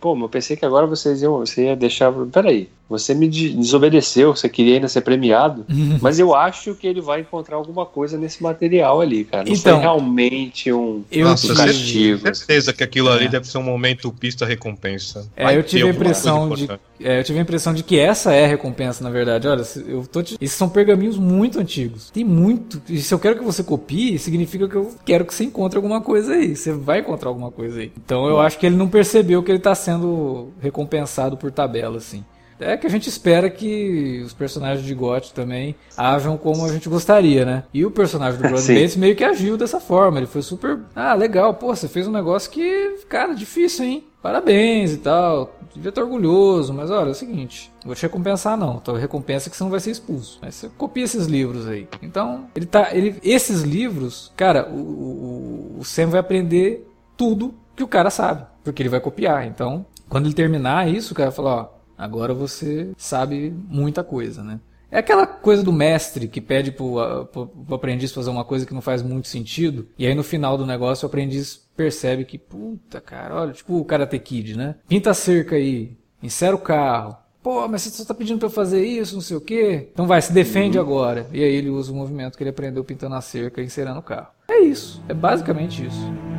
Pô, 0.00 0.14
mas 0.14 0.22
eu 0.22 0.28
pensei 0.28 0.56
que 0.56 0.64
agora 0.64 0.86
vocês 0.86 1.22
iam, 1.22 1.38
você 1.38 1.66
ia 1.66 1.76
deixar. 1.76 2.12
Peraí, 2.32 2.68
você 2.90 3.14
me 3.14 3.28
de- 3.28 3.54
desobedeceu, 3.54 4.34
você 4.34 4.48
queria 4.48 4.74
ainda 4.74 4.88
ser 4.88 5.00
premiado, 5.02 5.64
mas 6.02 6.18
eu 6.18 6.34
acho 6.34 6.74
que 6.74 6.86
ele 6.88 7.00
vai 7.00 7.20
encontrar 7.20 7.54
alguma 7.56 7.86
coisa 7.86 8.18
nesse 8.18 8.42
material 8.42 9.00
ali, 9.00 9.24
cara. 9.24 9.44
Não 9.44 9.52
Então, 9.52 9.74
foi 9.76 9.80
realmente 9.82 10.72
um, 10.72 11.04
Eu 11.10 11.28
Nossa, 11.28 11.52
um 11.52 11.54
castigo. 11.56 12.34
Certeza 12.34 12.72
que 12.72 12.82
aquilo 12.82 13.08
ali 13.08 13.26
É. 13.26 13.28
deve 13.28 13.46
ser 13.46 13.58
um 13.58 13.62
momento 13.62 14.10
pista-recompensa. 14.12 15.30
É, 15.36 15.44
Vai 15.44 15.56
eu 15.56 15.62
tive 15.62 15.84
a 15.84 15.90
impressão 15.90 16.50
de, 16.50 16.68
é, 17.00 17.20
eu 17.20 17.24
tive 17.24 17.38
a 17.38 17.42
impressão 17.42 17.72
de 17.72 17.82
que 17.84 17.98
essa 17.98 18.32
é 18.34 18.44
a 18.44 18.48
recompensa, 18.48 19.04
na 19.04 19.10
verdade. 19.10 19.46
Olha, 19.46 19.62
se- 19.64 19.84
eu 19.88 20.04
tô 20.06 20.22
te- 20.22 20.36
esses 20.40 20.56
são 20.56 20.68
pergaminhos 20.68 21.16
muito 21.16 21.58
antigos. 21.60 22.10
Tem 22.10 22.24
muito. 22.24 22.82
E 22.88 22.98
se 22.98 23.14
eu 23.14 23.18
quero 23.18 23.38
que 23.38 23.44
você 23.44 23.62
copie, 23.62 24.18
significa 24.18 24.68
que 24.68 24.74
eu 24.74 24.92
quero 25.04 25.24
que 25.24 25.32
você 25.32 25.44
encontre 25.44 25.76
alguma 25.76 26.00
coisa 26.00 26.34
aí. 26.34 26.56
Você 26.56 26.72
vai 26.72 26.98
encontrar 27.00 27.28
alguma 27.28 27.52
coisa 27.52 27.78
aí. 27.80 27.92
Então 28.04 28.26
eu 28.26 28.40
acho 28.40 28.58
que 28.58 28.66
ele 28.66 28.76
não 28.76 28.88
percebeu 28.88 29.42
que 29.42 29.50
ele 29.52 29.60
tá 29.60 29.74
sendo 29.74 30.48
recompensado 30.60 31.36
por 31.36 31.52
tabela, 31.52 31.98
assim. 31.98 32.24
É 32.60 32.76
que 32.76 32.86
a 32.86 32.90
gente 32.90 33.08
espera 33.08 33.48
que 33.48 34.22
os 34.24 34.32
personagens 34.32 34.86
de 34.86 34.94
GOT 34.94 35.32
também 35.32 35.74
ajam 35.96 36.36
como 36.36 36.64
a 36.64 36.72
gente 36.72 36.88
gostaria, 36.88 37.44
né? 37.44 37.64
E 37.72 37.84
o 37.84 37.90
personagem 37.90 38.40
do 38.40 38.42
Brad 38.48 38.60
Sim. 38.60 38.74
Bates 38.74 38.96
meio 38.96 39.16
que 39.16 39.24
agiu 39.24 39.56
dessa 39.56 39.80
forma. 39.80 40.18
Ele 40.18 40.26
foi 40.26 40.42
super. 40.42 40.78
Ah, 40.94 41.14
legal, 41.14 41.54
pô, 41.54 41.74
você 41.74 41.88
fez 41.88 42.06
um 42.06 42.12
negócio 42.12 42.50
que, 42.50 42.98
cara, 43.08 43.34
difícil, 43.34 43.84
hein? 43.84 44.04
Parabéns 44.22 44.92
e 44.92 44.98
tal. 44.98 45.54
Devia 45.74 45.88
estar 45.88 46.02
orgulhoso, 46.02 46.74
mas 46.74 46.90
olha, 46.90 47.08
é 47.08 47.12
o 47.12 47.14
seguinte: 47.14 47.72
não 47.82 47.86
vou 47.88 47.94
te 47.94 48.02
recompensar, 48.02 48.56
não. 48.56 48.78
Tua 48.78 48.98
recompensa 48.98 49.48
é 49.48 49.50
que 49.50 49.56
você 49.56 49.64
não 49.64 49.70
vai 49.70 49.80
ser 49.80 49.92
expulso. 49.92 50.38
Mas 50.42 50.56
você 50.56 50.68
copia 50.76 51.04
esses 51.04 51.26
livros 51.26 51.66
aí. 51.66 51.88
Então, 52.02 52.46
ele 52.54 52.66
tá. 52.66 52.94
Ele, 52.94 53.16
esses 53.22 53.62
livros, 53.62 54.32
cara, 54.36 54.68
o, 54.68 54.76
o, 54.76 55.76
o 55.78 55.84
Sam 55.84 56.08
vai 56.08 56.20
aprender 56.20 56.86
tudo 57.16 57.54
que 57.74 57.82
o 57.82 57.88
cara 57.88 58.10
sabe. 58.10 58.44
Porque 58.62 58.82
ele 58.82 58.88
vai 58.90 59.00
copiar. 59.00 59.46
Então, 59.46 59.86
quando 60.08 60.26
ele 60.26 60.34
terminar 60.34 60.88
isso, 60.88 61.12
o 61.12 61.16
cara 61.16 61.30
vai 61.30 61.36
falar, 61.36 61.56
ó. 61.56 61.79
Agora 62.00 62.32
você 62.32 62.92
sabe 62.96 63.54
muita 63.68 64.02
coisa, 64.02 64.42
né? 64.42 64.58
É 64.90 64.98
aquela 64.98 65.26
coisa 65.26 65.62
do 65.62 65.72
mestre 65.72 66.26
que 66.26 66.40
pede 66.40 66.72
pro, 66.72 67.26
pro, 67.26 67.46
pro 67.46 67.74
aprendiz 67.74 68.10
fazer 68.10 68.30
uma 68.30 68.44
coisa 68.44 68.66
que 68.66 68.74
não 68.74 68.80
faz 68.80 69.02
muito 69.02 69.28
sentido, 69.28 69.86
e 69.96 70.04
aí 70.06 70.14
no 70.14 70.24
final 70.24 70.58
do 70.58 70.66
negócio 70.66 71.06
o 71.06 71.08
aprendiz 71.08 71.68
percebe 71.76 72.24
que, 72.24 72.36
puta, 72.36 73.00
cara, 73.00 73.36
olha, 73.36 73.52
tipo 73.52 73.78
o 73.78 73.84
Karate 73.84 74.18
Kid, 74.18 74.56
né? 74.56 74.74
Pinta 74.88 75.10
a 75.10 75.14
cerca 75.14 75.56
aí, 75.56 75.96
insera 76.22 76.56
o 76.56 76.58
carro. 76.58 77.16
Pô, 77.42 77.68
mas 77.68 77.82
você 77.82 77.90
só 77.90 78.04
tá 78.04 78.14
pedindo 78.14 78.38
pra 78.38 78.48
eu 78.48 78.52
fazer 78.52 78.84
isso, 78.84 79.14
não 79.14 79.22
sei 79.22 79.36
o 79.36 79.40
quê. 79.40 79.88
Então 79.92 80.06
vai, 80.06 80.20
se 80.20 80.32
defende 80.32 80.78
agora. 80.78 81.26
E 81.32 81.42
aí 81.42 81.54
ele 81.54 81.70
usa 81.70 81.92
o 81.92 81.94
movimento 81.94 82.36
que 82.36 82.42
ele 82.42 82.50
aprendeu 82.50 82.84
pintando 82.84 83.14
a 83.14 83.20
cerca 83.20 83.62
e 83.62 83.64
inserando 83.64 84.00
o 84.00 84.02
carro. 84.02 84.28
É 84.48 84.58
isso. 84.58 85.02
É 85.08 85.14
basicamente 85.14 85.86
isso. 85.86 86.29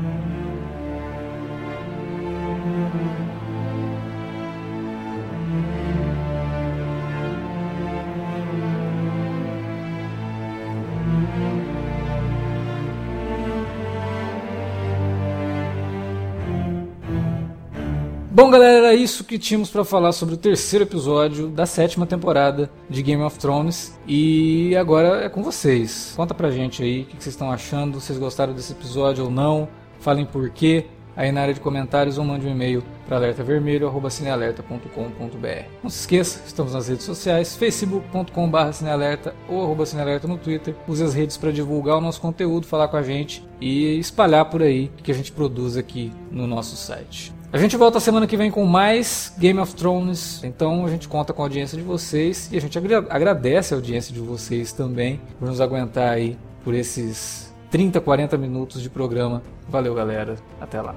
Era 18.91 18.99
isso 18.99 19.23
que 19.23 19.39
tínhamos 19.39 19.69
pra 19.69 19.86
falar 19.86 20.12
sobre 20.12 20.36
o 20.36 20.38
terceiro 20.38 20.84
episódio 20.84 21.47
da 21.47 21.65
sétima 21.65 22.06
temporada 22.06 22.69
de 22.89 23.01
Game 23.01 23.23
of 23.23 23.39
Thrones. 23.39 23.97
E 24.06 24.75
agora 24.75 25.23
é 25.23 25.30
com 25.30 25.41
vocês. 25.41 26.12
Conta 26.13 26.34
pra 26.34 26.51
gente 26.51 26.84
aí 26.84 27.04
o 27.04 27.06
que 27.06 27.13
vocês 27.13 27.27
estão 27.27 27.49
achando, 27.49 28.01
se 28.01 28.08
vocês 28.08 28.19
gostaram 28.19 28.54
desse 28.54 28.73
episódio 28.73 29.23
ou 29.23 29.32
não. 29.32 29.69
Falem 30.01 30.25
por 30.25 30.49
quê 30.49 30.88
aí 31.15 31.32
na 31.32 31.39
área 31.41 31.54
de 31.54 31.62
comentários 31.62 32.17
ou 32.17 32.25
mande 32.25 32.45
um 32.45 32.51
e-mail 32.51 32.84
para 33.08 33.15
alertavermelho.cinealerta.com.br. 33.15 35.65
Não 35.82 35.89
se 35.89 36.01
esqueça, 36.01 36.41
estamos 36.45 36.73
nas 36.73 36.89
redes 36.89 37.06
sociais, 37.06 37.56
facebook.com.br 37.56 38.73
cinealerta 38.73 39.34
ou 39.47 39.63
arroba 39.63 39.86
cinealerta 39.86 40.27
no 40.27 40.38
Twitter. 40.38 40.75
Use 40.86 41.01
as 41.01 41.13
redes 41.13 41.38
para 41.38 41.54
divulgar 41.54 41.97
o 41.97 42.01
nosso 42.01 42.19
conteúdo, 42.19 42.67
falar 42.67 42.89
com 42.89 42.97
a 42.97 43.04
gente 43.04 43.41
e 43.62 43.97
espalhar 43.99 44.49
por 44.49 44.62
aí 44.62 44.91
o 44.99 45.04
que 45.04 45.12
a 45.12 45.15
gente 45.15 45.32
produz 45.32 45.77
aqui 45.77 46.12
no 46.30 46.45
nosso 46.45 46.75
site. 46.75 47.34
A 47.53 47.57
gente 47.57 47.75
volta 47.75 47.99
semana 47.99 48.25
que 48.25 48.37
vem 48.37 48.49
com 48.49 48.63
mais 48.65 49.33
Game 49.37 49.59
of 49.59 49.75
Thrones. 49.75 50.41
Então 50.43 50.85
a 50.85 50.89
gente 50.89 51.07
conta 51.07 51.33
com 51.33 51.41
a 51.41 51.45
audiência 51.45 51.77
de 51.77 51.83
vocês 51.83 52.49
e 52.51 52.57
a 52.57 52.61
gente 52.61 52.77
agra- 52.77 53.05
agradece 53.09 53.73
a 53.73 53.77
audiência 53.77 54.13
de 54.13 54.21
vocês 54.21 54.71
também 54.71 55.19
por 55.37 55.47
nos 55.49 55.59
aguentar 55.59 56.09
aí 56.13 56.37
por 56.63 56.73
esses 56.73 57.53
30, 57.69 57.99
40 57.99 58.37
minutos 58.37 58.81
de 58.81 58.89
programa. 58.89 59.41
Valeu, 59.67 59.93
galera. 59.93 60.37
Até 60.61 60.81
lá. 60.81 60.95